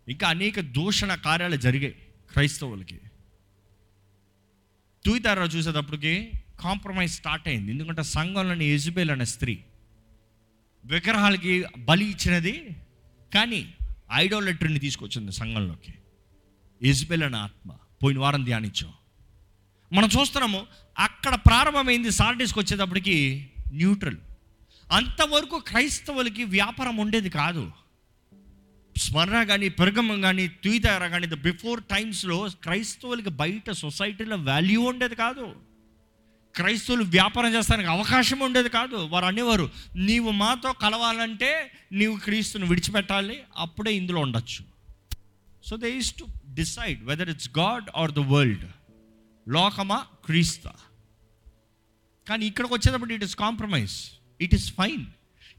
ఇంకా 0.08 0.28
అనేక 0.28 0.60
దూషణ 0.60 1.16
కార్యాలు 1.16 1.56
జరిగాయి 1.56 1.96
క్రైస్తవులకి. 2.32 3.00
తూయితారా 5.06 5.44
చూసేటప్పటికి 5.44 6.32
కాంప్రమైజ్ 6.64 7.14
స్టార్ట్ 7.14 7.48
అయింది. 7.48 7.72
ఎందుకంటే 7.72 8.04
సంఘంలోని 8.04 8.66
యజుబేల్ 8.66 9.12
అనే 9.12 9.26
స్త్రీ 9.26 9.60
విగ్రహాలకి 10.86 11.66
బలి 11.78 12.06
ఇచ్చినది 12.06 12.70
కానీ 13.34 13.74
ఐడోలెటరీని 14.14 14.80
తీసుకొచ్చింది 14.80 15.32
సంఘంలోకి. 15.32 15.94
యజుబేల్ 16.84 17.24
అనే 17.24 17.38
ఆత్మ. 17.38 17.72
పోయిన 18.04 18.20
వారం 18.20 18.44
ధ్యానించాం. 18.44 18.94
మనం 19.94 20.10
చూస్తున్నాము 20.20 20.68
అక్కడ 21.00 21.36
ప్రారంభమైంది 21.36 22.12
సార్డీస్కి 22.12 22.60
వచ్చేటప్పటికి 22.60 23.50
న్యూట్రల్. 23.74 24.18
అంతవరకు 24.92 25.64
క్రైస్తవులకి 25.68 26.44
వ్యాపారం 26.44 26.98
ఉండేది 26.98 27.30
కాదు. 27.30 27.72
స్మరణ 28.98 29.44
కానీ 29.44 29.70
పెరగమం 29.70 30.22
కానీ 30.22 30.48
తుయితార 30.48 31.08
కానీ 31.08 31.28
ద 31.28 31.34
బిఫోర్ 31.34 31.84
టైమ్స్లో 31.84 32.50
క్రైస్తవులకి 32.64 33.30
బయట 33.30 33.72
సొసైటీలో 33.72 34.36
వాల్యూ 34.36 34.82
ఉండేది 34.82 35.16
కాదు. 35.16 35.56
క్రైస్తవులు 36.56 37.04
వ్యాపారం 37.04 37.54
చేస్తానికి 37.54 37.90
అవకాశం 37.90 38.40
ఉండేది 38.40 38.70
కాదు. 38.70 38.96
వారు 38.96 39.26
అనేవారు 39.26 39.70
నీవు 39.96 40.32
మాతో 40.32 40.72
కలవాలంటే 40.74 41.72
నీవు 41.92 42.16
క్రీస్తుని 42.16 42.66
విడిచిపెట్టాలి 42.66 43.40
అప్పుడే 43.58 43.96
ఇందులో 43.96 44.22
ఉండొచ్చు. 44.22 44.66
So 45.64 45.76
they 45.78 45.98
is 45.98 46.14
to 46.14 46.28
decide 46.54 47.04
whether 47.04 47.30
it's 47.30 47.50
God 47.60 47.86
or 47.96 48.12
the 48.12 48.20
world 48.20 48.66
లోకమా 49.50 50.06
క్రీస్త. 50.26 50.64
కానీ 52.30 52.46
ఇక్కడికి 52.46 52.74
వచ్చేటప్పుడు 52.74 53.14
it 53.14 53.24
is 53.24 53.36
compromise 53.36 53.96
it 54.42 54.56
is 54.56 54.74
fine 54.74 55.06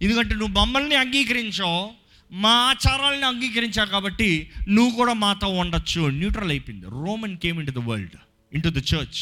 ఎందుకంటే 0.02 0.34
నువ్వు 0.34 0.54
మమ్మల్ని 0.60 0.94
అంగీకరించావు 0.94 1.90
మా 2.32 2.50
ఆచారాలను 2.50 3.26
అంగీకరించావు 3.26 3.88
కాబట్టి 3.88 4.50
నువ్వు 4.68 4.96
కూడా 4.96 5.12
మాతో 5.12 5.48
ఉండొచ్చు. 5.48 6.02
న్యూట్రల్ 6.10 6.50
అయిపోయింది. 6.50 6.86
Roman 6.86 7.36
came 7.38 7.58
into 7.66 7.72
the 7.72 7.78
world 7.78 8.16
into 8.62 8.68
the 8.68 8.76
church 8.76 9.20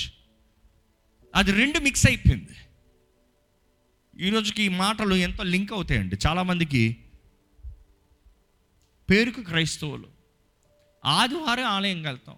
అది 1.34 1.52
రెండు 1.52 1.78
మిక్స్ 1.78 2.06
అయిపోయింది. 2.06 2.56
ఈరోజుకి 4.26 4.62
ఈ 4.62 4.68
మాటలు 4.68 5.14
ఎంతో 5.14 5.42
లింక్ 5.42 5.72
అవుతాయండి. 5.72 6.16
చాలామందికి 6.26 6.96
పేరుకు 9.10 9.42
క్రైస్తవులు 9.42 10.08
ఆదివారం 11.04 11.64
ఆలయం 11.64 12.02
వెళ్తాం 12.02 12.36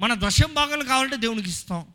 మన 0.00 0.14
దశం 0.14 0.54
భాగాలు 0.54 0.84
కావాలంటే 0.84 1.16
దేవునికి 1.16 1.48
ఇస్తాం. 1.48 1.86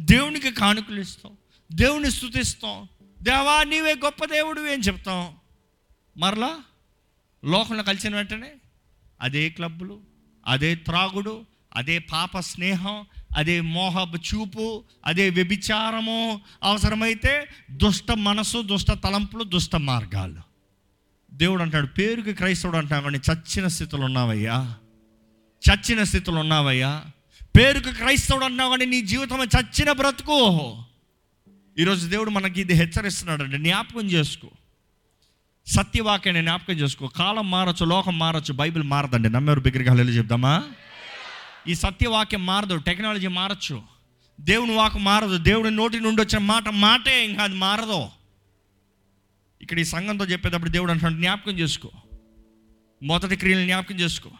దేవునికి 0.00 0.50
కానుకలు 0.50 1.00
ఇస్తాం. 1.00 1.36
దేవుని 1.72 2.10
స్థుతిస్తాం. 2.10 2.88
దేవా 3.22 3.64
నీవే 3.64 3.94
గొప్ప 3.94 4.24
దేవుడు 4.24 4.60
అని 4.60 4.82
చెప్తాం. 4.82 5.36
మరలా 6.16 6.60
లోకంలో 7.44 7.82
కలిసిన 7.82 8.16
వెంటనే 8.16 8.52
అదే 9.20 9.48
క్లబ్బులు 9.48 10.00
అదే 10.46 10.74
త్రాగుడు 10.74 11.46
అదే 11.74 11.98
పాప 11.98 12.38
స్నేహం 12.38 13.06
అదే 13.36 13.60
మోహపు 13.60 14.16
చూపు 14.16 14.84
అదే 15.06 15.30
వ్యభిచారము 15.30 16.40
అవసరమైతే 16.62 17.48
దుష్ట 17.70 18.12
మనసు 18.12 18.62
దుష్ట 18.62 18.92
తలంపులు 18.92 19.44
దుష్ట 19.44 19.76
మార్గాలు. 19.76 20.36
దేవుడు 21.34 21.62
అంటాడు 21.62 21.86
పేరుకి 21.86 22.32
క్రైస్తవుడు 22.32 22.76
అంటాడు 22.76 23.04
కానీ 23.04 23.18
చచ్చిన 23.32 23.66
స్థితిలో 23.66 24.04
ఉన్నావయ్యా. 24.04 24.74
చచ్చిన 25.70 26.02
స్థితిలో 26.02 26.40
ఉన్నావయ్యా. 26.40 27.04
పేరుకు 27.56 27.90
క్రైస్తవుడు 27.90 28.44
అన్నావు 28.44 28.70
కానీ 28.70 28.84
నీ 28.84 29.00
జీవితం 29.00 29.42
చచ్చిన 29.42 29.92
బ్రతుకు. 29.92 30.76
ఈరోజు 31.78 32.06
దేవుడు 32.06 32.30
మనకి 32.30 32.60
ఇది 32.60 32.72
హెచ్చరిస్తున్నాడండి 32.72 33.58
జ్ఞాపకం 33.58 34.06
చేసుకో. 34.06 34.48
సత్యవాక్యాన్ని 35.66 36.42
జ్ఞాపకం 36.42 36.74
చేసుకో. 36.74 37.06
కాలం 37.06 37.50
మారచ్చు 37.50 37.84
లోకం 37.84 38.18
మారచ్చు 38.18 38.52
బైబిల్ 38.52 38.84
మారదండి. 38.84 39.28
నమ్మేవారు 39.28 39.60
బిగ్గరగా 39.60 39.90
హల్లెలూయా 39.90 40.18
చెప్దామా? 40.18 40.64
ఈ 41.68 41.74
సత్యవాక్యం 41.74 42.46
మారదు 42.46 42.76
టెక్నాలజీ 42.76 43.26
మారచ్చు. 43.26 43.82
దేవుని 44.40 44.74
వాకు 44.74 44.98
మారదు 44.98 45.38
దేవుడి 45.38 45.70
నోటి 45.70 46.00
నుండి 46.00 46.22
వచ్చిన 46.22 46.38
మాట 46.38 46.68
మాటే 46.68 47.24
ఇంకా 47.24 47.42
అది 47.42 47.54
మారదు. 47.54 48.08
ఇక్కడ 49.60 49.78
ఈ 49.78 49.84
సంఘంతో 49.84 50.24
చెప్పేటప్పుడు 50.24 50.70
దేవుడు 50.70 50.90
అంటున్నాడు 50.90 51.20
జ్ఞాపకం 51.20 51.58
చేసుకో. 51.58 51.90
మొదటి 53.02 53.36
క్రియలు 53.36 53.64
జ్ఞాపకం 53.64 54.00
చేసుకో. 54.00 54.30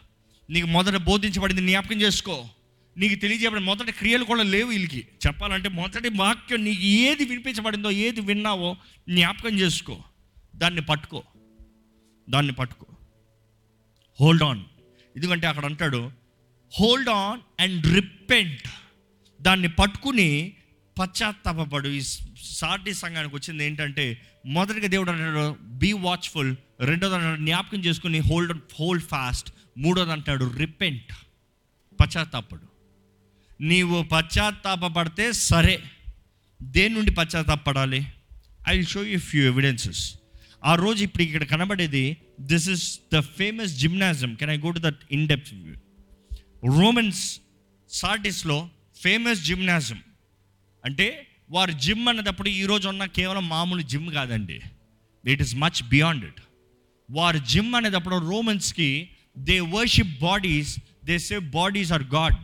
నీకు 0.50 0.66
మొదట 0.66 0.96
బోధించబడింది 0.96 1.66
జ్ఞాపకం 1.66 2.00
చేసుకో. 2.00 2.48
నీకు 2.96 3.14
తెలియజేయబడిన 3.14 3.64
మొదటి 3.64 3.92
క్రియలు 3.92 4.24
కూడా 4.24 4.42
లేవు 4.42 4.68
వీళ్ళకి. 4.68 5.08
చెప్పాలంటే 5.26 5.68
మొదటి 5.68 6.08
వాక్యం 6.08 6.64
నీకు 6.64 6.82
ఏది 6.82 7.24
వినిపించబడిందో 7.24 7.90
ఏది 7.90 8.20
విన్నావో 8.20 8.76
జ్ఞాపకం 9.08 9.58
చేసుకో. 9.58 10.02
దాన్ని 10.56 10.80
పట్టుకో. 10.80 11.22
దాన్ని 12.30 12.52
పట్టుకో. 12.52 12.86
హోల్డ్ 14.20 14.42
ఆన్ 14.42 14.64
ఎందుకంటే 15.16 15.46
అక్కడ 15.46 15.64
అంటాడు 15.64 16.25
హోల్డ్ 16.74 17.08
ఆన్ 17.08 17.40
అండ్ 17.60 17.94
రిపెంట్ 17.94 18.68
దాన్ని 19.42 19.68
పట్టుకుని 19.68 20.52
పశ్చాత్తాపడు 20.98 21.88
ఈ 21.88 22.00
సాటి 22.42 22.94
సంఘానికి 22.94 23.34
వచ్చింది 23.34 23.64
ఏంటంటే 23.64 24.26
మొదటిగా 24.46 24.86
దేవుడు 24.86 25.10
అంటాడు 25.10 25.56
బీ 25.62 25.92
వాచ్ఫుల్ 25.92 26.56
రెండోది 26.80 27.14
అంటాడు 27.14 27.40
జ్ఞాపకం 27.40 27.78
చేసుకుని 27.78 28.18
హోల్డ్ 28.18 28.52
హోల్డ్ 28.52 29.04
ఫాస్ట్ 29.04 29.52
మూడోది 29.78 30.12
అంటాడు 30.12 30.56
రిపెంట్ 30.56 31.12
పశ్చాత్తాపడు. 32.00 32.60
నీవు 33.60 34.02
పశ్చాత్తాపడితే 34.02 35.32
సరే. 35.32 35.82
దేని 36.62 36.94
నుండి 36.94 37.10
పశ్చాత్తాపడాలి? 37.10 38.06
I 38.68 38.76
will 38.76 38.86
show 38.86 39.02
you 39.02 39.18
few 39.18 39.44
evidences 39.44 40.14
ఆ 40.64 40.74
రోజు 40.74 41.02
ఇప్పుడు 41.02 41.22
ఇక్కడ 41.22 41.44
కనబడేది 41.44 42.16
this 42.40 42.68
is 42.68 43.00
the 43.14 43.20
famous 43.20 43.72
gymnasium 43.72 44.34
can 44.34 44.50
I 44.50 44.56
go 44.56 44.70
to 44.70 44.78
that 44.78 44.98
in 45.10 45.28
depth 45.28 45.54
Romans 46.66 47.40
సార్టిస్లో 47.90 48.68
famous 49.00 49.44
gymnasium 49.44 50.00
అంటే 50.84 51.26
వారు 51.50 51.70
జిమ్ 51.70 52.08
అన్నప్పుడు 52.08 52.48
ఈరోజు 52.48 52.88
ఉన్న 52.88 53.04
కేవలం 53.04 53.48
మామూలు 53.48 53.82
జిమ్ 53.82 54.10
కాదండి. 54.10 54.60
It 55.26 55.42
is 55.42 55.56
much 55.56 55.88
beyond 55.88 56.24
it 56.24 56.42
వారు 57.10 57.38
జిమ్ 57.38 57.74
అనేటప్పుడు 57.74 58.16
రోమన్స్కి 58.16 59.08
they 59.38 59.60
worship 59.60 60.18
bodies 60.20 60.78
they 61.04 61.18
save 61.18 61.50
bodies 61.50 61.92
or 61.92 62.02
God 62.02 62.34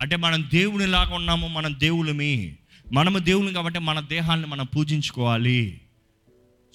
అంటే 0.00 0.16
మనం 0.16 0.50
దేవునిలాగా 0.54 1.14
ఉన్నాము 1.14 1.48
మనం 1.48 1.74
దేవులమి. 1.78 2.56
మనము 2.92 3.18
దేవుని 3.18 3.52
కాబట్టి 3.52 3.78
మన 3.78 4.00
దేహాన్ని 4.00 4.46
మనం 4.46 4.66
పూజించుకోవాలి. 4.66 5.80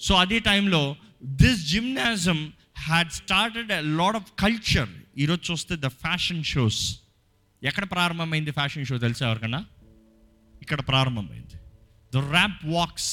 సో 0.00 0.14
అదే 0.14 0.38
టైంలో 0.38 0.96
this 1.24 1.66
gymnasium 1.66 2.52
had 2.78 3.10
started 3.10 3.72
a 3.72 3.80
lot 3.80 4.16
of 4.16 4.32
culture 4.38 4.88
ఈరోజు 5.22 5.52
చూస్తే 5.52 5.74
ద 5.84 5.88
ఫ్యాషన్ 6.02 6.42
షోస్. 6.44 6.80
ఎక్కడ 7.62 7.84
ప్రారంభమైంది 7.92 8.50
ఫ్యాషన్ 8.50 8.86
షో 8.88 8.96
తెలిసే 9.04 9.24
ఎవరికన్నా? 9.24 9.60
ఇక్కడ 10.62 10.80
ప్రారంభమైంది. 10.90 11.56
The 12.14 12.22
ramp 12.34 12.64
walks. 12.76 13.12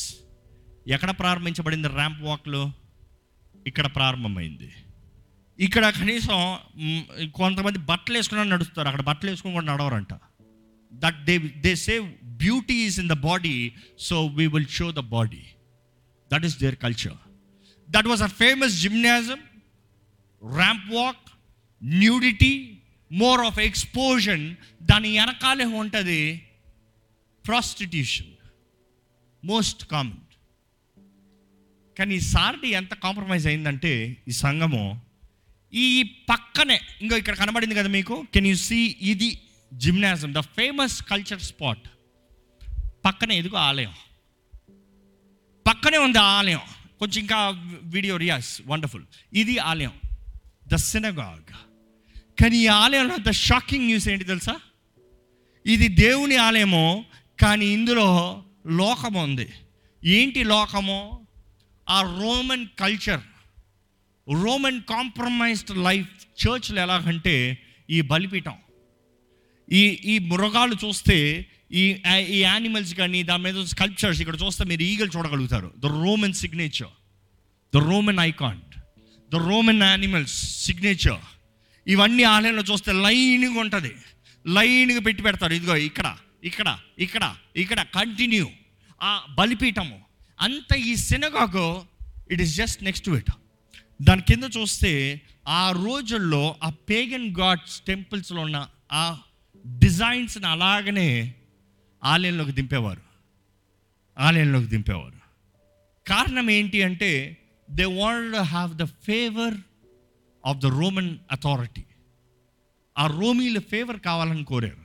ఎక్కడ 0.96 1.12
ప్రారంభించబడింది 1.22 1.88
ర్యాంప్ 2.00 2.22
వాక్లో? 2.30 2.64
ఇక్కడ 3.70 3.86
ప్రారంభమైంది. 3.98 4.70
ఇక్కడ 5.60 5.86
కనీసం 6.00 6.40
కొంతమంది 7.40 7.80
బట్టలు 7.92 8.16
వేసుకుని 8.18 8.50
నడుస్తారు. 8.50 8.88
అక్కడ 8.88 9.04
బట్టలు 9.10 9.30
వేసుకుని 9.32 9.54
కూడా 9.54 9.68
నడవరంట. 9.72 10.14
That 10.92 11.20
they 11.30 11.38
they 11.66 11.74
save 11.88 12.06
beauty 12.44 12.78
is 12.88 13.00
in 13.04 13.10
the 13.10 13.18
body 13.30 13.56
so 14.08 14.26
we 14.40 14.48
will 14.56 14.72
show 14.80 14.88
the 14.92 15.04
body 15.16 15.44
that 16.32 16.46
is 16.50 16.58
their 16.64 16.78
culture 16.86 17.20
that 17.88 18.08
was 18.14 18.24
a 18.30 18.32
famous 18.42 18.76
gymnasium 18.84 19.40
ramp 20.60 20.88
walk 21.00 21.28
nudity 21.84 22.80
more 23.12 23.42
of 23.42 23.60
exposure 23.60 24.56
దాని 24.84 25.20
వెనకాలే 25.20 25.66
ఉంటుంది 25.66 26.48
ప్రాస్టిట్యూషన్ 27.46 28.28
మోస్ట్ 29.46 29.86
కామన్ 29.86 30.20
కానీ 31.98 32.16
ఈ 32.16 32.20
సార్టి 32.20 32.70
ఎంత 32.70 32.94
compromise 32.94 33.48
అయిందంటే 33.48 34.18
ఈ 34.28 34.32
సంఘము 34.32 35.02
ఈ 35.74 36.04
పక్కనే 36.04 36.80
ఇంకో 37.02 37.18
ఇక్కడ 37.18 37.36
కనబడింది 37.36 37.76
కదా 37.76 37.88
మీకు? 37.88 38.26
కెన్ 38.34 38.48
యూ 38.48 38.56
సీ 38.56 38.98
ఇది 39.02 39.42
gymnasium 39.74 40.34
the 40.34 40.40
famous 40.40 41.04
culture 41.04 41.42
spot 41.42 41.88
పక్కనే 43.06 43.38
ఎదుగు 43.38 43.56
ఆలయం. 43.56 43.94
పక్కనే 45.68 45.98
ఉంది 45.98 46.20
ఆలయం. 46.20 46.62
కొంచెం 47.00 47.22
ఇంకా 47.22 47.50
వీడియో 47.84 48.18
రియాస్ 48.18 48.62
వండర్ఫుల్ 48.66 49.06
ఇది 49.34 49.58
ఆలయం. 49.58 49.92
ద 50.68 50.76
సినగాగ్ 50.76 51.73
కానీ 52.44 52.58
ఈ 52.58 52.68
ఆలయంలో 52.68 53.16
ద 53.18 53.32
షాకింగ్ 53.32 53.86
న్యూస్ 53.86 54.10
ఏంటి 54.10 54.26
తెలుసా? 54.26 54.56
ఇది 55.66 55.88
దేవుని 55.88 56.36
ఆలయము 56.36 57.06
కానీ 57.42 57.66
ఇందులో 57.66 58.44
లోకం 58.68 59.14
ఉంది. 59.14 59.50
ఏంటి 60.04 60.44
లోకము? 60.44 61.28
ఆ 61.90 62.02
Roman 62.02 62.66
culture 62.80 63.22
Roman 64.44 64.82
compromised 64.82 65.78
life 65.78 66.08
చర్చ్లు 66.44 66.80
ఎలాగంటే 66.80 67.58
ఈ 67.90 68.02
బలిపీఠం. 68.02 68.54
ఈ 69.72 69.82
ఈ 69.82 70.20
మృగాలు 70.20 70.76
చూస్తే 70.86 71.46
ఈ 71.72 72.02
ఈ 72.30 72.40
యానిమల్స్ 72.42 72.94
కానీ 72.94 73.24
దాని 73.24 73.44
మీద 73.44 73.66
స్కల్ప్చర్స్ 73.66 74.22
ఇక్కడ 74.22 74.38
చూస్తే 74.42 74.64
మీరు 74.64 74.82
ఈగలు 74.82 75.12
చూడగలుగుతారు. 75.18 75.74
The 75.78 75.86
Roman 75.86 76.34
signature 76.34 76.94
the 77.76 77.78
Roman 77.78 78.20
icon 78.20 78.62
the 79.32 79.36
Roman 79.36 79.84
animals 79.84 80.66
signature 80.66 81.33
ఇవన్నీ 81.88 82.24
ఆలయంలో 82.24 82.64
చూస్తే 82.64 82.92
లైన్గా 82.92 83.60
ఉంటుంది. 83.60 83.96
లైన్గా 84.48 85.00
పెట్టి 85.00 85.24
పెడతారు. 85.24 85.54
ఇదిగో 85.54 85.76
ఇక్కడ 85.76 86.18
ఇక్కడ 86.44 86.78
ఇక్కడ 87.00 87.36
ఇక్కడ 87.56 87.82
కంటిన్యూ 87.82 88.48
ఆ 89.02 89.26
బలిపీఠము. 89.40 90.02
అంత 90.42 90.76
ఈ 90.76 90.96
synagogue 90.96 91.86
it 92.32 92.42
is 92.42 92.56
just 92.56 92.84
next 92.84 93.06
to 93.06 93.12
it 93.12 93.32
దాని 94.02 94.22
కింద 94.22 94.44
చూస్తే 94.58 95.22
ఆ 95.48 95.72
రోజుల్లో 95.72 96.56
ఆ 96.64 96.70
పేగన్ 96.70 97.36
గాడ్స్ 97.40 97.82
టెంపుల్స్లో 97.82 98.42
ఉన్న 98.42 98.68
ఆ 98.92 99.18
డిజైన్స్ని 99.80 100.48
అలాగనే 100.48 101.34
ఆలయంలోకి 102.04 102.52
దింపేవారు. 102.52 103.02
ఆలయంలోకి 104.18 104.66
దింపేవారు. 104.66 105.20
కారణం 106.08 106.50
ఏంటి 106.50 106.84
అంటే 106.84 107.38
they 107.70 107.86
want 107.86 108.36
have 108.36 108.78
the 108.78 108.84
favour 108.84 109.54
of 110.46 110.58
the 110.58 110.66
Roman 110.66 111.18
authority 111.32 111.84
ఆ 112.98 113.08
రోమీల 113.08 113.60
ఫేవర్ 113.60 114.00
కావాలని 114.00 114.44
కోరారు. 114.44 114.84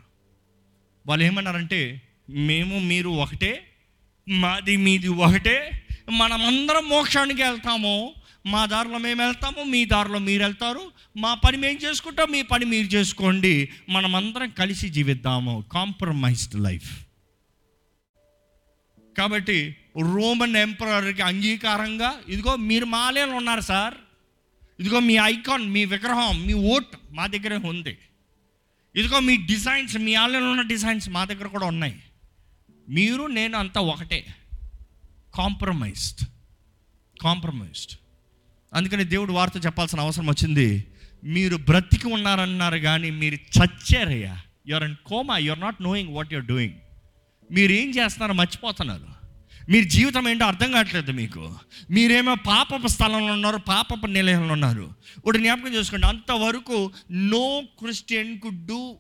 వాళ్ళు 1.07 1.25
ఏమన్నారంటే 1.25 2.03
మేము 2.29 2.79
మీరు 2.79 3.09
ఒకటే 3.09 3.73
మాది 4.29 4.77
మీది 4.77 5.09
ఒకటే 5.09 5.87
మనమందరం 6.11 6.89
మోక్షానికి 6.89 7.43
వెళ్తాము. 7.43 8.15
మా 8.47 8.67
దారిలో 8.67 8.99
మేము 8.99 9.23
వెళ్తాము 9.23 9.63
మీ 9.63 9.85
దారిలో 9.85 10.19
మీరు 10.19 10.43
వెళ్తారు. 10.43 10.93
మా 11.17 11.35
పని 11.35 11.57
మేము 11.57 11.79
చేసుకుంటాం 11.79 12.31
మీ 12.31 12.43
పని 12.43 12.65
మీరు 12.65 12.87
చేసుకోండి. 12.87 13.69
మనమందరం 13.89 14.51
కలిసి 14.51 14.89
జీవిద్దాము. 14.89 15.65
కాంప్రమైజ్డ్ 15.73 16.63
లైఫ్ 16.63 17.07
కాబట్టి 19.19 19.77
రోమన్ 20.15 20.57
ఎంపరర్కి 20.57 21.23
అంగీకారంగా 21.23 22.21
ఇదిగో 22.29 22.57
మీరు 22.57 22.85
మాలేలు 22.85 23.31
ఉన్నారు 23.31 23.61
సార్. 23.61 23.95
ఇదిగో 24.81 25.01
మీ 25.01 25.15
ఐకాన్ 25.15 25.71
మీ 25.71 25.85
విగ్రహం 25.85 26.47
మీ 26.47 26.53
ఓట్ 26.53 26.97
మా 27.11 27.27
దగ్గరే 27.27 27.57
ఉంది. 27.57 27.99
ఇదిగో 28.97 29.21
మీ 29.21 29.37
డిజైన్స్ 29.37 29.97
మీ 29.97 30.15
ఆలయంలో 30.15 30.51
ఉన్న 30.51 30.63
డిజైన్స్ 30.63 31.09
మా 31.09 31.25
దగ్గర 31.25 31.47
కూడా 31.47 31.67
ఉన్నాయి. 31.67 32.03
మీరు 32.89 33.27
నేను 33.27 33.59
అంతా 33.59 33.81
ఒకటే. 33.81 34.35
కాంప్రమైజ్డ్. 35.35 36.27
కాంప్రమైజ్డ్. 37.23 37.99
అందుకని 38.75 39.05
దేవుడు 39.05 39.33
వార్త 39.33 39.67
చెప్పాల్సిన 39.67 40.01
అవసరం 40.01 40.27
వచ్చింది. 40.27 40.85
మీరు 41.25 41.57
బ్రతికి 41.57 42.07
ఉన్నారన్నారు 42.07 42.79
కానీ 42.79 43.11
మీరు 43.11 43.35
చచ్చారయ్యా. 43.35 44.43
Your 44.69 44.85
and 44.85 44.99
coma 45.07 45.39
your 45.39 45.61
not 45.61 45.83
knowing 45.83 46.15
what 46.15 46.33
your 46.33 46.45
doing 46.45 46.75
మీరు 47.53 47.73
ఏం 47.73 47.91
చేస్తున్నారో? 47.91 48.33
మర్చిపోతున్నారు. 48.33 49.18
మీరు 49.69 49.85
జీవితం 49.85 50.29
ఏంటో 50.29 50.47
అర్థం 50.47 50.73
కావట్లేదు 50.73 51.13
మీకు. 51.13 51.59
మీరేమో 51.91 52.35
పాపపు 52.35 52.87
స్థలంలో 52.87 53.33
ఉన్నారు 53.33 53.57
పాపపు 53.57 54.07
నిలయంలో 54.07 54.53
ఉన్నారు. 54.53 54.95
ఒకటి 55.25 55.39
జ్ఞాపకం 55.39 55.75
చేసుకోండి. 55.75 56.07
అంతవరకు 56.07 56.93
no 57.11 57.63
Christian 57.79 58.41
could 58.41 58.67
do 58.67 58.97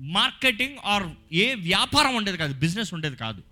marketing 0.00 0.78
or 0.84 1.02
ఏ 1.32 1.54
వ్యాపారం 1.54 2.14
ఉండేది 2.14 2.38
కాదు 2.38 2.54
బిజినెస్ 2.54 2.94
ఉండేది 2.94 3.16
కాదు. 3.16 3.42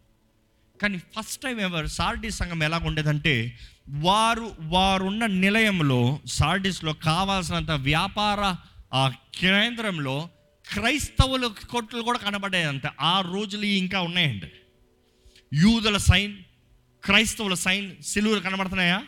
కానీ 0.83 0.99
ఫస్ట్ 0.99 1.43
టైం 1.43 1.61
ఎవరు 1.61 1.87
సార్డీస్ 1.87 2.37
సంఘం 2.37 2.63
ఎలా 2.63 2.79
ఉండేదంటే 2.79 3.59
వారు 3.89 4.57
వారున్న 4.61 5.27
నిలయంలో 5.27 6.21
సార్డీస్లో 6.27 6.93
కావాల్సినంత 6.93 7.71
వ్యాపార 7.71 8.57
ఆ 8.95 9.13
కేంద్రంలో 9.39 10.29
క్రైస్తవుల 10.73 11.47
కొట్లు 11.47 12.03
కూడా 12.03 12.19
కనబడేది 12.19 12.89
ఆ 13.01 13.21
రోజులు 13.21 13.65
ఇంకా 13.65 14.01
ఉన్నాయండి 14.01 14.47
యూదుల 15.55 15.97
సైన్ 15.97 16.37
క్రైస్తవుల 17.05 17.55
సైన్ 17.55 18.03
సిలువులు 18.03 18.41
కనబడుతున్నాయా? 18.41 19.03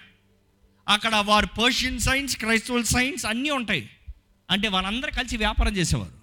అక్కడ 0.88 1.16
వారు 1.16 1.46
పర్షియన్ 1.46 2.00
సైన్స్ 2.00 2.36
క్రైస్తవుల 2.36 2.82
సైన్స్ 2.82 3.26
అన్నీ 3.26 3.50
ఉంటాయి. 3.50 3.90
అంటే 4.50 4.68
వాళ్ళందరూ 4.68 5.10
కలిసి 5.16 5.36
వ్యాపారం 5.36 5.76
చేసేవారు. 5.76 6.18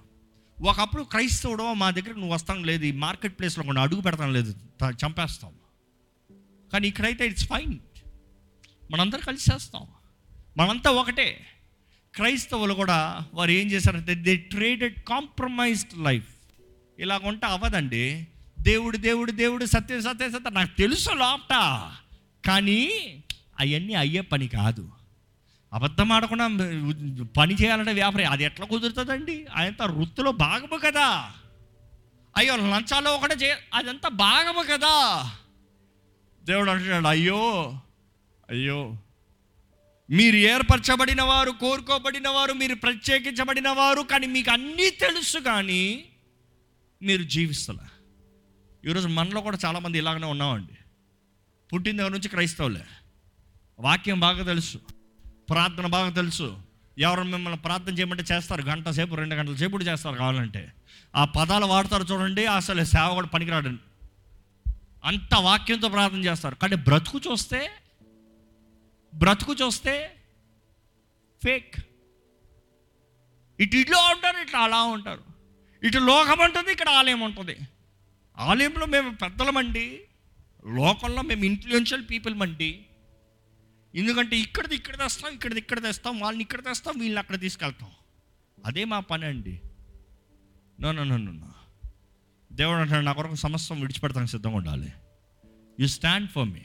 ఒకప్పుడు 0.61 1.03
క్రైస్తవుడు 1.03 1.73
మా 1.73 1.91
దగ్గర 1.91 2.13
నువ్వు 2.13 2.33
వస్తాం 2.33 2.63
లేదు 2.63 2.85
ఈ 2.85 2.91
మార్కెట్ 2.91 3.39
ప్లేస్లో 3.39 3.63
కొన్ని 3.63 3.83
అడుగు 3.83 4.01
పెడతాం 4.01 4.33
లేదు 4.33 4.55
చంపేస్తాం. 4.91 5.53
కానీ 6.73 6.87
ఇక్కడైతే 6.87 7.27
ఇట్స్ 7.27 7.47
ఫైన్ 7.47 7.79
మనందరూ 8.91 9.21
కలిసి 9.27 9.53
చేస్తాం. 9.53 9.87
మనంతా 10.57 10.91
ఒకటే. 10.91 11.47
క్రైస్తవులు 12.15 12.73
కూడా 12.73 13.25
వారు 13.33 13.51
ఏం 13.51 13.71
చేశారంటే 13.71 14.15
దే 14.15 14.35
ట్రేడెడ్ 14.35 14.99
కాంప్రమైజ్డ్ 14.99 16.03
లైఫ్ 16.03 16.27
ఇలాగ 16.99 17.19
ఉంటే 17.23 17.47
అవ్వదండి. 17.47 18.27
దేవుడు 18.65 18.97
దేవుడు 18.97 19.31
దేవుడు 19.31 19.65
సత్యం 19.65 20.01
సత్యం 20.01 20.31
సత్యం. 20.31 20.53
నాకు 20.53 20.77
తెలుసు 20.77 21.09
లోపట. 21.09 21.49
కానీ 22.47 22.87
అవన్నీ 23.59 23.93
అయ్యే 23.93 24.21
పని 24.21 24.47
కాదు. 24.47 24.91
అబద్ధం 25.73 26.11
ఆడకుండా 26.11 26.47
పని 27.37 27.53
చేయాలంటే 27.53 27.93
వ్యాపారం. 27.93 28.31
అది 28.31 28.43
ఎట్లా 28.43 28.65
కుదురుతుందండి? 28.65 29.45
అదంతా 29.55 29.85
వృత్తిలో 29.85 30.31
భాగము 30.31 30.77
కదా. 30.77 31.31
అయ్యో 32.37 32.55
లంచాలో 32.55 33.15
ఒకటే 33.15 33.35
చే 33.35 33.57
అదంతా 33.73 34.09
భాగము 34.09 34.63
కదా. 34.71 35.31
దేవుడు 36.43 36.71
అంటున్నాడు 36.71 37.07
అయ్యో 37.07 37.73
అయ్యో 38.49 38.97
మీరు 40.09 40.35
ఏర్పరచబడిన 40.35 41.21
వారు 41.21 41.51
కోరుకోబడిన 41.51 42.29
వారు 42.29 42.53
మీరు 42.53 42.75
ప్రత్యేకించబడిన 42.75 43.69
వారు 43.69 44.01
కానీ 44.01 44.27
మీకు 44.27 44.51
అన్నీ 44.51 44.89
తెలుసు 44.89 45.39
కానీ 45.39 46.05
మీరు 47.01 47.23
జీవిస్తలే. 47.23 47.94
ఈరోజు 48.87 49.07
మనలో 49.07 49.41
కూడా 49.41 49.57
చాలామంది 49.65 49.97
ఇలాగనే 49.97 50.27
ఉన్నామండి. 50.27 50.77
పుట్టిన 51.73 51.97
దగ్గర 51.97 52.09
నుంచి 52.09 52.29
క్రైస్తవులే. 52.29 52.83
వాక్యం 53.79 54.19
బాగా 54.19 54.43
తెలుసు 54.43 54.77
ప్రార్థన 55.49 55.87
బాగా 55.87 56.09
తెలుసు. 56.09 56.61
ఎవరు 56.97 57.23
మిమ్మల్ని 57.23 57.59
ప్రార్థన 57.59 57.93
చేయమంటే 57.93 58.23
చేస్తారు 58.31 58.61
గంట 58.61 58.89
సేపు 58.89 59.15
రెండు 59.15 59.35
గంటల 59.35 59.55
సేపు 59.55 59.77
చేస్తారు 59.77 60.15
కావాలంటే. 60.15 60.73
ఆ 61.15 61.25
పదాలు 61.25 61.65
వాడతారు 61.65 62.03
చూడండి 62.03 62.45
అసలు 62.45 62.83
సేవ 62.83 63.13
కూడా 63.13 63.27
పనికిరాడు. 63.27 63.69
అంత 65.03 65.35
వాక్యంతో 65.35 65.89
ప్రార్థన 65.89 66.25
చేస్తారు. 66.25 66.55
కానీ 66.55 66.75
బ్రతుకు 66.75 67.19
చూస్తే 67.31 67.71
బ్రతుకు 69.15 69.53
చూస్తే 69.53 70.15
ఫేక్. 71.43 71.75
ఇటు 73.59 73.75
ఇట్లా 73.75 73.97
ఉంటారు 73.97 74.37
ఇట్లా 74.37 74.59
అలా 74.59 74.83
ఉంటారు. 74.83 75.21
ఇటు 75.83 75.97
లోకం 75.97 76.43
ఉంటుంది 76.43 76.71
ఇక్కడ 76.71 76.89
ఆలయం 76.89 77.19
ఉంటుంది. 77.19 77.57
ఆలయంలో 78.37 78.85
మేము 78.85 79.09
పెద్దలమండి 79.09 79.99
లోకంలో 80.67 81.21
మేము 81.21 81.43
ఇన్ఫ్లుయెన్షియల్ 81.43 82.03
పీపుల్ 82.11 82.35
మండి. 82.35 82.85
ఎందుకంటే 83.95 84.37
ఇక్కడిది 84.37 84.75
ఇక్కడ 84.75 84.95
తెస్తాం 84.95 85.33
ఇక్కడిది 85.33 85.59
ఇక్కడ 85.59 85.83
తెస్తాం 85.83 86.19
వాళ్ళని 86.19 86.41
ఇక్కడ 86.41 86.59
తెస్తాం 86.59 86.99
వీళ్ళని 86.99 87.19
అక్కడ 87.19 87.39
తీసుకెళ్తాం. 87.39 87.89
అదే 88.65 88.83
మా 88.85 88.99
పని 88.99 89.25
అండి. 89.25 89.61
నో 90.81 90.91
నో 90.91 91.03
నో 91.03 91.17
నో 91.17 91.51
దేవుడు 92.53 92.77
అంటాడు 92.77 93.05
నా 93.05 93.11
కొరకు 93.11 93.35
సమస్తం 93.35 93.81
విడిచిపెడతాను 93.81 94.25
సిద్ధంగా 94.25 94.55
ఉండాలి. 94.55 94.93
యు 95.79 95.87
స్టాండ్ 95.87 96.29
ఫర్ 96.29 96.49
మీ 96.49 96.61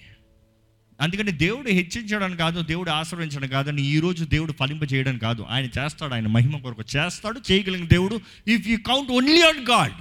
అందుకని 1.01 1.33
దేవుడు 1.33 1.69
హెచ్చించడం 1.69 2.37
కాదు 2.37 2.63
దేవుడు 2.63 2.91
ఆశ్రయించడం 2.91 3.49
కాదు 3.49 3.69
అని 3.69 3.83
ఈరోజు 3.83 4.25
దేవుడు 4.25 4.53
ఫలింప 4.53 4.93
చేయడం 4.93 5.19
కాదు. 5.19 5.43
ఆయన 5.43 5.65
చేస్తాడు 5.65 6.15
ఆయన 6.15 6.27
మహిమ 6.27 6.59
కొరకు 6.59 6.83
చేస్తాడు 6.97 7.41
చేయగలిగిన 7.53 7.87
దేవుడు. 7.87 8.21
If 8.47 8.69
you 8.69 8.79
count 8.79 9.11
only 9.11 9.43
on 9.43 9.67
God 9.67 9.93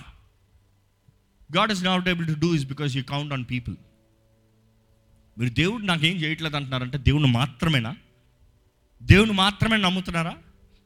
God 1.58 1.72
is 1.72 1.84
not 1.84 2.10
able 2.10 2.28
to 2.28 2.40
do 2.40 2.56
is 2.56 2.66
because 2.66 2.96
you 2.96 3.04
count 3.04 3.34
on 3.34 3.46
people 3.52 3.76
మీరు 5.38 5.50
దేవుడు 5.50 5.84
నాకేం 5.84 6.18
చేయట్లేదు 6.18 6.56
అంటున్నారంటే 6.56 6.98
దేవుని 6.98 7.28
మాత్రమేనా? 7.28 7.96
దేవుని 9.04 9.32
మాత్రమే 9.32 9.78
నమ్ముతున్నారా? 9.78 10.38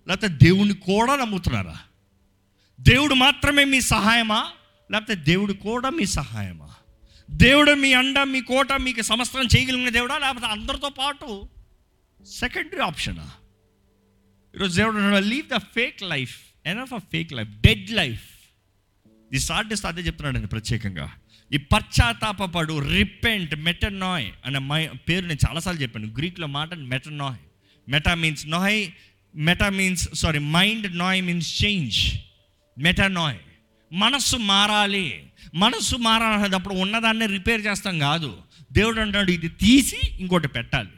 లేకపోతే 0.08 0.28
దేవుని 0.28 0.74
కూడా 0.74 1.16
నమ్ముతున్నారా? 1.16 1.78
దేవుడు 2.82 3.14
మాత్రమే 3.14 3.66
మీ 3.66 3.82
సహాయమా? 3.82 4.52
లేకపోతే 4.92 5.16
దేవుడు 5.16 5.54
కూడా 5.54 5.90
మీ 5.90 6.06
సహాయమా? 6.06 6.74
దేవుడు 7.32 7.72
మీ 7.72 7.94
అండ 7.94 8.20
మీ 8.24 8.42
కోట 8.42 8.74
మీకు 8.74 9.02
సమస్తం 9.02 9.42
చేయగలిగిన 9.58 9.90
దేవుడా? 9.90 10.18
లేకపోతే 10.18 10.46
అందరితో 10.46 10.90
పాటు 10.90 11.50
సెకండరీ 12.26 12.80
ఆప్షనా 12.80 13.32
ఈరోజు 14.56 14.76
దేవుడు 14.76 15.20
leave 15.20 15.48
the 15.48 15.58
fake 15.58 16.04
life 16.04 16.40
enough 16.66 16.94
a 16.94 16.98
fake 16.98 17.34
life 17.34 17.50
dead 17.50 17.92
life 17.92 18.33
ఈ 19.34 19.40
సార్టిస్ట్ 19.40 19.86
అదే 19.86 20.02
చెప్తున్నాడండి 20.02 20.48
ప్రత్యేకంగా. 20.48 21.12
ఈ 21.54 21.58
పశ్చాత్తాపడు 21.58 22.80
రిపెంట్ 22.80 23.56
మెటనాయ్ 23.56 24.32
అనే 24.46 24.60
మై 24.60 24.88
పేరు 24.88 25.26
నేను 25.26 25.50
చాలాసార్లు 25.50 25.82
చెప్పాను. 25.82 26.08
గ్రీక్లో 26.08 26.48
మాట 26.48 26.74
మెటనాయ్ 26.74 27.40
మెటా 27.92 28.14
మీన్స్ 28.14 28.48
నాయ్ 28.48 28.88
మెటా 29.36 29.70
మీన్స్ 29.70 30.10
సారీ 30.14 30.40
మైండ్ 30.40 30.98
నాయ్ 30.98 31.22
మీన్స్ 31.22 31.66
చేంజ్ 31.66 32.14
మెటనాయ్ 32.80 33.38
మనస్సు 33.94 34.38
మారాలి. 34.38 35.24
మనస్సు 35.56 35.96
మారాలనేటప్పుడు 35.96 36.74
ఉన్నదాన్ని 36.74 37.26
రిపేర్ 37.26 37.66
చేస్తాం 37.66 38.00
కాదు. 38.00 38.38
దేవుడు 38.72 39.02
అంటాడు 39.02 39.32
ఇది 39.32 39.48
తీసి 39.48 40.00
ఇంకోటి 40.20 40.48
పెట్టాలి. 40.48 40.90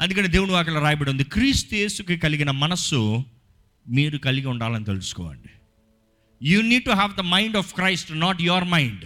అందుకని 0.00 0.28
దేవుడు 0.28 0.52
అక్కడ 0.52 0.74
రాయబడి 0.74 1.10
ఉంది 1.10 1.24
క్రీస్తు 1.24 1.74
యేసుకి 1.74 2.16
కలిగిన 2.16 2.50
మనస్సు 2.50 3.24
మీరు 3.88 4.18
కలిగి 4.18 4.46
ఉండాలని 4.46 4.84
తెలుసుకోండి. 4.84 5.48
You 6.42 6.62
need 6.62 6.84
to 6.84 6.90
have 6.90 7.16
the 7.16 7.20
mind 7.20 7.56
of 7.56 7.74
Christ 7.74 8.20
not 8.20 8.42
your 8.42 8.64
mind 8.64 9.04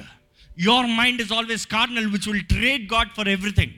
your 0.58 0.86
mind 0.86 1.22
is 1.22 1.32
always 1.32 1.66
carnal 1.66 2.06
which 2.06 2.28
will 2.28 2.44
trade 2.44 2.92
God 2.92 3.08
for 3.16 3.28
everything 3.28 3.72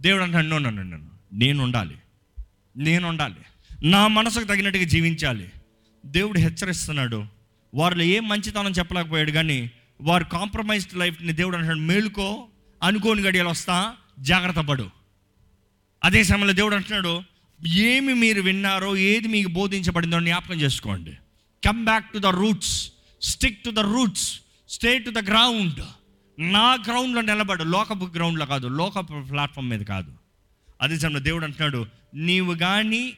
దేవుడు 0.00 0.22
అంటాడు 0.22 0.46
నో 0.46 0.58
నన్ను 0.58 0.82
నన్ను 0.82 1.10
నేను 1.32 1.62
ఉండాలి. 1.62 1.94
నేను 2.76 3.08
ఉండాలి. 3.08 3.34
నా 3.84 4.06
మనసుకు 4.06 4.44
తగినట్టుగా 4.44 4.84
జీవించాలి. 4.84 5.48
దేవుడు 6.06 6.38
హెచ్చరిస్తున్నాడు. 6.38 7.26
వారిలో 7.74 8.02
ఏం 8.02 8.28
మంచితనం 8.28 8.72
చెప్పలేకపోయాడు 8.72 9.30
కానీ 9.30 9.70
వారు 10.00 10.24
కాంప్రమైజ్డ్ 10.24 10.98
లైఫ్ని 10.98 11.32
దేవుడు 11.32 11.56
అంటాడు 11.56 11.78
మేలుకో 11.78 12.48
అనుకోని 12.82 13.22
గడియలు 13.22 13.48
వస్తా 13.48 13.92
జాగ్రత్త 14.20 14.58
పడు. 14.58 14.90
అదే 16.04 16.24
సమయంలో 16.24 16.52
దేవుడు 16.52 16.74
అంటున్నాడు 16.74 17.22
ఏమి 17.66 18.14
మీరు 18.14 18.42
విన్నారో 18.42 18.96
ఏది 18.96 19.28
మీకు 19.28 19.48
బోధించబడిందో 19.48 20.20
జ్ఞాపకం 20.20 20.60
చేసుకోండి. 20.60 21.12
Come 21.64 21.84
back 21.84 22.12
to 22.12 22.18
the 22.18 22.26
roots 22.26 22.92
stick 23.22 23.64
to 23.64 23.70
the 23.70 23.78
roots 23.78 24.40
stay 24.68 24.98
to 24.98 25.10
the 25.10 25.18
ground 25.18 25.80
నా 26.40 26.74
గ్రౌండ్లో 26.74 27.20
నిలబడు. 27.20 27.64
లోకపు 27.64 28.04
గ్రౌండ్లో 28.14 28.46
కాదు. 28.46 28.66
లోకపు 28.66 29.26
ప్లాట్ఫామ్ 29.30 29.70
మీద 29.70 29.80
కాదు. 29.80 30.12
అదే 30.80 30.98
సమయంలో 30.98 31.20
దేవుడు 31.20 31.44
అంటున్నాడు 31.44 31.86
నీవు 32.14 32.54
కానీ 32.54 33.14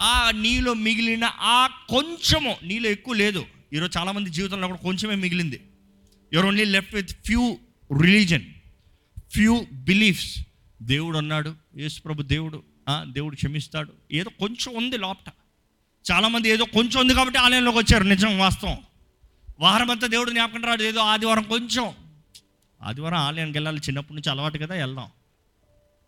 ఆ 0.00 0.30
నీలో 0.30 0.74
మిగిలిన 0.74 1.30
ఆ 1.38 1.66
కొంచెము 1.88 2.56
నీలో 2.62 2.90
ఎక్కువ 2.90 3.14
లేదు. 3.14 3.46
ఈరోజు 3.72 3.98
చాలామంది 3.98 4.30
జీవితంలో 4.30 4.66
కూడా 4.66 4.78
కొంచెమే 4.78 5.14
మిగిలింది. 5.14 5.60
Your 6.32 6.46
only 6.46 6.64
left 6.64 6.94
with 6.94 7.10
few 7.26 7.58
religion 8.02 8.44
few 9.32 9.66
beliefs 9.72 10.38
దేవుడు 10.82 11.18
అన్నాడు 11.18 11.54
యేసు 11.76 12.02
ప్రభు 12.02 12.22
దేవుడు 12.22 12.62
ఆ, 12.88 13.04
దేవుడు 13.04 13.36
క్షమిస్తాడు. 13.36 13.92
ఏదో 14.12 14.30
కొంచెం 14.40 14.74
ఉంది 14.76 14.98
లోపట. 14.98 15.28
చాలామంది 16.10 16.48
ఏదో 16.48 16.64
కొంచెం 16.64 17.00
ఉంది 17.00 17.14
కాబట్టి 17.14 17.38
ఆలయంలోకి 17.38 17.78
వచ్చారు 17.78 18.04
నిజం 18.04 18.38
వాస్తవం. 18.38 18.78
వారం 19.60 19.90
అంతా 19.90 20.06
దేవుడు 20.06 20.30
జ్ఞాపకం 20.30 20.64
రాడు 20.64 20.82
ఏదో 20.82 21.00
ఆదివారం 21.00 21.42
కొంచెం. 21.42 21.94
ఆదివారం 22.82 23.18
ఆలయానికి 23.18 23.58
వెళ్ళాలి 23.58 23.78
చిన్నప్పటి 23.78 24.14
నుంచి 24.14 24.30
అలవాటు 24.30 24.58
కదా 24.58 24.74
వెళ్దాం. 24.74 25.10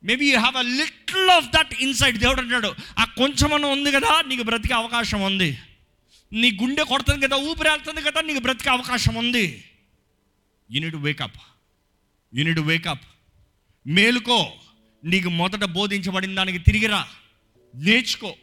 Maybe 0.05 0.31
you 0.31 0.39
have 0.39 0.57
a 0.57 0.63
little 0.63 1.31
of 1.31 1.47
that 1.47 1.75
inside 1.81 2.19
దేవుడు 2.19 2.41
అంటాడు 2.41 2.75
ఆ 2.99 3.05
కొంచెమన్నా 3.05 3.69
ఉంది 3.69 3.93
కదా 3.93 4.23
నీకు 4.27 4.43
బ్రతికే 4.43 4.75
అవకాశం 4.75 5.23
ఉంది. 5.23 5.59
నీ 6.33 6.59
గుండె 6.63 6.85
కొడుతుంది 6.85 7.27
కదా 7.27 7.37
ఊపిరి 7.37 7.69
వెళ్తుంది 7.69 8.03
కదా 8.03 8.21
నీకు 8.21 8.39
బ్రతికే 8.39 8.71
అవకాశం 8.71 9.15
ఉంది. 9.15 9.65
యూనిట్ 10.71 10.97
వేకప్ 10.97 11.37
యూనిట్ 12.35 12.59
వేకప్ 12.59 13.01
మేలుకో. 13.87 14.53
నీకు 15.05 15.29
మొదట 15.29 15.65
బోధించబడిన 15.65 16.35
దానికి 16.35 16.59
తిరిగిరా. 16.59 17.09
నేర్చుకో. 17.75 18.35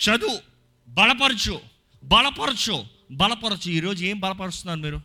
చదువు. 0.00 0.49
బలపరచు 0.90 1.60
బలపరచు 2.04 2.84
బలపరచు. 3.10 3.70
ఈరోజు 3.70 4.04
ఏం 4.04 4.20
బలపరుస్తున్నారు 4.20 4.80
మీరు? 4.80 5.00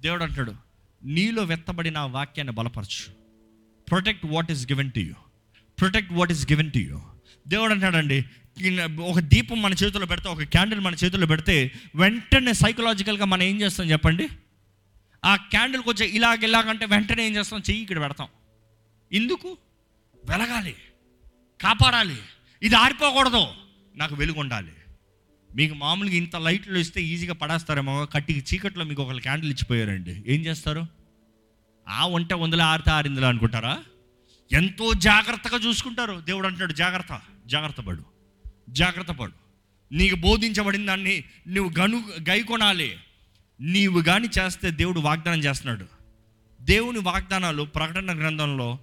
దేవుడు 0.00 0.22
అంటాడు 0.22 0.54
నీలో 1.04 1.44
వెత్తబడిన 1.44 1.98
వాక్యాన్ని 1.98 2.52
బలపరచు. 2.52 3.12
Protect 3.90 4.26
what 4.26 4.52
is 4.52 4.72
given 4.72 4.92
to 4.92 4.98
you 4.98 5.14
protect 5.80 6.12
what 6.12 6.32
is 6.32 6.52
given 6.52 6.72
to 6.72 6.78
you 6.78 7.02
దేవుడు 7.48 7.72
అంటాడండి 7.72 8.24
ఒక 9.00 9.18
దీపం 9.18 9.62
మన 9.62 9.72
చేతిలో 9.72 10.06
పెడితే 10.06 10.28
ఒక 10.28 10.42
క్యాండిల్ 10.42 10.80
మన 10.80 10.94
చేతిలో 10.94 11.26
పెడితే 11.26 11.72
వెంటనే 11.94 12.52
సైకలాజికల్గా 12.52 13.24
మనం 13.24 13.42
ఏం 13.42 13.60
చేస్తాం 13.60 13.90
చెప్పండి? 13.90 14.28
ఆ 15.24 15.36
క్యాండిల్కి 15.36 15.88
వచ్చే 15.88 16.06
ఇలాగ 16.06 16.44
ఇలాగంటే 16.44 16.86
వెంటనే 16.86 17.26
ఏం 17.26 17.36
చేస్తాం? 17.36 17.60
చెయ్యి 17.60 17.82
ఇక్కడ 17.82 18.00
పెడతాం. 18.00 18.28
ఎందుకు? 19.12 19.56
వెలగాలి. 20.24 20.76
కాపాడాలి. 21.60 22.16
ఇది 22.62 22.74
ఆరిపోకూడదు. 22.74 23.46
నాకు 23.96 24.14
వెలుగు 24.14 24.40
ఉండాలి 24.40 24.72
మీకు 25.54 25.74
మామూలుగా 25.74 26.14
ఇంత 26.14 26.36
లైట్లు 26.36 26.78
ఇస్తే 26.78 27.02
ఈజీగా 27.02 27.34
పడేస్తారేమో 27.34 28.06
కట్టి 28.06 28.44
చీకట్లో 28.54 28.84
మీకు 28.84 29.02
ఒకళ్ళు 29.02 29.22
క్యాండిల్ 29.22 29.50
ఇచ్చిపోయారండి. 29.50 30.24
ఏం 30.26 30.40
చేస్తారు? 30.40 30.86
ఆ 31.88 32.06
వంట 32.06 32.32
వందల 32.32 32.62
ఆరితే 32.62 32.90
ఆరిందిలా 32.90 33.28
అనుకుంటారా? 33.28 33.78
ఎంతో 34.52 34.92
జాగ్రత్తగా 34.92 35.58
చూసుకుంటారు. 35.58 36.20
దేవుడు 36.20 36.46
అంటున్నాడు 36.46 36.72
జాగ్రత్త 36.72 37.20
జాగ్రత్త 37.46 37.80
పడు 37.80 38.02
జాగ్రత్త 38.70 39.10
పడు. 39.10 39.32
నీకు 39.92 40.14
బోధించబడిన 40.14 40.86
దాన్ని 40.86 41.24
నువ్వు 41.48 41.80
గను 41.80 42.04
గైకొనాలి 42.28 42.96
నీవు 43.60 44.02
కానీ 44.02 44.28
చేస్తే 44.38 44.70
దేవుడు 44.70 45.00
వాగ్దానం 45.00 45.38
చేస్తున్నాడు. 45.38 45.86
దేవుని 46.60 46.98
వాగ్దానాలు 46.98 47.62
ప్రకటన 47.62 48.18
గ్రంథంలో 48.18 48.78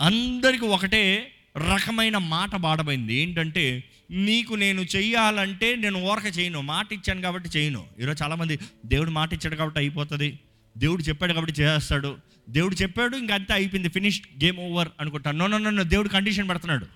అందరికీ 0.00 0.66
ఒకటే 0.66 1.32
రకమైన 1.56 2.18
మాట 2.18 2.56
బాడమైంది 2.56 3.14
ఏంటంటే 3.14 3.84
నీకు 4.10 4.54
నేను 4.54 4.80
చెయ్యాలంటే 4.80 5.76
నేను 5.76 6.02
ఓరక 6.02 6.38
చేయను. 6.38 6.60
మాట 6.60 6.92
ఇచ్చాను 6.92 7.20
కాబట్టి 7.20 7.58
చేయను. 7.58 7.84
ఈరోజు 8.00 8.22
చాలామంది 8.22 8.58
దేవుడు 8.86 9.10
మాట 9.10 9.32
ఇచ్చాడు 9.32 9.56
కాబట్టి 9.56 9.80
అయిపోతుంది. 9.80 10.38
దేవుడు 10.78 11.02
చెప్పాడు 11.02 11.32
కాబట్టి 11.32 11.62
చేస్తాడు. 11.62 12.16
దేవుడు 12.50 12.74
చెప్పాడు 12.74 13.16
ఇంక 13.16 13.32
అంతే 13.32 13.52
అయిపోయింది. 13.52 13.88
ఫినిష్ 13.88 14.20
గేమ్ 14.44 14.58
ఓవర్ 14.58 14.88
అనుకుంటాను. 15.00 15.46
No 15.46 15.58
no 15.58 15.70
no. 15.70 15.82
దేవుడు 15.82 16.08
కండిషన్ 16.08 16.48
పెడుతున్నాడు. 16.48 16.86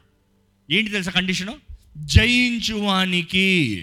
ఏంటి 0.71 0.91
తెలుసా 0.91 1.11
కండిషను? 1.11 1.55
జయించువానికి 1.99 3.83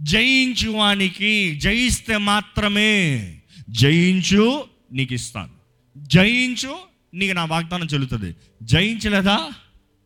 జయించువానికి 0.00 1.54
జయిస్తే 1.56 2.16
మాత్రమే 2.16 3.36
జయించు 3.70 4.64
నీకు 4.92 5.14
ఇస్తాను. 5.14 5.50
జయించు 5.98 6.78
నీకు 7.14 7.32
నా 7.32 7.44
వాగ్దానం 7.44 7.86
చెల్లుతుంది. 7.86 8.36
జయించలేదా? 8.62 9.50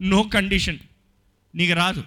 నో 0.03 0.23
కండిషన్ 0.23 0.79
నీకు 1.55 1.73
రాదు. 1.73 2.05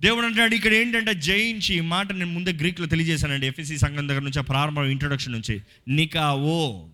దేవుడు 0.00 0.26
అంటాడు 0.26 0.54
ఇక్కడ 0.54 0.72
ఏంటంటే 0.72 1.14
జయించి 1.14 1.76
ఈ 1.76 1.80
మాట 1.80 2.12
నేను 2.12 2.32
ముందే 2.32 2.52
గ్రీక్లో 2.52 2.86
తెలియజేశానండి. 2.86 3.46
ఎఫ్ఎస్సి 3.46 3.78
సంఘం 3.78 4.08
దగ్గర 4.08 4.20
నుంచి 4.20 4.38
ఆ 4.38 4.42
ప్రారంభం 4.42 4.84
ఇంట్రొడక్షన్ 4.84 5.32
నుంచి. 5.32 5.62
నికా 5.88 6.34
ఓ 6.34 6.86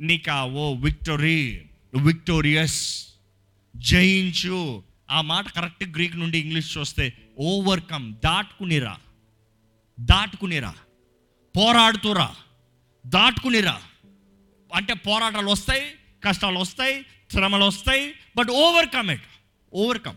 నికా 0.00 0.44
ఓ 0.44 0.74
విక్టరీ 0.74 1.62
విక్టోరియస్ 2.04 3.08
జయించు. 3.76 4.82
ఆ 5.10 5.20
మాట 5.20 5.48
కరెక్ట్ 5.48 5.84
గ్రీక్ 5.84 6.16
నుండి 6.16 6.38
ఇంగ్లీష్ 6.38 6.78
చూస్తే 6.78 7.12
ఓవర్కమ్ 7.38 8.14
దాటుకునిరా. 8.14 8.96
దాటుకునిరా. 10.00 10.74
పోరాడుతురా. 11.56 12.34
దాటుకునిరా. 13.06 13.80
అంటే 14.74 14.94
పోరాటాలు 14.94 15.46
వస్తాయి 15.46 15.82
కష్టాలు 16.24 16.58
వస్తాయి 16.58 17.06
శ్రమలు 17.32 17.64
వస్తాయి 17.64 18.14
but 18.36 18.50
overcome 18.50 19.10
it 19.10 19.22
overcome 19.74 20.16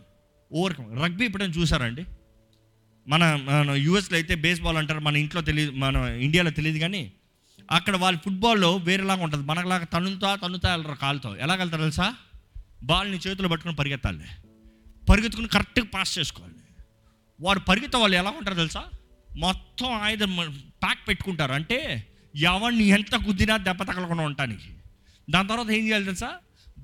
overcome 0.53 1.03
rugby 1.03 1.25
ఇప్పుడు 1.25 1.43
చూసారండి 1.43 2.05
మన 3.07 3.35
మన 3.35 3.71
యూఎస్లో 3.71 4.17
అయితే 4.17 4.35
బేస్బాల్ 4.35 4.77
అంటారు 4.77 4.99
మన 4.99 5.17
ఇంట్లో 5.17 5.41
తెలియదు 5.41 5.71
మన 5.71 5.95
ఇండియాలో 5.95 6.49
తెలియదు 6.49 6.79
కానీ 6.79 7.13
అక్కడ 7.71 7.95
వాళ్ళు 7.95 8.21
ఫుట్బాల్లో 8.25 8.75
వేరేలాగా 8.75 9.23
ఉంటుంది. 9.23 9.45
మనలాగా 9.45 9.83
తన్నుతా 9.83 10.35
తనుతా 10.35 10.75
వెళ్ళరు 10.75 10.93
కాలుతో. 10.93 11.35
ఎలా 11.35 11.55
వెళ్తారు 11.55 11.81
తెలుసా? 11.81 12.15
బాల్ని 12.83 13.19
చేతిలో 13.27 13.49
పట్టుకుని 13.49 13.75
పరిగెత్తాలి. 13.75 14.23
పరిగెత్తుకుని 15.09 15.47
కరెక్ట్గా 15.47 15.85
పాస్ 15.93 16.19
చేసుకోవాలి. 16.19 16.53
వాడు 17.41 17.59
పరిగెత్తే 17.59 17.97
వాళ్ళు 17.97 18.17
ఎలా 18.17 18.29
ఉంటారు 18.29 18.55
తెలుసా? 18.55 18.83
మొత్తం 19.37 19.91
ఆయుధం 19.91 20.35
ప్యాక్ 20.83 21.07
పెట్టుకుంటారు. 21.07 21.53
అంటే 21.53 22.07
ఎవరిని 22.35 22.83
ఎంత 22.83 23.15
గుద్దినా 23.15 23.57
దెబ్బ 23.57 23.83
తగలకుండా 23.83 24.23
ఉండటానికి. 24.23 24.75
దాని 25.29 25.47
తర్వాత 25.47 25.71
ఏం 25.71 25.85
చేయాలి 25.85 26.05
తెలుసా? 26.05 26.37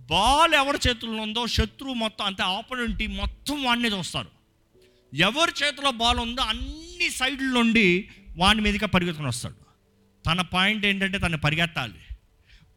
బాల్ 0.10 0.54
ఎవరి 0.54 0.80
చేతుల్లో 0.88 1.24
ఉందో 1.24 1.48
శత్రువు 1.48 1.94
మొత్తం 1.94 2.26
అంటే 2.26 2.44
ఆపోనెంట్ 2.44 3.08
మొత్తం 3.08 3.64
వాడిని 3.64 3.88
చూస్తారు. 3.88 4.28
ఎవరి 5.14 5.52
చేతిలో 5.64 5.92
బాల్ 5.92 6.20
ఉందో 6.20 6.42
అన్ని 6.42 7.10
సైడ్ల 7.10 7.46
నుండి 7.46 8.10
వాడి 8.38 8.62
మీదగా 8.62 8.88
పరిగెత్తుకుని 8.88 9.28
వస్తాడు. 9.28 9.56
తన 10.26 10.42
పాయింట్ 10.42 10.86
ఏంటంటే 10.86 11.18
తను 11.18 11.38
పరిగెత్తాలి. 11.38 11.94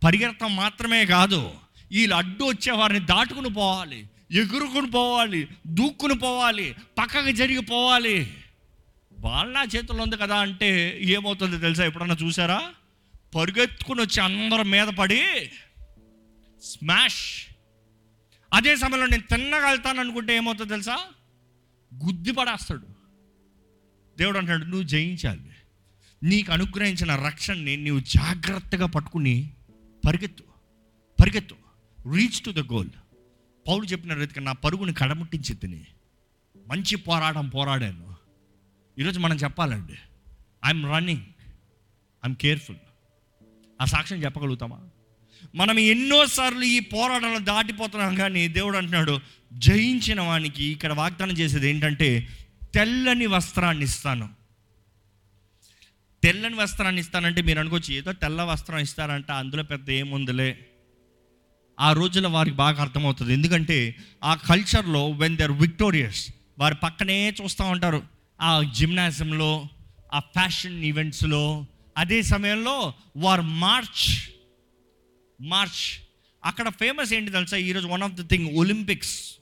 పరిగెత్తడం 0.05 0.57
మాత్రమే 0.57 1.07
కాదు 1.07 1.55
వీళ్ళు 1.91 2.15
అడ్డు 2.17 2.45
వచ్చే 2.45 2.73
వారిని 2.73 3.01
దాటుకుని 3.01 3.53
పోవాలి 3.55 4.07
ఎగురుకుని 4.31 4.91
పోవాలి 4.91 5.49
దూక్కుని 5.67 6.19
పోవాలి 6.19 6.75
పక్కకి 6.99 7.33
జరిగిపోవాలి 7.33 8.35
వాళ్ళ 9.19 9.53
నా 9.53 9.63
చేతుల్లో 9.63 10.05
ఉంది 10.05 10.17
కదా 10.17 10.37
అంటే 10.37 11.01
ఏమవుతుందో 11.05 11.59
తెలుసా? 11.59 11.85
ఎప్పుడన్నా 11.85 12.17
చూసారా? 12.23 12.73
పరిగెత్తుకుని 13.37 14.01
వచ్చి 14.01 14.21
అందరి 14.21 14.65
మీద 14.65 14.89
పడి 14.89 15.51
స్మాష్. 16.63 17.55
అదే 18.53 18.77
సమయంలో 18.77 19.07
నేను 19.07 19.23
తిన్నగలుగుతాను 19.23 20.01
అనుకుంటే 20.01 20.37
ఏమవుతుందో 20.37 20.71
తెలుసా? 20.71 21.07
గుద్ది 21.95 22.33
పడేస్తాడు. 22.33 22.87
దేవుడు 24.19 24.39
అంటాడు 24.39 24.65
నువ్వు 24.65 24.83
జయించాలి. 24.83 25.51
నీకు 26.23 26.53
అనుగ్రహించిన 26.53 27.17
రక్షణని 27.17 27.77
నీవు 27.77 28.01
జాగ్రత్తగా 28.01 28.87
పట్టుకుని 28.87 29.51
పరిగెత్తు. 30.09 30.45
పరిగెత్తు. 31.23 31.57
రీచ్ 32.15 32.41
టు 32.41 32.51
ద 32.51 32.59
గోల్ 32.59 32.89
పౌలు 33.69 33.85
చెప్పిన 33.85 34.15
రీతిగా 34.15 34.45
నా 34.45 34.53
పరుగుని 34.53 34.95
కడముట్టించి 34.95 35.55
తిని 35.55 35.87
మంచి 36.67 36.97
పోరాటం 36.97 37.49
పోరాడాను. 37.49 38.17
ఈరోజు 38.99 39.21
మనం 39.21 39.37
చెప్పాలండి 39.37 39.95
ఐఎమ్ 40.65 40.93
రన్నింగ్ 40.93 41.23
ఐఎమ్ 42.25 42.37
కేర్ఫుల్ 42.37 42.77
ఆ 43.81 43.85
సాక్ష్యం 43.85 44.25
చెప్పగలుగుతామా? 44.25 44.81
మనం 45.55 45.79
ఎన్నోసార్లు 45.79 46.65
ఈ 46.65 46.81
పోరాటంలో 46.81 47.39
దాటిపోతున్నాం 47.39 48.15
కానీ 48.15 48.49
దేవుడు 48.49 48.77
అంటున్నాడు 48.77 49.21
జయించిన 49.53 50.21
వానికి 50.21 50.65
ఇక్కడ 50.65 50.93
వాగ్దానం 50.93 51.33
చేసేది 51.33 51.71
ఏంటంటే 51.71 52.29
తెల్లని 52.75 53.27
వస్త్రాన్ని 53.27 53.85
ఇస్తాను. 53.85 54.29
తెల్లని 56.23 56.55
వస్త్రాన్ని 56.55 57.01
ఇస్తానంటే 57.01 57.43
మీరు 57.43 57.59
అనుకోవచ్చు 57.59 57.95
ఏదో 57.95 58.13
తెల్ల 58.13 58.43
వస్త్రం 58.43 58.79
ఇస్తారంట 58.79 59.31
అందులో 59.31 59.63
పెద్ద 59.63 59.91
ఏముందిలే. 59.91 60.59
ఆ 61.81 61.93
రోజుల్లో 61.93 62.31
వారికి 62.31 62.57
బాగా 62.57 62.83
అర్థమవుతుంది. 62.83 63.33
ఎందుకంటే 63.33 63.95
ఆ 64.25 64.35
కల్చర్లో 64.35 65.11
వెన్ 65.11 65.37
దే 65.37 65.43
ఆర్ 65.43 65.53
విక్టోరియస్ 65.53 66.35
వారి 66.59 66.75
పక్కనే 66.75 67.31
చూస్తూ 67.31 67.65
ఉంటారు. 67.65 68.03
ఆ 68.43 68.63
జిమ్నాజియంలో 68.75 69.69
ఆ 70.15 70.19
ఫ్యాషన్ 70.19 70.85
ఈవెంట్స్లో 70.85 71.67
అదే 71.97 72.23
సమయంలో 72.23 72.95
వారు 73.17 73.43
మార్చ్ 73.43 74.33
మార్చ్. 75.43 76.09
అక్కడ 76.45 76.69
ఫేమస్ 76.69 77.13
ఏంటి 77.13 77.31
తెలుసా? 77.31 77.57
ఈరోజు 77.57 77.87
one 77.87 78.03
of 78.03 78.13
the 78.13 78.23
thing 78.23 78.59
Olympics 78.59 79.37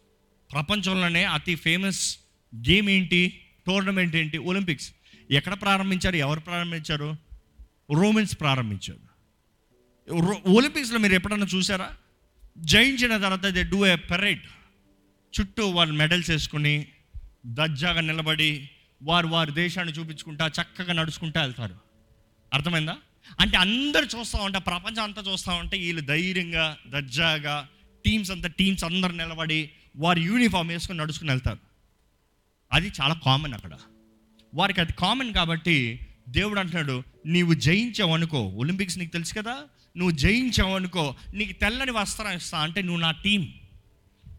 ప్రపంచంలోనే 0.52 1.24
అతి 1.24 1.54
ఫేమస్ 1.54 2.18
గేమ్ 2.54 2.90
ఏంటి? 2.90 3.46
టోర్నమెంట్ 3.66 4.16
ఏంటి? 4.16 4.38
ఒలింపిక్స్ 4.38 4.92
ఎక్కడ 5.30 5.60
ప్రారంభించారు? 5.60 6.16
ఎవరు 6.16 6.40
ప్రారంభించారు? 6.40 7.16
రోమన్స్ 7.94 8.40
ప్రారంభించారు. 8.40 9.10
రో- 10.20 10.56
ఒలింపిక్స్లో 10.56 10.98
మీరు 10.98 11.14
ఎప్పుడన్నా 11.14 11.46
చూసారా? 11.54 11.96
జయించిన 12.58 13.16
తర్వాత 13.16 13.46
దే 13.46 13.62
డూ 13.62 13.86
ఏ 13.86 13.96
పెరేడ్ 13.96 14.42
చుట్టూ 15.40 15.68
వాళ్ళు 15.68 15.94
మెడల్స్ 15.94 16.30
వేసుకుని 16.30 16.88
దజ్జాగా 17.46 18.00
నిలబడి 18.00 18.70
వారు 19.02 19.26
వారి 19.26 19.52
దేశాన్ని 19.52 19.94
చూపించుకుంటా 19.94 20.46
చక్కగా 20.46 20.92
నడుచుకుంటా 20.92 21.42
వెళ్తారు. 21.42 21.74
అర్థమైందా? 22.54 22.96
అంటే 23.40 23.56
అందరు 23.56 24.18
చూస్తూ 24.18 24.38
ఉంటే 24.38 24.58
ప్రపంచం 24.58 25.02
అంతా 25.02 25.22
చూస్తూ 25.32 25.52
ఉంటే 25.52 25.78
వీళ్ళు 25.78 26.02
ధైర్యంగా 26.02 26.76
దజ్జాగా 26.86 27.68
టీమ్స్ 28.04 28.30
అంతా 28.30 28.48
టీమ్స్ 28.48 28.84
అందరు 28.84 29.12
నిలబడి 29.12 29.70
వారి 29.96 30.22
యూనిఫామ్ 30.22 30.68
వేసుకొని 30.68 30.98
నడుచుకుని 30.98 31.30
వెళ్తారు. 31.30 31.58
అది 32.72 32.92
చాలా 33.02 33.14
కామన్ 33.14 33.54
అక్కడ. 33.54 33.70
వారికి 34.54 34.80
అది 34.80 34.92
కామన్ 34.92 35.34
కాబట్టి 35.34 36.06
దేవుడు 36.28 36.60
అంటున్నాడు 36.60 37.02
నీవు 37.26 37.54
జయించావు 37.54 38.14
అనుకో 38.14 38.42
ఒలింపిక్స్ 38.42 38.98
నీకు 38.98 39.12
తెలుసు 39.12 39.34
కదా? 39.34 39.56
నువ్వు 39.96 40.16
జయించావు 40.16 40.74
అనుకో 40.74 41.14
నీకు 41.34 41.52
తెల్లని 41.52 41.90
వస్త్రం 41.90 42.32
ఇస్తా 42.32 42.58
అంటే 42.58 42.82
నువ్వు 42.82 43.00
నా 43.00 43.10
టీం 43.10 43.54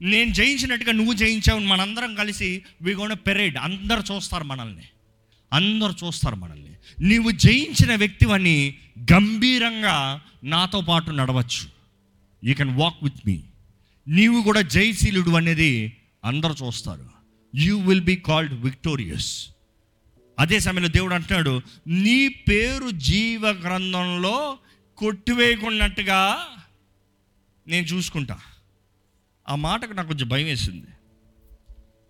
నేను 0.02 0.34
జయించినట్టుగా 0.34 0.92
నువ్వు 0.92 1.14
జయించావు 1.14 1.60
మనందరం 1.60 2.16
కలిసి 2.16 2.64
విగోణ 2.82 3.14
పెరేడ్ 3.14 3.58
అందరు 3.58 4.14
చూస్తారు 4.14 4.44
మనల్ని. 4.44 4.84
అందరు 5.54 6.06
చూస్తారు 6.06 6.36
మనల్ని. 6.36 6.71
నీవు 7.02 7.32
జయించిన 7.32 7.96
వ్యక్తివని 7.96 8.76
గంభీరంగా 9.12 10.22
నాతో 10.44 10.82
పాటు 10.82 11.12
నడవచ్చు. 11.12 11.70
You 12.44 12.54
can 12.54 12.78
walk 12.78 13.04
with 13.04 13.28
me 13.28 13.40
నీవు 14.08 14.42
కూడా 14.42 14.62
జయశీలుడు 14.62 15.30
అనేది 15.30 15.98
అందరు 16.26 16.56
చూస్తారు. 16.66 17.10
You 17.56 17.80
will 17.80 18.02
be 18.02 18.16
called 18.16 18.54
victorious 18.54 19.50
అదే 20.40 20.60
సమయంలో 20.60 20.90
దేవుడు 20.90 21.14
అంటున్నాడు 21.14 21.62
నీ 21.88 22.28
పేరు 22.28 22.90
జీవ 22.90 23.48
గ్రంథంలో 23.48 24.58
కొట్టివేయకున్నట్టుగా 24.98 26.46
నేను 27.68 27.86
చూసుకుంటా. 27.86 28.40
ఆ 29.50 29.56
మాటకు 29.56 29.94
నాకు 29.94 30.08
కొంచెం 30.08 30.28
భయం 30.28 30.46
వేసింది. 30.46 30.91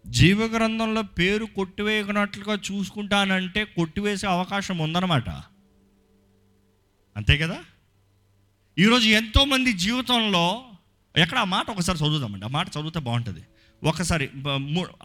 జీవగ్రంథంలో 0.08 1.02
పేరు 1.02 1.46
కొట్టివేయనట్లుగా 1.46 2.54
చూసుకుంటానంటే 2.56 3.64
కొట్టివేసే 3.64 4.28
అవకాశం 4.28 4.78
ఉందన్నమాట. 4.78 5.30
అంతే 7.18 7.38
కదా? 7.38 7.60
ఈరోజు 8.80 9.08
ఎంతోమంది 9.08 9.74
జీవితంలో 9.74 10.64
ఎక్కడ 11.18 11.38
ఆ 11.38 11.44
మాట 11.44 11.70
ఒకసారి 11.70 12.00
చదువుదామండి. 12.00 12.46
ఆ 12.46 12.50
మాట 12.50 12.68
చదివితే 12.68 13.00
బాగుంటుంది. 13.00 13.42
ఒకసారి 13.84 14.26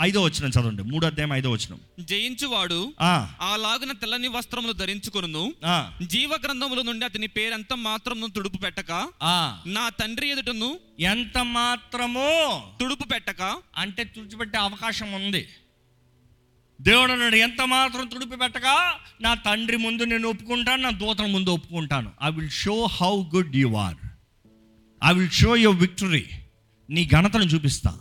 ఐదో 0.01 0.20
వచ్చిన 0.22 0.47
చదవండి. 0.55 0.83
మూడో 0.83 1.07
అధ్యాయం 1.07 1.33
ఐదో 1.33 1.51
వచ్చిన 1.51 1.77
జయించువాడు 2.01 2.93
అలాగున 3.51 3.93
తెల్లని 3.93 4.29
వస్త్రములు 4.29 4.72
ధరించుకొనును. 4.72 5.45
జీవ 6.03 6.33
గ్రంథముల 6.45 6.83
నుండి 6.83 7.05
అతని 7.05 7.27
పేరంత 7.27 7.72
మాత్రమును 7.74 8.29
తుడుపు 8.33 8.59
పెట్టక 8.59 8.93
నా 9.66 9.89
తండ్రి 9.89 10.29
ఎదుటను 10.31 10.70
ఎంత 11.01 11.39
మాత్రమో 11.39 12.29
తుడుపు 12.81 13.07
పెట్టక 13.09 13.43
అంటే 13.77 14.05
తుడిచిపెట్టే 14.05 14.59
అవకాశం 14.59 15.12
ఉంది. 15.12 15.47
దేవుడు 16.81 17.12
అన్నాడు 17.12 17.37
ఎంత 17.37 17.62
మాత్రం 17.66 18.07
తుడిపి 18.07 18.37
పెట్టగా 18.37 18.74
నా 19.20 19.35
తండ్రి 19.35 19.77
ముందు 19.77 20.03
నేను 20.03 20.29
ఒప్పుకుంటాను 20.29 20.83
నా 20.83 20.91
దూతల 20.91 21.27
ముందు 21.27 21.51
ఒప్పుకుంటాను. 21.51 22.11
I 22.24 22.31
will 22.31 22.51
show 22.51 22.77
how 22.85 23.12
good 23.35 23.57
you 23.57 23.70
are 23.74 24.01
I 25.05 25.12
will 25.14 25.31
show 25.31 25.57
your 25.57 25.79
victory 25.79 26.24
నీ 26.91 27.05
ఘనతను 27.12 27.45
చూపిస్తా. 27.45 27.93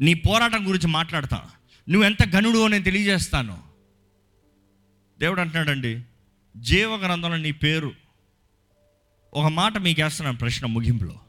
నీ 0.00 0.14
పోరాటం 0.14 0.68
గురించి 0.68 0.86
మాట్లాడతా. 0.86 1.50
నువ్వు 1.88 2.06
ఎంత 2.06 2.36
గనుడు 2.36 2.64
అని 2.64 2.82
తెలియజేస్తాను. 2.82 3.62
దేవుడు 5.18 5.40
అంటున్నాడండి 5.40 6.02
జీవ 6.56 6.96
గ్రంథంలో 6.96 7.36
నీ 7.36 7.52
పేరు. 7.52 7.92
ఒక 9.34 9.46
మాట 9.46 9.78
మీకు 9.78 10.02
వేస్తున్నాను 10.02 10.38
ప్రశ్న 10.38 10.66
ముగింపులో. 10.66 11.20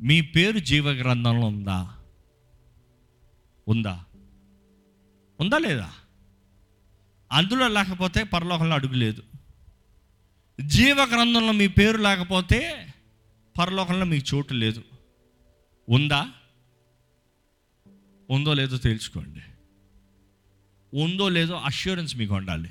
మీ 0.00 0.20
పేరు 0.20 0.58
జీవ 0.58 0.90
గ్రంథంలో 0.90 1.46
ఉందా? 1.46 1.94
ఉందా? 3.68 4.04
ఉందా 5.40 5.58
లేదా? 5.58 5.92
అందులో 7.32 7.68
లేకపోతే 7.68 8.22
పరలోకంలో 8.22 8.74
అడుగులేదు. 8.74 9.22
జీవ 10.60 11.04
గ్రంథంలో 11.04 11.52
మీ 11.52 11.68
పేరు 11.68 11.98
లేకపోతే 11.98 12.86
పరలోకంలో 13.58 14.06
మీకు 14.06 14.36
చోటు 14.36 14.54
లేదు. 14.54 14.82
ఉందా? 15.88 16.30
ఉందో 18.30 18.54
లేదో 18.54 18.76
తేల్చుకోండి 18.76 19.40
ఉందో 20.94 21.28
లేదో 21.28 21.54
అష్యూరెన్స్ 21.54 22.16
మీకు 22.16 22.34
ఉండాలి. 22.34 22.70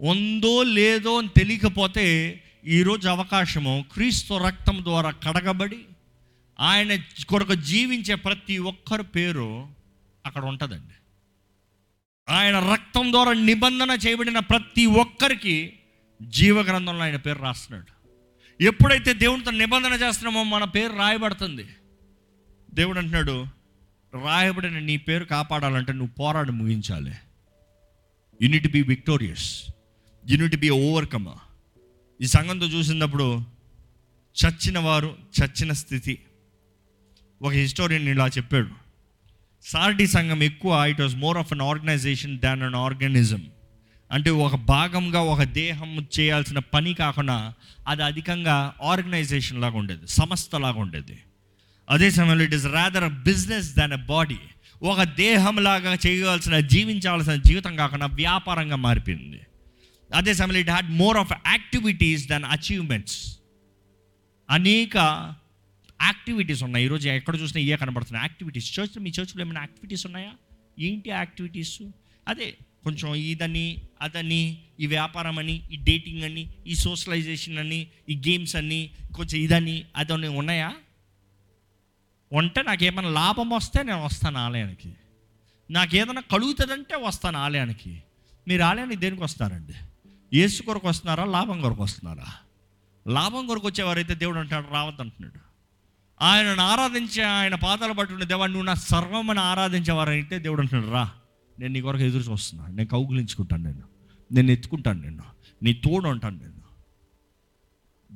ఉందో 0.00 0.62
లేదో 0.62 1.18
అని 1.18 1.28
తెలియకపోతే 1.28 2.06
ఈరోజు 2.66 3.08
అవకాశము 3.08 3.84
క్రీస్తు 3.92 4.34
రక్తం 4.34 4.84
ద్వారా 4.84 5.10
కడగబడి 5.10 5.78
ఆయన 6.60 6.96
కొరకు 7.28 7.54
జీవించే 7.54 8.14
ప్రతి 8.14 8.58
ఒక్కరి 8.58 9.02
పేరు 9.02 9.68
అక్కడ 10.26 10.44
ఉంటుందండి. 10.44 10.94
ఆయన 12.28 12.58
రక్తం 12.72 13.12
ద్వారా 13.12 13.32
నిబంధన 13.32 13.90
చేయబడిన 13.90 14.38
ప్రతి 14.38 14.86
ఒక్కరికి 14.86 15.78
జీవ 16.22 16.60
గ్రంథంలో 16.60 17.02
ఆయన 17.02 17.16
పేరు 17.16 17.38
రాస్తున్నాడు. 17.38 17.96
ఎప్పుడైతే 18.62 19.14
దేవునితో 19.14 19.50
నిబంధన 19.50 19.92
చేస్తున్నామో 19.92 20.42
మన 20.42 20.64
పేరు 20.64 20.96
రాయబడుతుంది. 20.96 21.66
దేవుడు 22.74 22.98
అంటున్నాడు 22.98 23.46
రాయబడిన 24.24 24.78
నీ 24.78 24.96
పేరు 24.96 25.24
కాపాడాలంటే 25.24 25.92
నువ్వు 25.92 26.14
పోరాడి 26.14 26.52
ముగించాలి. 26.52 27.12
You need 28.42 28.68
be 28.72 28.82
victorious 28.82 29.64
you need 30.30 30.56
be 30.56 30.70
overcome 30.70 31.26
ఈ 32.20 32.26
సంఘంతో 32.26 32.66
చూసినప్పుడు 32.66 33.42
చచ్చిన 34.38 34.78
వారు 34.78 35.16
చచ్చిన 35.38 35.72
స్థితి. 35.72 36.18
ఒక 37.42 37.52
హిస్టోరియన్ 37.52 38.08
ఇలా 38.08 38.26
చెప్పాడు. 38.26 38.68
సార్డి 39.62 40.06
సంఘం 40.06 40.42
ఎక్కువ 40.42 40.86
it 40.86 41.00
was 41.00 41.16
more 41.16 41.38
of 41.38 41.52
an 41.52 41.60
organization 41.60 42.38
than 42.38 42.62
an 42.62 42.74
organism 42.74 43.46
అంటే 44.12 44.30
ఒక 44.30 44.54
భాగంగా 44.54 45.20
ఒక 45.20 45.42
దేహం 45.42 46.06
చేయాల్సిన 46.20 46.58
పని 46.58 46.94
కాకుండా 46.94 47.54
అది 47.88 48.02
అధికంగా 48.02 48.74
ఆర్గనైజేషన్ 48.82 49.60
లాగా 49.60 49.78
ఉండేది 49.78 50.06
సంస్థ 50.06 50.56
లాగా 50.56 50.80
ఉండేది. 50.80 51.18
అదే 51.90 52.10
సమయంలో 52.10 52.44
it 52.44 52.54
is 52.54 52.66
rather 52.66 53.04
a 53.04 53.08
business 53.08 53.74
than 53.74 53.92
a 53.92 53.96
body 53.96 54.38
ఒక 54.82 55.02
దేహంలాగా 55.02 55.98
చేయవలసిన 56.06 56.60
జీవించవలసిన 56.60 57.34
జీవితం 57.34 57.76
కాకుండా 57.76 58.06
వ్యాపారంగా 58.06 58.76
మారిపోయింది. 58.76 59.40
అదే 60.14 60.34
సమయంలో 60.34 60.58
it 60.58 60.70
had 60.70 60.90
more 60.90 61.16
of 61.16 61.32
activities 61.32 62.28
than 62.28 62.44
achievements 62.44 63.38
అనేక 64.50 64.96
యాక్టివిటీస్ 66.02 66.62
ఉన్నాయి. 66.62 66.84
ఈరోజు 66.84 67.08
ఎక్కడ 67.08 67.40
చూసినా 67.40 67.60
ఏ 67.62 67.76
కనబడుతున్నాయి. 67.76 68.24
యాక్టివిటీస్ 68.24 68.80
చర్చ్ 68.80 69.02
మీ 69.02 69.10
చర్చ్లో 69.10 69.44
ఏమైనా 69.44 69.60
యాక్టివిటీస్ 69.60 70.06
ఉన్నాయా? 70.06 70.32
ఏంటి 70.78 71.10
యాక్టివిటీస్ 71.10 71.82
అదే 72.28 72.54
కొంచెం 72.84 73.14
ఇదని 73.14 73.76
అదని 74.02 74.58
ఈ 74.80 74.86
వ్యాపారం 74.86 75.38
అని 75.38 75.62
ఈ 75.72 75.76
డేటింగ్ 75.76 76.22
అని 76.22 76.48
ఈ 76.66 76.74
సోషలైజేషన్ 76.74 77.58
అని 77.58 77.86
ఈ 78.08 78.16
గేమ్స్ 78.16 78.56
అని 78.56 78.90
కొంచెం 79.14 79.40
ఇదని 79.40 79.84
అదని 79.96 80.28
ఉన్నాయా? 80.28 80.72
ఉంటే 82.32 82.62
నాకేమైనా 82.62 83.10
లాభం 83.10 83.50
వస్తే 83.50 83.82
నేను 83.82 84.04
వస్తాను 84.04 84.38
ఆలయానికి. 84.38 84.94
నాకేదైనా 85.70 86.20
కలుగుతుందంటే 86.20 86.96
వస్తాను 86.96 87.38
ఆలయానికి. 87.38 88.02
మీరు 88.48 88.62
ఆలయానికి 88.62 89.00
దేనికి 89.00 89.22
వస్తారండి? 89.22 89.72
ఏసు 90.38 90.62
కొరకు 90.62 90.88
వస్తున్నారా? 90.88 91.24
లాభం 91.24 91.60
కొరకు 91.60 91.82
వస్తున్నారా? 91.82 92.26
లాభం 93.08 93.46
కొరకు 93.46 93.66
వచ్చేవారైతే 93.66 94.14
దేవుడు 94.14 94.38
అంటాడు 94.38 94.66
రావద్దంటున్నాడు. 94.72 95.46
ఆయనను 96.22 96.62
ఆరాధించే 96.62 97.22
ఆయన 97.22 97.54
పాదాలు 97.54 97.92
పట్టుకునే 97.92 98.26
దేవా 98.26 98.46
నువ్వు 98.46 98.62
నా 98.62 98.74
సర్వమని 98.74 99.40
ఆరాధించేవారైతే 99.40 100.38
దేవుడు 100.38 100.60
అంటున్నాడు 100.60 100.92
రా. 100.92 101.10
నేను 101.58 101.72
నీ 101.72 101.80
కొరకు 101.80 102.02
ఎదురు 102.02 102.22
చూస్తున్నాను 102.22 102.74
నేను 102.74 102.88
కౌగులించుకుంటాను 102.88 103.62
నేను 103.62 103.82
నేను 104.32 104.50
ఎత్తుకుంటాను 104.50 105.02
నేను 105.02 105.22
నీ 105.62 105.72
తోడు 105.72 106.08
ఉంటాను 106.08 106.38
నేను 106.38 106.56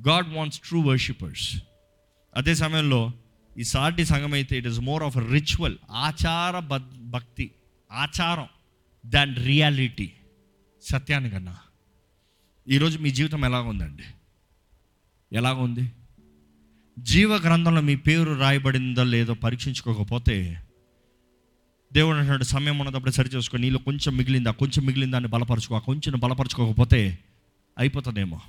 గాడ్ 0.09 0.33
వాంట్స్ 0.33 0.59
ట్రూ 0.59 0.81
వర్షిపర్స్. 0.81 1.63
అదే 2.35 2.55
సమయంలో 2.55 3.11
ఈ 3.57 3.63
సాటి 3.63 4.05
సంఘం 4.05 4.33
అయితే 4.33 4.57
it 4.57 4.67
is 4.67 4.79
more 4.79 5.03
of 5.03 5.17
ritual 5.17 5.77
ఆచార 5.91 6.59
భక్తి 7.09 7.51
ఆచారం 7.91 8.47
దాన్ 9.05 9.35
రియాలిటీ 9.35 10.11
సత్యానికన్నా 10.81 11.57
ఈరోజు 12.67 12.99
మీ 12.99 13.11
జీవితం 13.11 13.45
ఎలాగ 13.45 13.61
ఉందండి? 13.61 14.03
ఎలాగ 15.33 15.53
ఉంది? 15.53 15.91
జీవ 16.99 17.35
గ్రంథంలో 17.35 17.81
మీ 17.81 17.95
పేరు 17.95 18.39
రాయబడిందో 18.39 19.03
లేదో 19.03 19.33
పరీక్షించుకోకపోతే 19.33 20.61
దేవుడు 21.93 22.15
అంటున్నాడు 22.15 22.43
సమయం 22.43 22.79
ఉన్నప్పుడు 22.79 23.11
సరి 23.11 23.29
చేసుకో 23.29 23.57
నీళ్ళు 23.57 23.79
కొంచెం 23.79 24.17
మిగిలిందా 24.17 24.51
కొంచెం 24.51 24.85
మిగిలిందా 24.85 25.17
అని 25.17 25.27
బలపరచుకో 25.27 25.79
కొంచెం 25.79 26.19
బలపరచుకోకపోతే 26.19 27.19
అయిపోతుందేమో. 27.77 28.41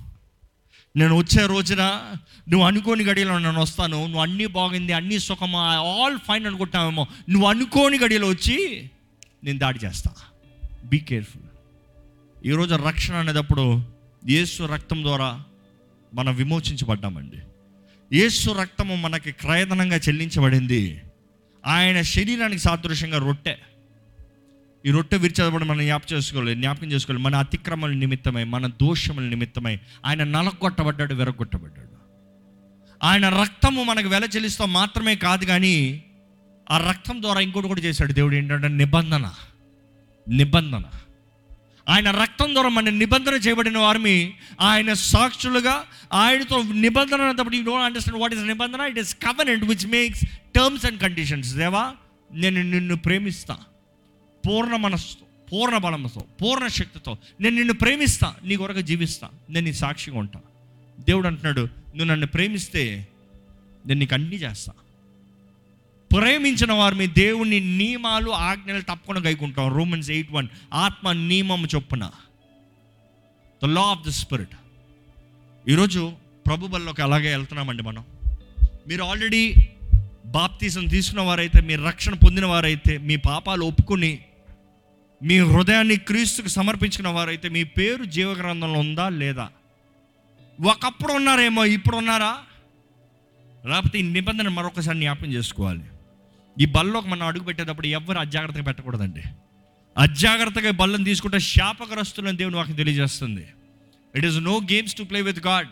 నేను 0.97 1.17
వచ్చే 1.17 1.47
రోజున 1.47 1.83
నువ్వు 2.49 2.67
అనుకోని 2.67 3.05
గడియలో 3.05 3.39
నేను 3.39 3.61
వస్తాను 3.61 4.07
నువ్వు 4.07 4.23
అన్నీ 4.23 4.47
బాగుంది 4.47 4.93
అన్నీ 4.93 5.19
సుఖమా 5.19 5.61
ఆల్ 5.61 6.19
ఫైన్ 6.19 6.47
అనుకుంటామేమో 6.47 7.07
నువ్వు 7.31 7.49
అనుకోని 7.49 7.99
గడియలో 7.99 8.29
వచ్చి 8.29 8.91
నేను 9.45 9.59
దాడి 9.59 9.79
చేస్తా. 9.85 10.11
బీ 10.85 10.99
కేర్ఫుల్ 10.99 11.43
ఈరోజు 12.47 12.75
రక్షణ 12.75 13.15
అనేటప్పుడు 13.15 13.85
యేసు 14.29 14.63
రక్తం 14.63 15.03
ద్వారా 15.03 15.45
మనం 16.15 16.35
విమోచించబడ్డామండి. 16.35 17.39
యేసు 18.17 18.51
రక్తము 18.51 18.95
మనకి 18.95 19.33
క్రయధనంగా 19.33 19.97
చెల్లించబడింది. 19.97 21.01
ఆయన 21.67 22.03
శరీరానికి 22.03 22.63
సాదృశ్యంగా 22.63 23.19
రొట్టె. 23.19 23.57
ఈ 24.87 24.91
రొట్టె 24.91 25.17
విరిచేటప్పుడు 25.17 25.65
మనం 25.65 25.83
జ్ఞాపకం 25.85 26.17
చేసుకోవాలి 26.17 26.55
జ్ఞాపకం 26.55 26.93
చేసుకోవాలి. 26.93 27.25
మన 27.25 27.35
అతిక్రమల 27.37 27.91
నిమిత్తమై 27.91 28.45
మన 28.45 28.67
దోషముల 28.67 29.25
నిమిత్తమై 29.25 29.81
ఆయన 30.07 30.25
నలగొట్టబడ్డాడు 30.25 31.15
వెరగొట్టబడ్డాడు 31.15 31.93
ఆయన 33.03 33.29
రక్తము 33.29 33.85
మనకు 33.85 34.09
వెల 34.09 34.25
చెల్లిస్తాం 34.25 34.73
మాత్రమే 34.73 35.15
కాదు 35.17 35.45
కానీ 35.45 36.05
ఆ 36.71 36.77
రక్తం 36.91 37.23
ద్వారా 37.23 37.41
ఇంకోటి 37.41 37.67
కూడా 37.67 37.81
చేశాడు. 37.81 38.13
దేవుడు 38.13 38.35
ఏంటంటే 38.35 38.69
నిబంధన 38.69 39.31
నిబంధన. 40.29 40.83
ఆయన 41.89 42.11
రక్తం 42.11 42.53
ద్వారా 42.53 42.69
మన 42.69 42.91
నిబంధన 42.91 43.35
చేయబడిన 43.35 43.79
వారిని 43.79 44.35
ఆయన 44.61 44.93
సాక్షులుగా 44.93 45.85
ఆయనతో 46.13 46.63
నిబంధన 46.63 47.21
అన్నప్పుడు 47.21 47.57
you 47.57 47.65
don't 47.65 47.85
understand 47.85 48.21
what 48.21 48.35
is 48.35 48.47
నిబంధన? 48.47 48.81
It 48.81 48.99
is 48.99 49.15
covenant 49.15 49.65
which 49.65 49.87
makes 49.87 50.25
terms 50.57 50.87
and 50.87 51.01
conditions 51.01 51.55
దేవా 51.55 51.93
నేను 52.33 52.63
నిన్ను 52.63 52.97
ప్రేమిస్తాను 52.97 53.72
పూర్ణ 54.47 54.77
మనస్సుతో 54.77 55.27
పూర్ణ 55.53 55.77
బలంతో 55.77 56.25
పూర్ణ 56.43 56.67
శక్తితో 56.67 57.19
నేను 57.41 57.57
నిన్ను 57.57 57.75
ప్రేమిస్తా 57.75 58.35
నీ 58.45 58.57
కొరకు 58.57 58.81
జీవిస్తా 58.81 59.29
నేను 59.51 59.67
నీ 59.67 59.73
సాక్షిగా 59.73 60.19
ఉంటా. 60.19 60.41
దేవుడు 61.01 61.27
అంటున్నాడు 61.27 61.61
నువ్వు 61.61 62.05
నన్ను 62.05 62.27
ప్రేమిస్తే 62.27 63.09
నేను 63.87 64.01
నీకు 64.01 64.15
అన్నీ 64.15 64.37
చేస్తా. 64.37 64.73
ప్రేమించిన 66.13 66.73
వారు 66.73 66.95
మీ 66.95 67.07
దేవుని 67.07 67.61
నియమాలు 67.61 68.31
ఆజ్ఞలు 68.31 68.81
తప్పకుండా 68.81 69.21
గైకుంటాం. 69.21 69.77
రోమన్స్ 69.77 70.11
ఎయిట్ 70.11 70.33
వన్ 70.33 70.49
ఆత్మ 70.75 71.13
నియమం 71.13 71.69
చొప్పున. 71.75 72.11
The 73.63 73.65
law 73.65 73.81
of 73.81 74.07
the 74.07 74.11
spirit 74.11 74.57
ఈరోజు 75.69 76.13
ప్రభు 76.47 76.67
బల్లోకి 76.67 77.03
అలాగే 77.03 77.31
వెళ్తున్నామండి 77.37 77.83
మనం. 77.83 78.05
మీరు 78.89 79.03
ఆల్రెడీ 79.03 79.55
బాప్తీసం 80.27 80.87
తీసుకున్న 80.87 81.21
వారైతే 81.21 81.61
మీరు 81.61 81.83
రక్షణ 81.83 82.15
పొందిన 82.15 82.47
వారైతే 82.47 82.99
మీ 82.99 83.17
పాపాలు 83.17 83.65
ఒప్పుకుని 83.65 84.19
మీ 85.23 85.39
హృదయాన్ని 85.39 85.97
క్రీస్తుకు 85.97 86.49
సమర్పించిన 86.49 87.09
వారైతే 87.09 87.49
మీ 87.49 87.65
పేరు 87.65 88.05
జీవగ్రంథంలో 88.05 88.81
ఉందా 88.81 89.09
లేదా? 89.09 89.49
ఒకప్పుడు 90.61 91.13
ఉన్నారేమో 91.13 91.65
ఇప్పుడు 91.65 91.97
ఉన్నారా? 91.97 92.39
లేకపోతే 93.67 93.99
ఈ 93.99 94.03
నిబంధన 94.03 94.49
మరొకసారి 94.49 94.99
జ్ఞాపకం 94.99 95.33
చేసుకోవాలి. 95.33 95.83
ఈ 96.61 96.65
బల్లోకి 96.65 97.09
మనం 97.09 97.27
అడుగు 97.27 97.45
పెట్టేటప్పుడు 97.45 97.87
ఎవరు 97.87 98.19
అజాగ్రత్తగా 98.19 98.63
పెట్టకూడదండి. 98.63 99.23
అజాగ్రత్తగా 99.99 100.71
బల్లను 100.71 101.05
తీసుకుంటే 101.05 101.39
శాపగ్రస్తులని 101.39 102.37
దేవుడు 102.37 102.57
వాకి 102.57 102.73
తెలియజేస్తుంది. 102.73 103.47
It 104.15 104.27
is 104.27 104.39
no 104.39 104.59
games 104.59 104.95
to 104.95 105.03
play 105.03 105.21
with 105.21 105.47
God 105.47 105.69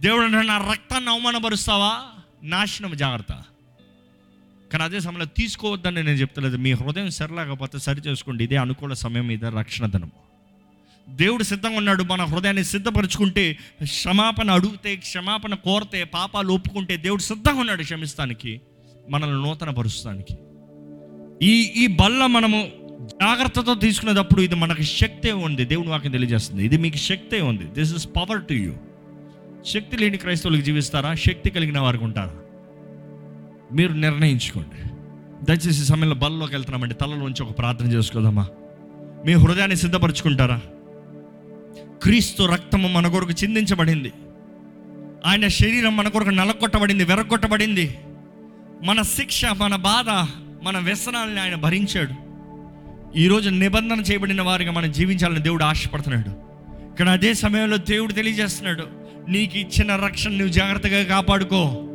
దేవుడు 0.00 0.26
నా 0.26 0.70
రక్తాన్ని 0.70 1.10
అవమానపరుస్తావా? 1.10 2.02
నాశనం 2.42 2.96
జాగ్రత్త. 2.96 3.44
కానీ 4.72 4.84
అదే 4.84 5.00
సమయంలో 5.00 5.24
తీసుకోవద్దని 5.24 5.94
నేను 5.94 6.10
చెప్తలేదు. 6.10 6.56
మీ 6.56 6.72
హృదయం 6.72 7.10
సరిలేకపోతే 7.10 7.78
సరి 7.78 8.00
చేసుకోండి 8.00 8.44
ఇదే 8.44 8.56
అనుకూల 8.56 8.92
సమయం 8.92 9.30
ఇదే 9.30 9.48
రక్షణ 9.58 9.86
ధనం. 9.86 10.10
దేవుడు 11.08 11.42
సిద్ధంగా 11.42 11.76
ఉన్నాడు. 11.76 12.02
మన 12.02 12.24
హృదయాన్ని 12.24 12.64
సిద్ధపరచుకుంటే 12.64 13.58
క్షమాపణ 13.82 14.50
అడిగితే 14.50 14.96
క్షమాపణ 14.96 15.54
కోరితే 15.54 16.04
పాపాలు 16.04 16.52
ఒప్పుకుంటే 16.52 16.96
దేవుడు 16.96 17.22
సిద్ధంగా 17.22 17.60
ఉన్నాడు 17.60 17.82
క్షమిస్తానికి 17.82 18.60
మనల్ని 19.10 19.42
నూతన 19.42 19.70
పరుస్తానికి 19.70 20.34
ఈ 21.46 21.62
ఈ 21.76 21.86
బల్ల 21.86 22.26
మనము 22.26 22.70
జాగ్రత్తతో 23.04 23.74
తీసుకునేటప్పుడు 23.74 24.40
ఇది 24.40 24.54
మనకి 24.54 24.82
శక్తే 24.82 25.32
ఉంది. 25.32 25.64
దేవుని 25.64 25.88
వాక్యం 25.88 26.12
తెలియజేస్తుంది. 26.12 26.64
ఇది 26.64 26.76
మీకు 26.76 26.96
శక్తే 26.96 27.40
ఉంది. 27.40 27.64
This 27.64 27.94
is 27.94 28.06
power 28.06 28.46
to 28.46 28.52
you 28.52 28.74
శక్తి 29.66 29.96
లేని 29.96 30.18
క్రైస్తవులకు 30.18 30.60
జీవిస్తారా? 30.60 31.14
శక్తి 31.14 31.50
కలిగిన 31.50 31.78
వారికి 31.78 32.04
ఉంటారా? 32.04 32.41
మీరు 33.72 33.92
నిర్ణయించుకోండి. 33.92 34.88
దయచేసి 35.44 35.84
సమయంలో 35.84 36.14
బలలోకి 36.14 36.54
వెళ్తున్నామండి. 36.54 36.94
తలలోంచి 36.94 37.42
ఒక 37.42 37.58
ప్రార్థన 37.58 37.92
చేసుకోదామా? 37.92 38.46
మీ 39.26 39.32
హృదయాన్ని 39.32 39.76
సిద్ధపరచుకుంటారా? 39.76 40.60
క్రీస్తు 42.02 42.42
రక్తము 42.42 42.88
మన 42.88 43.08
కొరకు 43.08 43.30
చిందించబడింది. 43.30 44.12
ఆయన 45.26 45.48
శరీరం 45.48 45.96
మన 45.96 46.08
కొరకు 46.08 46.28
నలకొట్టబడింది 46.28 47.04
వెరగొట్టబడింది 47.04 47.98
మన 48.84 49.02
శిక్ష 49.02 49.44
మన 49.44 49.76
బాధ 49.76 50.08
మన 50.64 50.78
వ్యసనాలని 50.78 51.40
ఆయన 51.40 51.54
భరించాడు. 51.54 52.14
ఈరోజు 53.18 53.50
నిబంధన 53.50 54.00
చేయబడిన 54.00 54.42
వారిగా 54.42 54.72
మనం 54.72 54.92
జీవించాలని 54.92 55.38
దేవుడు 55.38 55.64
ఆశపడుతున్నాడు. 55.64 56.28
ఇక్కడ 56.90 57.08
అదే 57.08 57.34
సమయంలో 57.34 57.76
దేవుడు 57.76 58.12
తెలియజేస్తున్నాడు 58.12 58.86
నీకు 59.28 59.58
ఇచ్చిన 59.58 59.96
రక్షణ 59.96 60.30
నువ్వు 60.30 60.48
జాగ్రత్తగా 60.48 61.04
కాపాడుకో. 61.04 61.88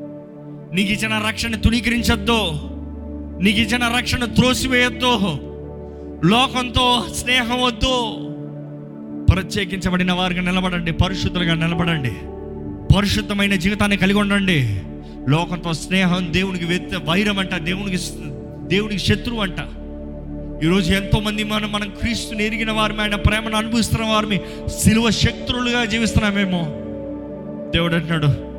నీకు 0.73 0.91
ఇచ్చిన 0.91 1.21
రక్షణ 1.27 1.55
తుణీకరించొద్దు. 1.55 2.51
నీకు 3.43 3.59
ఇచ్చిన 3.59 3.91
రక్షణ 3.97 4.25
త్రోసివేయొద్దు. 4.25 5.19
లోకంతో 6.25 7.05
స్నేహం 7.13 7.61
వద్దు. 7.61 8.13
ప్రత్యేకించబడిన 9.33 10.11
వారిగా 10.11 10.41
నిలబడండి. 10.41 10.91
పరిశుద్ధులుగా 10.91 11.53
నిలబడండి. 11.53 12.11
పరిశుద్ధమైన 12.95 13.55
జీవితాన్ని 13.55 13.97
కలిగి 13.97 14.19
ఉండండి. 14.19 14.81
లోకంతో 15.29 15.73
స్నేహం 15.73 16.27
దేవునికి 16.31 16.65
వ్యక్త 16.65 16.95
వైరం 16.95 17.39
అంట 17.39 17.55
దేవునికి 17.55 17.97
దేవునికి 18.67 18.99
శత్రువు 18.99 19.41
అంట. 19.41 19.59
ఈరోజు 20.63 20.93
ఎంతో 20.93 21.19
మంది 21.19 21.43
మనం 21.43 21.71
మనం 21.71 21.89
క్రీస్తుని 21.89 22.45
ఎరిగిన 22.45 22.71
వారిని 22.71 23.01
ఆయన 23.01 23.15
ప్రేమను 23.15 23.57
అనుభవిస్తున్న 23.57 24.05
వారిని 24.05 24.41
సిలువ 24.69 25.09
శత్రువులుగా 25.09 25.85
జీవిస్తున్నామేమో. 25.85 26.63
దేవుడు 27.69 27.95
అంటున్నాడు 27.95 28.56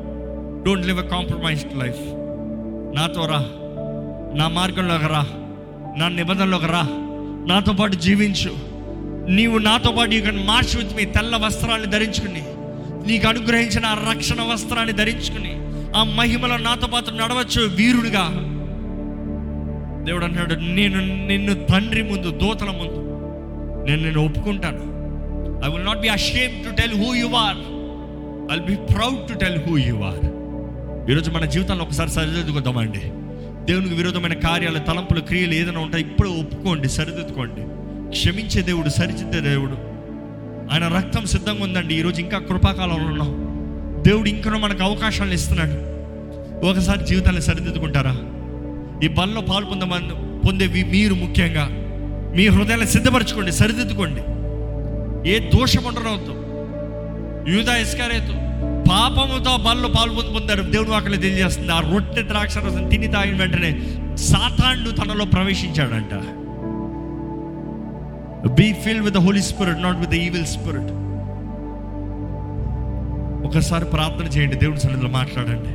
don't 0.65 0.87
live 0.87 0.99
a 0.99 1.07
compromised 1.07 1.77
life 1.77 2.01
నాతో 2.95 3.25
రా. 3.25 3.45
నా 4.35 4.47
మార్గంలోకి 4.47 5.07
రా. 5.07 5.27
నా 5.97 6.07
నిబంధనలోకి 6.07 6.65
రా. 6.65 6.81
నాతో 7.47 7.73
పాటు 7.73 7.95
జీవించు. 7.95 8.55
నీవు 9.31 9.57
నాతో 9.57 9.91
పాటు 9.91 10.11
you 10.11 10.21
can 10.21 10.47
march 10.47 10.77
with 10.77 10.97
me 10.97 11.05
తెల్ల 11.05 11.35
వస్త్రాన్ని 11.35 11.87
ధరించుకుని. 11.87 12.43
నీకు 13.07 13.27
అనుగ్రహించిన 13.27 13.85
ఆ 13.85 14.13
రక్షణ 14.13 14.41
వస్త్రాన్ని 14.41 14.93
ధరించుకుని. 14.93 15.55
ఆ 15.95 16.03
మహిమలో 16.03 16.57
నాతో 16.57 16.87
పాటు 16.87 17.11
నడవచ్చు 17.11 17.67
వీరుడిగా. 17.67 18.29
దేవుడు 20.05 20.25
అన్నాడు 20.25 20.53
నేను 20.53 21.27
నిన్ను 21.27 21.53
తండ్రి 21.53 22.03
ముందు 22.03 22.31
దూతల 22.31 22.69
ముందు. 22.69 23.09
నేను 23.89 24.03
నేను 24.03 24.25
ఒప్పుకుంటాను. 24.25 24.99
I 25.65 25.71
will 25.71 25.85
not 25.85 25.99
be 25.99 26.07
ashamed 26.07 26.65
to 26.65 26.81
tell 26.81 27.05
who 27.05 27.13
you 27.13 27.27
are 27.27 27.57
I 28.51 28.65
be 28.65 28.75
proud 28.75 29.27
to 29.27 29.33
tell 29.33 29.59
who 29.63 29.77
you 29.77 29.95
are 29.95 30.38
ఈరోజు 31.11 31.31
మన 31.31 31.45
జీవితంలో 31.45 31.83
ఒకసారి 31.83 32.09
సరిదిద్దుకుందామండి. 32.09 32.99
దేవునికి 33.65 33.95
విరోధమైన 33.95 34.33
కార్యాలు 34.33 34.79
తలంపులు 34.79 35.21
క్రియలు 35.21 35.53
ఏదైనా 35.53 35.79
ఉంటాయి 35.79 36.03
ఇప్పుడు 36.03 36.29
ఒప్పుకోండి 36.29 36.89
సరిదిద్దుకోండి. 36.89 37.61
క్షమించే 38.09 38.61
దేవుడు 38.61 38.89
సరిచిద్దే 38.89 39.39
దేవుడు. 39.39 39.71
ఆయన 40.73 40.87
రక్తం 40.87 41.25
సిద్ధంగా 41.25 41.63
ఉందండి 41.63 41.95
ఈరోజు 41.95 42.21
ఇంకా 42.21 42.39
కృపాకాలంలో 42.39 42.95
ఉన్నాం. 42.95 43.29
దేవుడు 44.07 44.29
ఇంకా 44.29 44.51
మనకు 44.51 44.83
అవకాశాలు 44.83 45.33
ఇస్తున్నాడు. 45.33 45.71
ఒకసారి 46.65 47.05
జీవితాన్ని 47.05 47.41
సరిదిద్దుకుంటారా? 47.41 48.17
ఈ 49.03 49.07
బలలో 49.07 49.41
పాలు 49.41 49.65
పొందమని 49.65 50.39
పొందేవి 50.47 50.83
మీరు 50.83 51.13
ముఖ్యంగా. 51.13 51.67
మీ 52.35 52.47
హృదయాన్ని 52.47 52.87
సిద్ధపరచుకోండి 52.87 53.51
సరిదిద్దుకోండి. 53.51 54.21
ఏ 55.31 55.39
దోషం 55.39 55.83
ఉండనవద్దు 55.83 56.35
యూదా 57.57 57.77
ఇస్కారేతో 57.77 58.33
పాపముతో 58.87 59.53
బల్లో 59.57 59.89
పాలు 59.89 60.11
పొంది 60.13 60.33
పొందారు 60.33 60.61
దేవుడు 60.61 60.89
అక్కడ 60.89 61.11
తెలియజేస్తుంది 61.11 61.71
ఆ 61.71 61.79
రొట్టె 61.79 62.21
ద్రాక్ష 62.21 62.57
రసం 62.57 62.89
తిని 62.89 63.07
తాగిన 63.07 63.37
వెంటనే 63.37 63.71
సాతాండు 64.15 64.89
తనలో 64.89 65.25
ప్రవేశించాడంట. 65.25 66.15
Be 68.49 68.73
fill 68.73 69.01
with 69.01 69.15
the 69.15 69.17
holy 69.17 69.41
spirit 69.41 69.81
not 69.81 69.97
with 69.97 70.11
the 70.11 70.13
evil 70.13 70.45
spirit 70.45 70.91
ఒకసారి 73.47 73.85
ప్రార్థన 73.85 74.25
చేయండి 74.25 74.55
దేవుడి 74.55 74.79
సన్నిధిలో 74.79 75.09
మాట్లాడండి. 75.09 75.71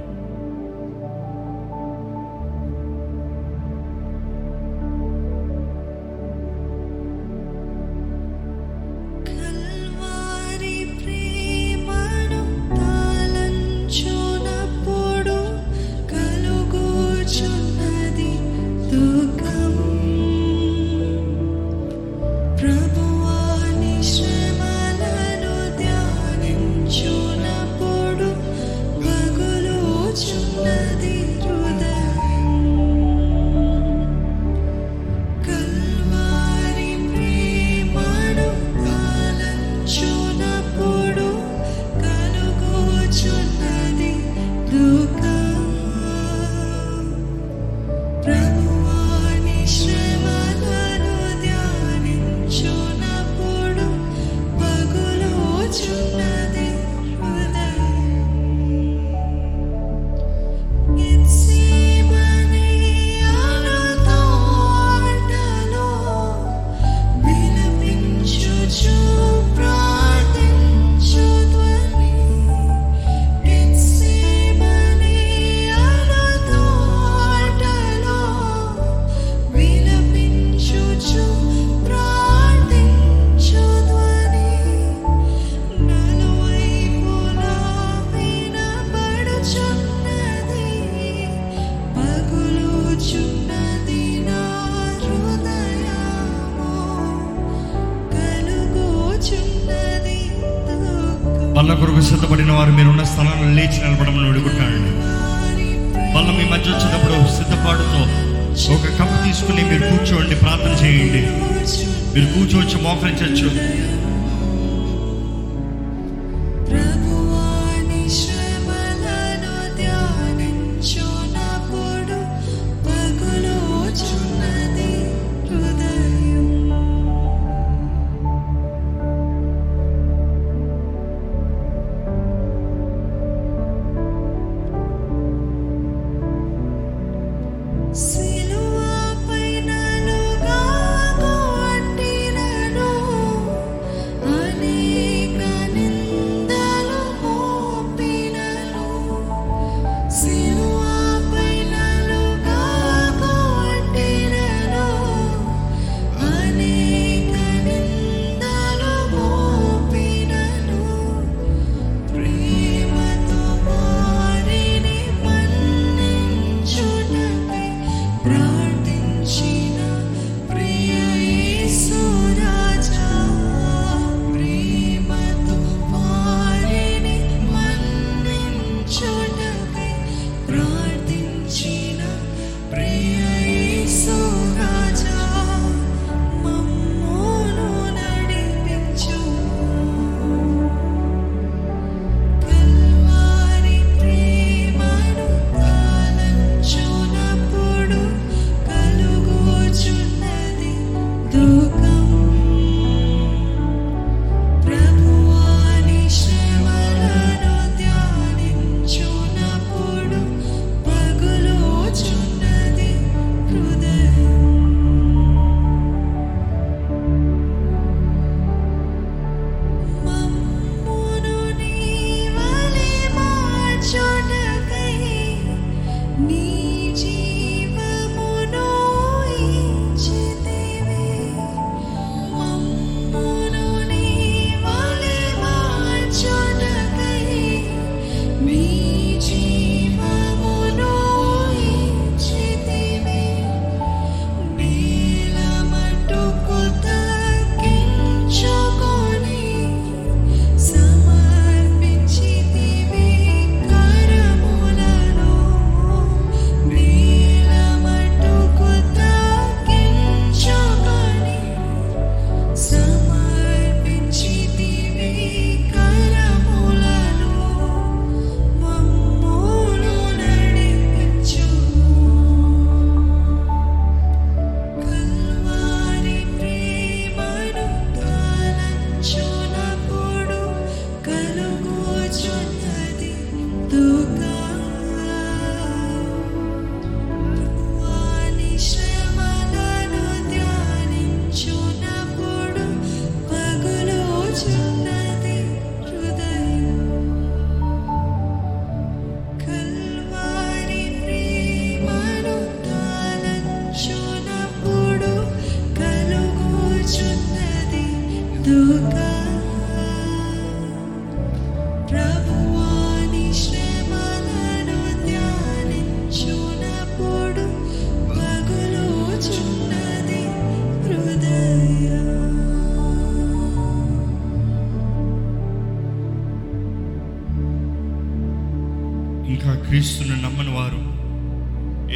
క్రీస్తుని 329.75 330.22
నమ్మని 330.22 330.51
వారు 330.51 330.80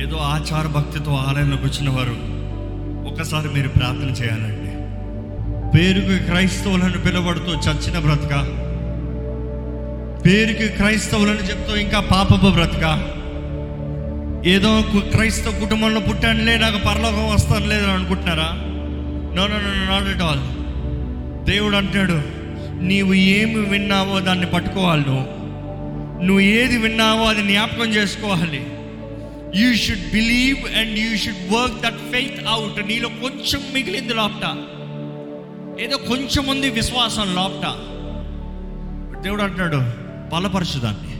ఏదో 0.04 0.16
ఆచార 0.16 0.66
భక్తితో 0.66 1.14
ఆలయంలోకి 1.14 1.62
వచ్చిన 1.62 1.90
వారు 1.90 2.16
ఒకసారి 3.08 3.48
మీరు 3.48 3.68
ప్రార్థన 3.68 4.24
చేయాలండి. 4.24 4.70
పేరుకి 5.78 6.24
క్రైస్తవులను 6.24 6.98
పిలవడుతూ 6.98 7.46
చచ్చిన 7.46 7.98
బ్రతక 7.98 8.34
పేరుకి 10.26 10.68
క్రైస్తవులను 10.68 11.36
చెప్తూ 11.36 11.76
ఇంకా 11.76 12.00
పాపపు 12.00 12.50
బ్రతక. 12.50 12.84
ఏదో 14.46 14.84
క్రైస్తవ 15.10 15.50
కుటుంబంలో 15.50 16.00
పుట్టానులే 16.00 16.58
నాకు 16.58 16.78
పరలోకం 16.78 17.30
వస్తాను 17.30 17.66
లేదని 17.66 17.92
అనుకుంటున్నారా? 17.92 18.50
No 19.36 19.46
no 19.46 19.56
no 19.56 19.92
not 19.92 20.08
at 20.08 20.22
all 20.22 20.40
దేవుడు 21.44 21.76
అంటాడు 21.76 22.22
నీవు 22.84 23.14
ఏమి 23.14 23.60
విన్నావో 23.60 24.20
దాన్ని 24.20 24.46
పట్టుకోవాలి 24.46 25.04
నువ్వు. 25.06 25.37
నువ్వు 26.22 26.40
ఏది 26.40 26.78
విన్నావో 26.78 27.24
అది 27.24 27.42
జ్ఞాపకం 27.42 27.84
చేసుకోవాలి. 27.84 28.66
You 29.56 29.74
should 29.74 30.10
believe 30.12 30.78
and 30.78 30.98
you 30.98 31.16
should 31.16 31.52
work 31.52 31.82
that 31.82 32.12
faith 32.12 32.48
out 32.48 32.88
నీలో 32.88 33.08
కొంచెం 33.08 33.62
మిగిలింది 33.74 34.14
లోపట. 34.14 34.46
ఏదో 35.80 35.96
కొంచెం 35.96 36.46
ఉంది 36.46 36.70
విశ్వాసం 36.70 37.34
లోపట. 37.34 37.66
దేవుడు 39.22 39.42
అంటాడు 39.42 39.76
బలపరచుదాన్ని 40.34 41.14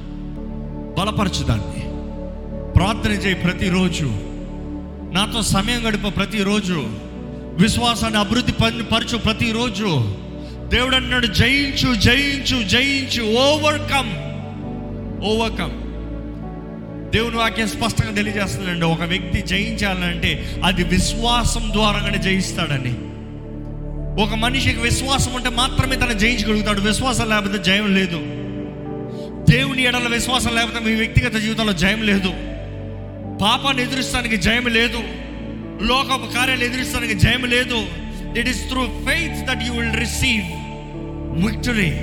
బలపరచుదాన్ని 1.00 1.82
ప్రార్థన 2.72 3.10
చేయి 3.10 3.34
ప్రతిరోజు. 3.34 4.04
నాతో 5.12 5.42
సమయం 5.42 5.88
గడిప 5.88 6.16
ప్రతిరోజు. 6.16 6.86
విశ్వాసాన్ని 7.60 8.18
అభివృద్ధి 8.18 8.52
పని 8.52 8.84
పరచు 8.84 9.18
ప్రతిరోజు. 9.18 10.16
దేవుడు 10.68 10.96
అన్నాడు 10.96 11.26
జయించు 11.26 11.94
జయించు 11.94 12.68
జయించు 12.68 13.22
ఓవర్కమ్ 13.36 14.27
ఓవర్కమ్ 15.24 15.88
దేవుని 17.12 17.36
వాక్యం 17.36 17.68
స్పష్టంగా 17.68 18.14
తెలియజేస్తుందండి. 18.14 18.84
ఒక 18.84 19.02
వ్యక్తి 19.02 19.42
జయించాలంటే 19.42 20.60
అది 20.64 20.84
విశ్వాసం 20.84 21.72
ద్వారానే 21.72 22.18
జయిస్తాడని. 22.18 22.94
ఒక 24.22 24.34
మనిషికి 24.34 24.80
విశ్వాసం 24.80 25.34
ఉంటే 25.34 25.48
మాత్రమే 25.48 25.96
తను 25.96 26.12
జయించగలుగుతాడు. 26.12 26.80
విశ్వాసం 26.80 27.28
లేకపోతే 27.28 27.62
జయం 27.62 27.94
లేదు. 27.94 28.16
దేవుని 29.52 29.82
ఎడల 29.82 30.08
విశ్వాసం 30.08 30.54
లేకపోతే 30.54 30.84
మీ 30.84 30.94
వ్యక్తిగత 30.94 31.34
జీవితంలో 31.34 31.72
జయం 31.72 32.02
లేదు. 32.02 32.28
పాపాన్ని 33.42 33.82
ఎదురిస్తానికి 33.82 34.36
జయం 34.36 34.66
లేదు. 34.66 35.00
లోక 35.82 36.34
కార్యాలు 36.34 36.64
ఎదురిస్తానికి 36.64 37.14
జయం 37.14 37.44
లేదు. 37.44 37.86
It 38.38 38.48
is 38.48 38.68
through 38.68 38.86
faith 39.08 39.46
that 39.46 39.62
you 39.62 39.72
will 39.72 40.00
receive 40.00 40.44
victory 41.46 42.00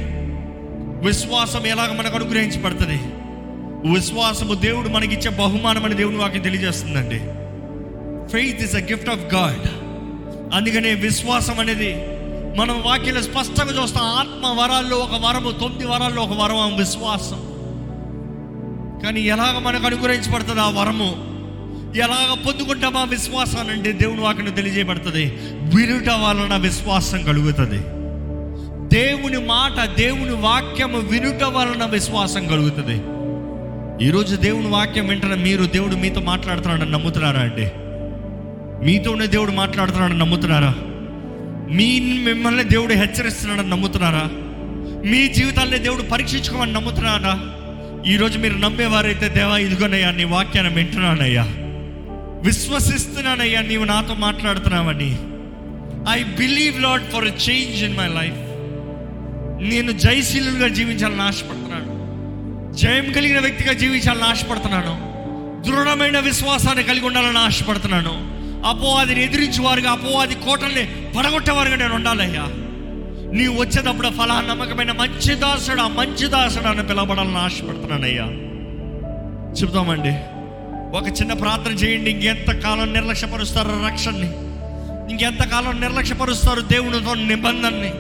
విశ్వాసం 1.06 1.66
ఎలాగ 1.66 1.92
మనకు 2.00 2.16
అనుగ్రహించబడుతుంది? 2.16 3.00
విశ్వాసము 3.94 4.54
దేవుడు 4.54 4.90
మనకిచ్చే 4.90 5.30
బహుమానం 5.30 5.86
అని 5.86 5.96
దేవుడు 5.96 6.16
వాకి 6.16 6.40
తెలియజేస్తుందండి. 6.40 7.20
Faith 8.32 8.62
is 8.62 8.76
a 8.76 8.80
gift 8.80 9.10
of 9.10 9.36
God 9.36 9.68
అందుకనే 10.56 10.94
విశ్వాసం 10.94 11.60
అనేది 11.60 11.96
మనం 12.58 12.82
వాక్యలో 12.86 13.22
స్పష్టంగా 13.22 13.84
చూస్తాం. 13.84 14.04
ఆత్మ 14.04 14.62
వరాల్లో 14.62 14.98
ఒక 14.98 15.26
వరము 15.26 15.52
తొమ్మిది 15.52 15.88
వరాల్లో 15.88 16.22
ఒక 16.22 16.42
వరం 16.42 16.58
ఆ 16.58 16.78
విశ్వాసం. 16.78 17.38
కానీ 19.04 19.22
ఎలాగ 19.22 19.60
మనకు 19.60 19.86
అనుగ్రహించబడుతుంది 19.86 20.62
ఆ 20.62 20.70
వరము? 20.70 21.36
ఎలాగ 21.98 22.38
పొందుకుంటామా 22.46 23.04
విశ్వాసాన్ని 23.04 23.74
అంటే 23.74 23.92
దేవుని 23.92 24.22
వాక్యం 24.22 24.52
తెలియజేయబడుతుంది. 24.52 25.26
వినుట 25.76 26.10
వలన 26.10 26.58
విశ్వాసం 26.58 27.24
కలుగుతుంది. 27.24 27.95
దేవుని 28.96 29.38
మాట 29.38 29.98
దేవుని 29.98 30.32
వాక్యము 30.32 30.98
వినుట 30.98 31.44
వలన 31.44 31.86
విశ్వాసం 31.86 32.48
కలుగుతుంది. 32.48 32.94
ఈరోజు 34.08 34.36
దేవుని 34.36 34.68
వాక్యం 34.68 35.08
వెంటనే 35.08 35.36
మీరు 35.36 35.66
దేవుడు 35.66 35.96
మీతో 35.96 36.22
మాట్లాడుతున్నాడని 36.22 36.92
నమ్ముతున్నారా 36.92 37.40
అండి? 37.40 37.72
మీతోనే 38.86 39.28
దేవుడు 39.28 39.52
మాట్లాడుతున్నాడని 39.52 40.18
నమ్ముతున్నారా? 40.18 40.76
మీ 41.72 42.00
మిమ్మల్ని 42.00 42.64
దేవుడు 42.64 42.94
హెచ్చరిస్తున్నాడని 42.94 43.70
నమ్ముతున్నారా? 43.70 44.30
మీ 45.12 45.28
జీవితాన్ని 45.28 45.80
దేవుడు 45.80 46.02
పరీక్షించుకోమని 46.02 46.74
నమ్ముతున్నారా? 46.74 47.40
ఈరోజు 48.14 48.40
మీరు 48.40 48.54
నమ్మేవారైతే 48.54 49.30
దేవా 49.30 49.58
ఇదిగోనయ్యా 49.58 50.12
నీ 50.12 50.24
వాక్యాన్ని 50.24 50.74
వింటున్నానయ్యా. 50.74 51.44
విశ్వసిస్తున్నానయ్యా 52.44 53.62
నీవు 53.62 53.84
నాతో 53.84 54.14
మాట్లాడుతున్నావని. 54.14 55.18
I 56.10 56.24
believe 56.24 56.82
Lord 56.82 57.12
for 57.12 57.26
change 57.26 57.84
in 57.84 57.98
my 57.98 58.08
life 58.08 58.45
నేను 59.62 59.92
జయశీలుగా 59.92 60.68
జీవించాలని 60.68 61.22
ఆశపడుతున్నాను. 61.22 61.96
జయం 62.74 63.12
కలిగిన 63.12 63.40
వ్యక్తిగా 63.40 63.74
జీవించాలని 63.74 64.24
ఆశపడుతున్నాను. 64.24 65.16
దృఢమైన 65.62 66.20
విశ్వాసాన్ని 66.20 66.84
కలిగి 66.84 67.06
ఉండాలని 67.06 67.38
ఆశపడుతున్నాను. 67.38 68.36
అపోవాదిని 68.68 69.24
ఎదిరించేవారుగా 69.24 69.92
అపోవాది 69.92 70.36
కోటల్ని 70.36 70.88
పడగొట్టేవారుగా 71.18 71.76
నేను 71.76 71.96
ఉండాలయ్యా. 71.96 72.48
నీవు 73.34 73.62
వచ్చేటప్పుడు 73.62 74.08
ఫలా 74.08 74.42
నమ్మకమైన 74.42 74.92
మంచి 74.92 75.36
దాసుడా 75.36 75.88
మంచి 75.88 76.28
దాసుడా 76.28 76.70
అని 76.70 76.88
పిలవడాలని 76.88 77.38
ఆశపడుతున్నానయ్యా. 77.38 78.24
చెబుతామండి 79.52 80.16
ఒక 80.98 81.22
చిన్న 81.22 81.34
ప్రార్థన 81.34 81.72
చేయండి. 81.72 82.12
ఇంకెంత 82.12 82.52
కాలం 82.52 82.94
నిర్లక్ష్యపరుస్తారు 82.94 83.86
రక్షణని 83.88 84.32
ఇంకెంత 85.12 85.44
కాలం 85.44 85.82
నిర్లక్ష్యపరుస్తారు 85.82 86.62
దేవునితో 86.62 87.14
నిబంధనని? 87.14 87.92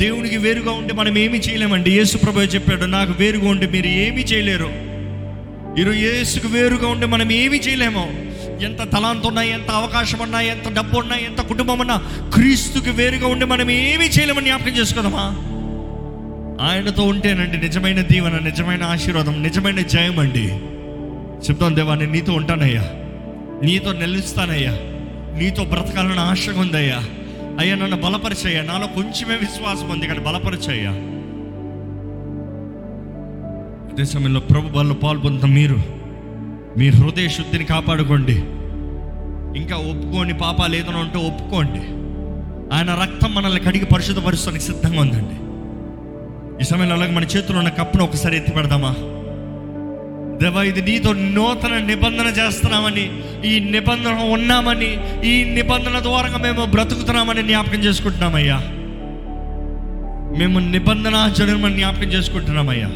దేవునికి 0.00 0.36
వేరుగా 0.36 0.72
ఉంటే 0.72 0.94
మనం 0.94 1.18
ఏమి 1.18 1.38
చేయలేమండి. 1.38 1.90
యేసు 1.90 2.18
ప్రభు 2.18 2.40
చెప్పాడు 2.40 2.84
నాకు 2.84 3.12
వేరుగా 3.12 3.50
ఉంటే 3.50 3.66
మీరు 3.66 3.86
ఏమీ 3.86 4.20
చేయలేరు. 4.22 4.70
ఈరోజు 5.80 5.98
యేసుకు 5.98 6.48
వేరుగా 6.48 6.88
ఉంటే 6.88 7.06
మనం 7.06 7.32
ఏమీ 7.32 7.56
చేయలేము. 7.56 8.30
ఎంత 8.62 8.92
తలాంత 8.92 9.26
ఉన్నా 9.26 9.42
ఎంత 9.42 9.70
అవకాశం 9.70 10.18
ఉన్నా 10.18 10.40
ఎంత 10.40 10.72
డబ్బు 10.72 10.98
ఉన్నా 10.98 11.16
ఎంత 11.16 11.40
కుటుంబం 11.40 11.78
ఉన్నా 11.78 12.02
క్రీస్తుకి 12.34 12.90
వేరుగా 12.90 13.26
ఉండి 13.26 13.44
మనం 13.44 13.70
ఏమీ 13.70 14.04
చేయలేమని 14.04 14.44
జ్ఞాపకం 14.44 14.68
చేసుకుందామా 14.68 15.36
ఆయనతో 16.66 17.02
ఉంటేనండి 17.02 17.56
నిజమైన 17.56 18.00
దీవెన 18.00 18.38
నిజమైన 18.38 18.82
ఆశీర్వాదం 18.82 19.42
నిజమైన 19.42 19.80
జయం 19.80 20.18
అండి. 20.18 20.46
చెప్తాను 21.48 21.74
దేవా 21.74 21.94
నేను 21.94 22.12
నీతో 22.12 22.32
ఉంటానయ్యా. 22.32 22.82
నీతో 23.62 23.92
నిలుస్తానయ్యా. 23.92 24.70
నీతో 25.38 25.64
బ్రతకాలని 25.64 26.20
ఆశగా 26.20 26.60
ఉందయ్యా. 26.60 27.04
అయ్యా 27.60 27.76
నన్ను 27.76 27.96
బలపరిచయ్యా. 27.96 28.62
నాలో 28.62 28.86
కొంచెమే 28.86 29.36
విశ్వాసం 29.36 29.90
ఉంది 29.90 30.06
కానీ 30.06 30.20
బలపరిచయ్యా. 30.20 30.90
అదే 33.92 34.04
సమయంలో 34.04 34.40
ప్రభు 34.40 34.68
బలం 34.68 35.00
పాల్పొందుతాం 35.02 35.54
మీరు 35.54 35.78
మీ 36.78 36.88
హృదయ 36.88 37.28
శుద్ధిని 37.28 37.64
కాపాడుకోండి. 37.64 38.32
ఇంకా 39.58 39.76
ఒప్పుకోని 39.76 40.34
పాపాలు 40.34 40.76
ఏదైనా 40.76 40.98
ఉంటే 40.98 41.18
ఒప్పుకోండి. 41.18 41.82
ఆయన 42.76 42.98
రక్తం 43.02 43.34
మనల్ని 43.34 43.60
కడిగి 43.60 43.84
పరిశుద్ధపరుస్తానికి 43.84 44.64
సిద్ధంగా 44.64 45.00
ఉందండి 45.00 45.36
ఈ 46.62 46.66
సమయంలో 46.66 46.96
అలాగే 46.96 47.12
మన 47.12 47.22
చేతిలో 47.22 47.58
ఉన్న 47.58 47.70
కప్పును 47.70 48.04
ఒకసారి 48.04 48.36
ఎత్తి 48.36 48.52
పెడదామా? 48.52 48.94
దేవా 50.40 50.62
ఇది 50.62 50.82
నీతో 50.82 51.12
నూతన 51.12 51.78
నిబంధన 51.78 52.26
చేస్తున్నామని 52.26 53.10
ఈ 53.44 53.60
నిబంధన 53.60 54.12
ఉన్నామని 54.12 54.98
ఈ 55.24 55.44
నిబంధన 55.44 56.00
ద్వారా 56.00 56.38
మేము 56.38 56.64
బ్రతుకుతున్నామని 56.64 57.42
జ్ఞాపకం 57.42 57.78
చేసుకుంటున్నామయ్యా. 57.78 58.58
మేము 60.38 60.58
నిబంధన 60.58 61.28
జనమని 61.28 61.74
జ్ఞాపకం 61.74 62.08
చేసుకుంటున్నామయ్యా. 62.08 62.88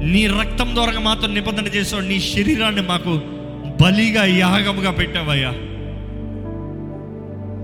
నీ 0.00 0.26
రక్తం 0.26 0.74
ద్వారా 0.74 1.00
మాతో 1.00 1.26
నిబంధన 1.26 1.66
చేసావు 1.66 2.02
నీ 2.02 2.20
శరీరాన్ని 2.20 2.82
మాకు 2.82 3.14
బలిగా 3.82 4.24
యాగముగా 4.24 4.90
పెట్టావయ్యా. 4.90 5.52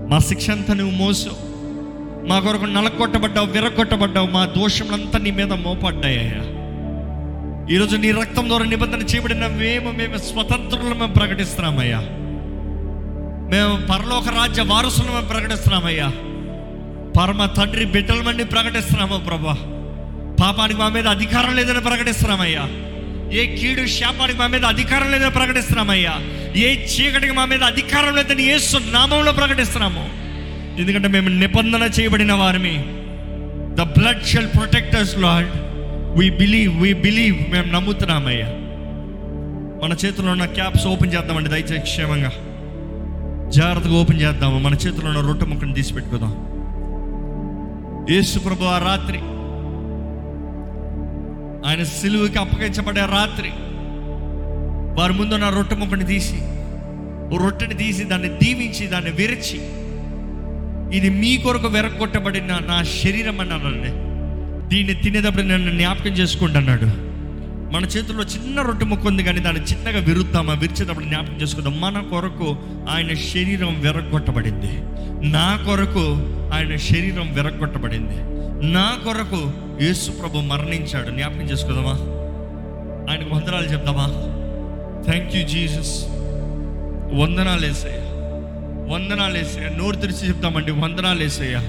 మా 0.09 0.19
శిక్ష 0.19 0.51
అంతా 0.51 0.73
నువ్వు 0.73 0.95
మోసావు 0.95 1.37
మా 2.27 2.39
కొరకు 2.39 2.65
నలకొట్టబడ్డావు 2.65 3.47
విరగొట్టబడ్డావు 3.47 4.27
మా 4.27 4.45
దోషములంతా 4.45 5.19
నీ 5.19 5.31
మీద 5.31 5.53
మోపడ్డాయ్యా 5.53 6.54
ఈరోజు 7.71 7.97
నీ 7.97 8.11
రక్తం 8.11 8.47
ద్వారా 8.47 8.65
నిబంధన 8.65 9.01
చేయబడిన 9.01 9.47
మేము 9.47 9.91
మేము 9.91 10.17
స్వతంత్రులు 10.17 10.93
మేము 10.93 11.13
ప్రకటిస్తున్నామయ్యా. 11.13 11.99
మేము 13.51 13.85
పరలోక 13.87 14.29
రాజ్య 14.29 14.61
వారసులు 14.61 15.11
మేము 15.11 15.27
ప్రకటిస్తున్నామయ్యా. 15.27 16.07
పరమ 17.19 17.45
తండ్రి 17.45 17.85
బిడ్డలమని 17.85 18.43
ప్రకటిస్తున్నాము 18.43 19.17
ప్రభా. 19.17 19.53
పాపానికి 20.41 20.79
మా 20.79 20.89
మీద 20.89 21.07
అధికారం 21.07 21.55
లేదని 21.55 21.79
ప్రకటిస్తున్నామయ్యా. 21.79 22.69
ఏ 23.33 23.55
కీడు 23.55 23.87
శాపానికి 23.87 24.39
మా 24.39 24.47
మీద 24.47 24.65
అధికారం 24.65 25.11
లేదని 25.11 25.31
ప్రకటిస్తున్నామయ్యా. 25.31 26.19
ఏ 26.55 26.85
చీకటికి 26.85 27.33
మా 27.33 27.45
మీద 27.45 27.63
అధికారం 27.63 28.15
లేదని 28.15 28.43
ఏసు 28.43 28.77
నామంలో 28.77 29.31
ప్రకటిస్తున్నాము. 29.31 30.09
ఎందుకంటే 30.81 31.07
మేము 31.07 31.29
నిబంధన 31.29 31.83
చేయబడిన 31.99 32.33
వారిమి 32.33 32.83
the 33.75 33.81
blood 33.81 34.25
shall 34.25 34.47
protectors 34.47 35.17
Lord 35.17 35.47
we 36.17 36.29
believe 36.29 36.73
we 36.81 36.93
believe 36.93 37.51
మేము 37.51 37.67
నమ్ముతున్నామయ్యా. 37.71 38.49
మన 39.81 39.93
చేతిలో 39.93 40.31
ఉన్న 40.31 40.45
క్యాప్స్ 40.45 40.87
ఓపెన్ 40.87 41.13
చేద్దామండి 41.13 41.49
దయచేసి 41.49 41.79
క్షేమంగా. 41.79 42.31
జాగ్రత్తగా 43.51 43.93
ఓపెన్ 43.93 44.21
చేద్దాము 44.21 44.59
మన 44.59 44.73
చేతిలో 44.73 45.07
ఉన్న 45.09 45.21
రొట్టె 45.27 45.45
ముక్కను 45.45 45.73
తీసి 45.73 45.93
పెట్టుకుందాం 45.93 46.33
యేసు 48.09 48.39
ప్రభు 48.39 48.63
ఆ 48.65 48.77
రాత్రి 48.79 49.19
ఆయన 51.67 51.83
సిలువుకి 51.91 52.37
అప్పగించబడే 52.37 53.05
రాత్రి 53.11 53.51
వారి 54.97 55.13
ముందున్న 55.13 55.49
రొట్టె 55.49 55.75
ముక్కని 55.75 56.05
తీసి 56.05 56.37
ఓ 57.31 57.37
రొట్టెని 57.37 57.73
తీసి 57.73 58.03
దాన్ని 58.03 58.29
దీవించి 58.37 58.87
దాన్ని 58.87 59.11
విరిచి 59.11 59.59
ఇది 60.97 61.09
మీ 61.21 61.37
కొరకు 61.37 61.67
వెరగొట్టబడిన 61.67 62.59
నా 62.67 62.83
శరీరం 62.99 63.39
అన్నాడండి 63.39 63.91
దీన్ని 64.67 64.93
తినేటప్పుడు 64.93 65.41
నన్ను 65.41 65.71
జ్ఞాపకం 65.71 66.11
చేసుకుంటున్నాడు 66.11 67.15
మన 67.73 67.83
చేతుల్లో 67.83 68.23
చిన్న 68.23 68.61
రొట్టె 68.61 68.85
ముక్క 68.85 69.07
ఉంది 69.07 69.23
కానీ 69.23 69.39
దాన్ని 69.39 69.61
చిన్నగా 69.63 69.99
విరుద్దామా? 69.99 70.53
విరిచేటప్పుడు 70.53 71.05
జ్ఞాపకం 71.05 71.41
చేసుకుందాం. 71.41 71.81
మన 71.81 72.01
కొరకు 72.11 72.57
ఆయన 72.89 73.13
శరీరం 73.13 73.81
వెరగొట్టబడింది 73.81 74.71
నా 75.29 75.63
కొరకు 75.65 76.05
ఆయన 76.53 76.75
శరీరం 76.75 77.33
వెరగొట్టబడింది 77.33 78.17
నా 78.71 78.97
కొరకు 79.03 79.51
యేసు 79.81 80.11
ప్రభు 80.11 80.37
మరణించాడు. 80.37 81.09
జ్ఞాపకం 81.09 81.41
చేసుకుందామా? 81.41 81.95
ఆయనకు 83.09 83.35
వందనాలు 83.35 83.65
చెప్దామా? 83.65 84.07
థ్యాంక్ 85.05 85.35
యూ 85.35 85.47
జీసస్ 85.47 86.05
వందనాలు 87.21 87.65
వేసయ్యా 87.65 88.05
వందనాలు 88.93 89.37
వేసయ్యా 89.37 89.69
నోరు 89.69 89.95
తెరిచి 89.95 90.27
చెప్తామండి. 90.27 90.71
వందనాలు 90.71 91.19
వేసయ్యా 91.19 91.61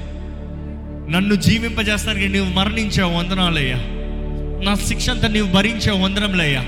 నన్ను 1.11 1.35
జీవింపజేస్తానికి 1.35 2.29
నీవు 2.29 2.49
మరణించావు 2.53 3.15
వందనాలయ్యా. 3.15 3.77
నా 4.65 4.75
శిక్ష 4.75 5.11
అంతా 5.11 5.29
నీవు 5.29 5.53
భరించావు 5.53 6.03
వందనంలయ్యా. 6.03 6.61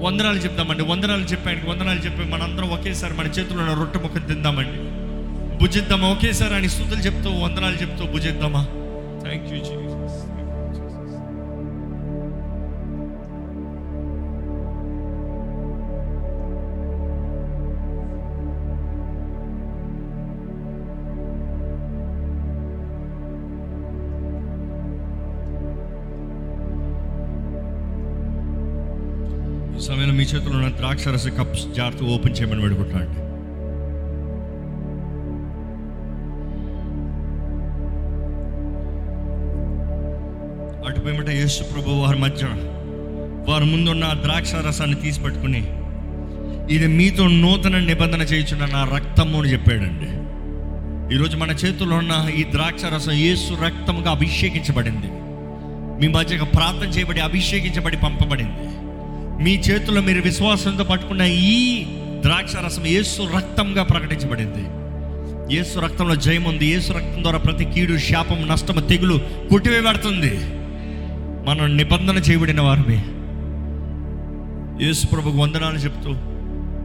వందనాలు 0.00 0.38
చెప్తామండి 0.38 0.82
వందనాలు 0.82 1.22
చెప్పానికి 1.22 1.66
వందనాలు 1.66 1.98
చెప్పి 1.98 2.24
మనందరం 2.24 2.70
ఒకేసారి 2.70 3.14
మన 3.14 3.26
చేతిలో 3.26 3.60
ఉన్న 3.60 3.74
రొట్టె 3.74 3.98
ముఖం 3.98 4.20
తిందామండి. 4.20 4.78
భుజిద్దామా? 5.58 6.08
ఒకేసారి 6.08 6.54
అని 6.54 6.68
స్థుతులు 6.68 7.00
చెప్తూ 7.00 7.30
వందనాలు 7.30 7.74
చెప్తూ 7.74 8.04
భుజిద్దామా? 8.04 8.66
థ్యాంక్ 9.22 9.52
యూ 9.52 9.58
జీ 9.64 9.87
చేతిలో 30.34 30.58
ఉన్న 30.58 30.76
ద్రాక్షరస 30.76 31.28
కప్స్ 31.28 31.66
జాగ్రత్త 31.76 32.02
ఓపెన్ 32.02 32.36
చేయమని 32.40 32.60
పెడుకుంటాడు 32.60 33.28
అటు 40.88 41.30
యేసు 41.30 41.62
ప్రభు 41.62 41.90
వారి 41.90 42.18
మధ్య 42.18 42.46
వారి 43.52 43.64
ముందున్న 43.64 44.04
ఆ 44.04 44.14
ద్రాక్ష 44.14 44.54
రసాన్ని 44.54 44.96
తీసి 44.96 45.20
పెట్టుకుని 45.20 45.66
ఇది 46.74 46.86
మీతో 46.86 47.28
నూతన 47.28 47.78
నిబంధన 47.78 48.22
చేయించున్న 48.22 48.64
నా 48.64 48.84
రక్తము 48.84 49.42
అని 49.42 49.52
చెప్పాడండి. 49.52 50.08
ఈరోజు 51.14 51.36
మన 51.36 51.50
చేతుల్లో 51.50 51.96
ఉన్న 51.96 52.30
ఈ 52.36 52.44
ద్రాక్ష 52.44 52.84
రసం 52.84 53.12
యేసు 53.12 53.54
రక్తముగా 53.64 54.10
అభిషేకించబడింది. 54.10 55.06
మీ 56.00 56.08
మధ్యగా 56.08 56.44
ప్రార్థన 56.44 56.88
చేయబడి 56.88 57.20
అభిషేకించబడి 57.20 57.96
పంపబడింది. 57.96 58.87
మీ 59.40 59.54
చేతుల్లో 59.54 60.02
మీరు 60.02 60.20
విశ్వాసంతో 60.20 60.84
పట్టుకున్న 60.84 61.22
ఈ 61.22 61.84
ద్రాక్ష 62.20 62.56
రసం 62.56 62.86
ఏసు 62.86 63.22
రక్తంగా 63.36 63.82
ప్రకటించబడింది. 63.82 64.64
ఏసు 65.60 65.78
రక్తంలో 65.78 66.14
జయం 66.14 66.44
ఉంది. 66.44 66.66
యేసు 66.66 66.92
రక్తం 66.92 67.22
ద్వారా 67.22 67.38
ప్రతి 67.38 67.64
కీడు 67.64 67.98
శాపం 67.98 68.48
నష్టం 68.48 68.82
తెగులు 68.82 69.20
కొట్టివేయబడుతుంది. 69.50 70.40
మనం 71.48 71.76
నిబంధన 71.76 72.16
చేయబడిన 72.16 72.60
వారిని 72.60 73.02
యేసు 74.86 75.06
ప్రభుకు 75.06 75.36
వందనాలు 75.36 75.76
చెప్తూ 75.76 76.10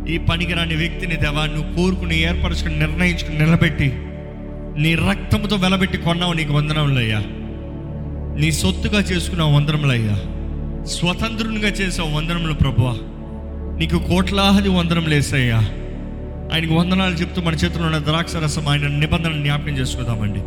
ఈ 0.08 0.18
పనికిరాని 0.18 0.76
వ్యక్తిని 0.76 1.16
దేవా 1.16 1.46
నువ్వు 1.46 1.76
కోరుకుని 1.76 2.22
ఏర్పరచుకుని 2.22 2.80
నిర్ణయించుకుని 2.80 3.40
నిలబెట్టి 3.40 3.94
నీ 4.82 4.96
రక్తంతో 4.96 5.56
వెలబెట్టి 5.56 5.98
కొన్నావు 5.98 6.34
నీకు 6.34 6.54
వందనములయ్యా. 6.54 7.20
నీ 8.40 8.52
సొత్తుగా 8.52 9.00
చేసుకున్నావు 9.00 9.56
వందనములయ్యా. 9.56 10.20
స్వతంత్రునిగా 10.86 11.68
చేసావు 11.68 12.12
వందనములు 12.12 12.54
ప్రభువా. 12.54 12.92
నీకు 13.78 14.00
కోట్లాది 14.00 14.70
వందనములు 14.70 15.14
వేసాయ్యా. 15.14 15.58
ఆయనకు 16.54 16.74
వందనాలు 16.74 17.16
చెప్తూ 17.16 17.42
మన 17.42 17.54
చేతిలో 17.54 17.86
ఉన్న 17.86 17.98
ద్రాక్ష 17.98 18.36
రసం 18.36 18.68
ఆయన 18.68 18.88
నిబంధన 18.88 19.32
జ్ఞాపకం 19.42 19.70
చేసుకుందామండి. 19.70 20.40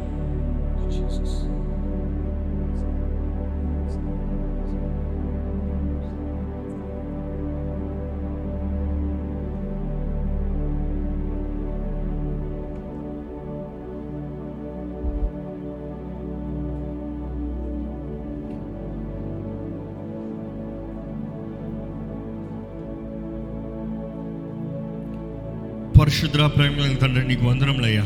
పరిశుద్ర 26.17 26.47
ప్రేమ 26.47 26.95
తండ్రి 27.01 27.25
నీకు 27.27 27.45
వందనంలయ్యా 27.47 28.03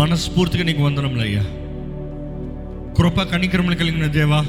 మనస్ఫూర్తిగా 0.00 0.64
నీకు 0.64 0.82
వందనంలయ్యా 0.82 1.42
కృప 2.96 3.22
కణిక్రమలు 3.22 3.74
కలిగిన 3.74 4.06
దేవా 4.06 4.40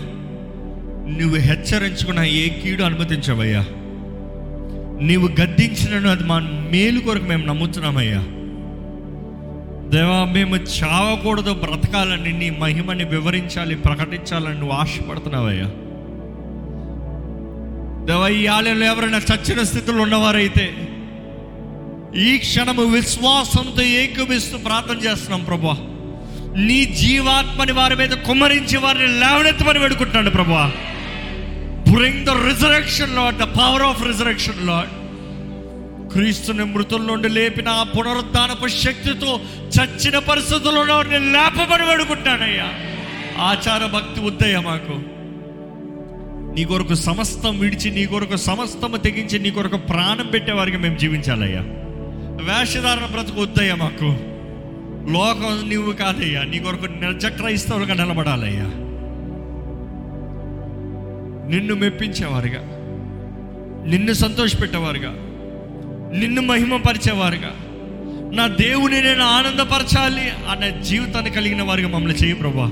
నువ్వు 1.20 1.38
హెచ్చరించుకున్న 1.40 2.20
ఏ 2.20 2.50
కీడు 2.50 2.84
అనుమతించవయ్యా. 2.84 3.62
నీవు 5.02 5.28
గద్దించినను 5.42 6.10
అది 6.10 6.24
మా 6.24 6.40
మేలు 6.72 7.00
కొరకు 7.00 7.26
మేము 7.26 7.46
నమ్ముతున్నామయ్యా. 7.46 8.22
దేవా 9.90 10.26
మేము 10.26 10.56
చావకూడదు 10.56 11.54
బ్రతకాలని 11.54 12.34
నీ 12.34 12.50
మహిమని 12.50 13.04
వివరించాలి 13.04 13.76
ప్రకటించాలని 13.76 14.60
నువ్వు 14.60 14.76
ఆశపడుతున్నావయ్యా. 14.76 15.70
దేవా 18.06 18.28
ఈ 18.28 18.48
ఆలయంలో 18.48 18.86
ఎవరైనా 18.86 19.18
చచ్చిన 19.18 19.64
స్థితిలో 19.64 20.02
ఉన్నవారైతే 20.02 20.66
ఈ 22.18 22.38
క్షణము 22.38 22.84
విశ్వాసంతో 22.84 23.82
ఏకమిస్తూ 23.82 24.58
ప్రార్థన 24.58 24.98
చేస్తున్నాం 24.98 25.44
ప్రభా. 25.44 25.78
నీ 26.58 26.86
జీవాత్మని 26.86 27.72
వారి 27.72 27.96
మీద 27.96 28.10
కుమ్మరించి 28.10 28.78
వారిని 28.78 29.08
లేవనెత్తమని 29.08 29.80
వేడుకుంటున్నాడు 29.80 30.30
ప్రభా. 30.30 30.72
Bring 31.92 32.26
the 32.26 32.30
resurrection 32.30 33.16
Lord 33.16 33.38
the 33.38 33.44
power 33.44 33.82
of 33.82 34.08
resurrection 34.08 34.68
Lord 34.68 34.90
క్రీస్తుని 36.14 36.64
మృతుల 36.64 37.02
నుండి 37.02 37.30
లేపిన 37.30 37.70
ఆ 37.70 37.84
పునరుద్ధానపు 37.84 38.68
శక్తితో 38.68 39.40
చచ్చిన 39.68 40.20
పరిస్థితుల్లో 40.20 40.96
వారిని 40.96 41.20
లేపమని 41.20 41.86
వేడుకుంటానయ్యా 41.86 42.74
ఆచార 43.44 43.86
భక్తి 43.86 44.22
ఉద్దయ్య 44.22 44.60
మాకు. 44.60 45.14
నీ 46.56 46.66
కొరకు 46.66 46.94
సమస్తం 46.94 47.60
విడిచి 47.60 47.92
నీ 47.92 48.06
కొరకు 48.06 48.36
సమస్తము 48.36 48.98
తెగించి 48.98 49.40
నీ 49.40 49.52
కొరకు 49.52 49.78
ప్రాణం 49.78 50.28
పెట్టే 50.28 50.52
వారికి 50.52 50.78
మేము 50.78 50.98
జీవించాలయ్యా. 50.98 51.83
వేషధారణ 52.42 53.06
బ్రతుకు 53.06 53.42
వద్దయ్యా 53.42 53.76
మాకు. 53.76 54.34
లోకం 55.12 55.70
నీవు 55.70 55.92
కాదయ్యా. 55.92 56.44
నీ 56.44 56.60
కొరకు 56.60 56.86
నిజ 56.86 57.26
క్రైస్తవులుగా 57.26 57.94
నిలబడాలయ్యా. 57.94 58.64
నిన్ను 61.50 61.76
మెప్పించేవారుగా. 61.76 62.62
నిన్ను 63.86 64.14
సంతోషపెట్టేవారుగా. 64.14 65.10
నిన్ను 66.20 66.42
మహిమపరిచేవారుగా. 66.42 67.56
నా 68.34 68.48
దేవుని 68.48 69.02
నేను 69.02 69.24
ఆనందపరచాలి 69.24 70.30
అనే 70.52 70.84
జీవితాన్ని 70.84 71.32
కలిగిన 71.32 71.64
వారిగా 71.64 71.88
మమ్మల్ని 71.88 72.18
చేయి 72.18 72.34
ప్రభా. 72.34 72.72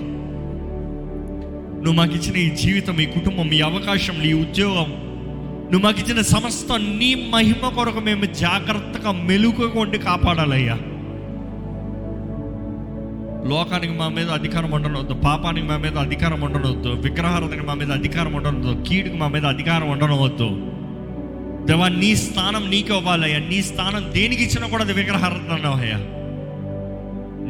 నువ్వు 1.76 1.94
మాకు 1.94 2.14
ఇచ్చిన 2.14 2.36
ఈ 2.36 2.50
జీవితం 2.50 3.02
ఈ 3.02 3.06
కుటుంబం 3.06 3.52
ఈ 3.52 3.62
అవకాశం 3.62 4.22
ఈ 4.22 4.34
ఉద్యోగం 4.34 5.11
నువ్వు 5.72 5.88
మాకు 5.88 6.00
ఇచ్చిన 6.00 6.22
సమస్త 6.22 6.74
నీ 6.74 7.30
మహిమ 7.30 7.70
కొరకు 7.70 8.00
మేము 8.00 8.26
జాగ్రత్తగా 8.26 9.12
మెలుగుగా 9.12 9.80
ఉండి 9.80 9.98
కాపాడాలయ్యా. 9.98 10.76
లోకానికి 13.50 13.94
మా 13.94 14.08
మీద 14.08 14.30
అధికారం 14.30 14.72
ఉండనవద్దు 14.72 15.14
పాపానికి 15.14 15.68
మా 15.68 15.78
మీద 15.78 15.98
అధికారం 15.98 16.42
ఉండనవద్దు 16.42 16.90
విగ్రహార్థకి 16.90 17.62
మా 17.62 17.74
మీద 17.74 17.92
అధికారం 17.92 18.34
ఉండనవద్దు 18.34 18.84
కీడుకి 18.90 19.18
మా 19.18 19.28
మీద 19.28 19.46
అధికారం 19.46 19.90
ఉండనవద్దు 19.90 20.50
దేవా 21.66 21.88
నీ 21.88 22.16
స్థానం 22.16 22.70
నీకు 22.70 22.94
ఇవ్వాలయ్యా. 22.94 23.40
నీ 23.40 23.62
స్థానం 23.62 24.12
దేనికి 24.14 24.44
ఇచ్చినా 24.44 24.68
కూడా 24.68 24.84
అది 24.84 24.94
విగ్రహార్థన 24.94 25.68
అయ్యా 25.68 25.98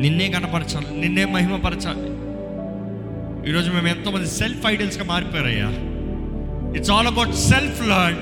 నిన్నే 0.02 0.30
కనపరచాలి 0.30 1.00
నిన్నే 1.00 1.26
మహిమపరచాలి. 1.26 2.08
ఈరోజు 3.50 3.72
మేము 3.72 3.88
ఎంతోమంది 3.88 4.28
సెల్ఫ్ 4.28 4.68
ఐడియల్స్గా 4.68 5.04
మారిపోయారయ్యా. 5.04 5.70
It's 6.76 6.92
all 6.92 7.08
about 7.08 7.36
self 7.36 7.88
Lord 7.88 8.16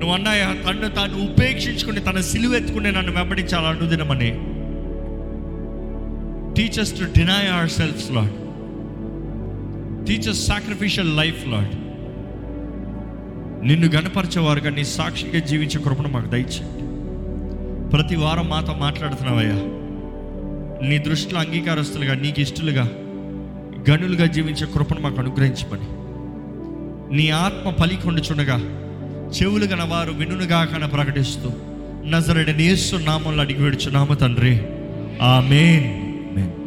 నువ్వు 0.00 0.14
అన్నాయా 0.14 0.54
తను 0.68 0.88
తాను 0.88 1.24
ఉపేక్షించుకుని 1.24 2.00
తన 2.00 2.20
సిలువెత్తుకుని 2.20 2.92
నన్ను 2.92 3.12
వెంబడించాలి 3.12 3.66
అనుదినమని 3.66 4.30
teachers 6.54 7.00
to 7.00 7.04
deny 7.18 7.48
our 7.48 7.70
selves 7.70 8.12
Lord 8.12 8.32
teachers 10.06 10.46
sacrificial 10.46 11.16
life 11.16 11.48
Lord 11.48 11.70
నిన్ను 13.66 13.86
గనపరిచేవారుగా 13.86 14.70
నీ 14.70 14.84
సాక్షిగా 14.84 15.38
జీవించే 15.38 15.80
కృపను 15.80 16.08
మాకు 16.08 16.28
దయచేయండి. 16.28 16.84
ప్రతి 17.90 18.16
వారం 18.16 18.48
మాతో 18.48 18.74
మాట్లాడుతున్నావయ్యా. 18.74 19.54
నీ 20.88 20.98
దృష్టిలో 20.98 21.40
అంగీకారస్తులుగా 21.40 22.14
నీకు 22.14 22.40
ఇష్టలుగా 22.40 22.82
గనులుగా 23.90 24.26
జీవించే 24.26 24.66
కృపను 24.66 25.00
మాకు 25.00 25.20
అనుగ్రహించమని. 25.20 25.93
నీ 27.14 27.30
ఆత్మ 27.30 27.70
పలికొండుచుండగా 27.70 28.58
చెవులు 29.42 29.64
గనవారు 29.64 30.12
వారు 30.12 30.66
కన 30.66 30.86
ప్రకటిస్తూ 30.86 31.52
నజరడి 32.06 32.56
నేస్తు 32.56 32.96
నామంలో 32.96 33.42
అడిగి 33.42 33.62
వేడుచున్నాము 33.62 34.14
తండ్రి. 34.14 34.62
ఆమెన్. 35.22 35.84
ఆమేన్. 35.86 36.63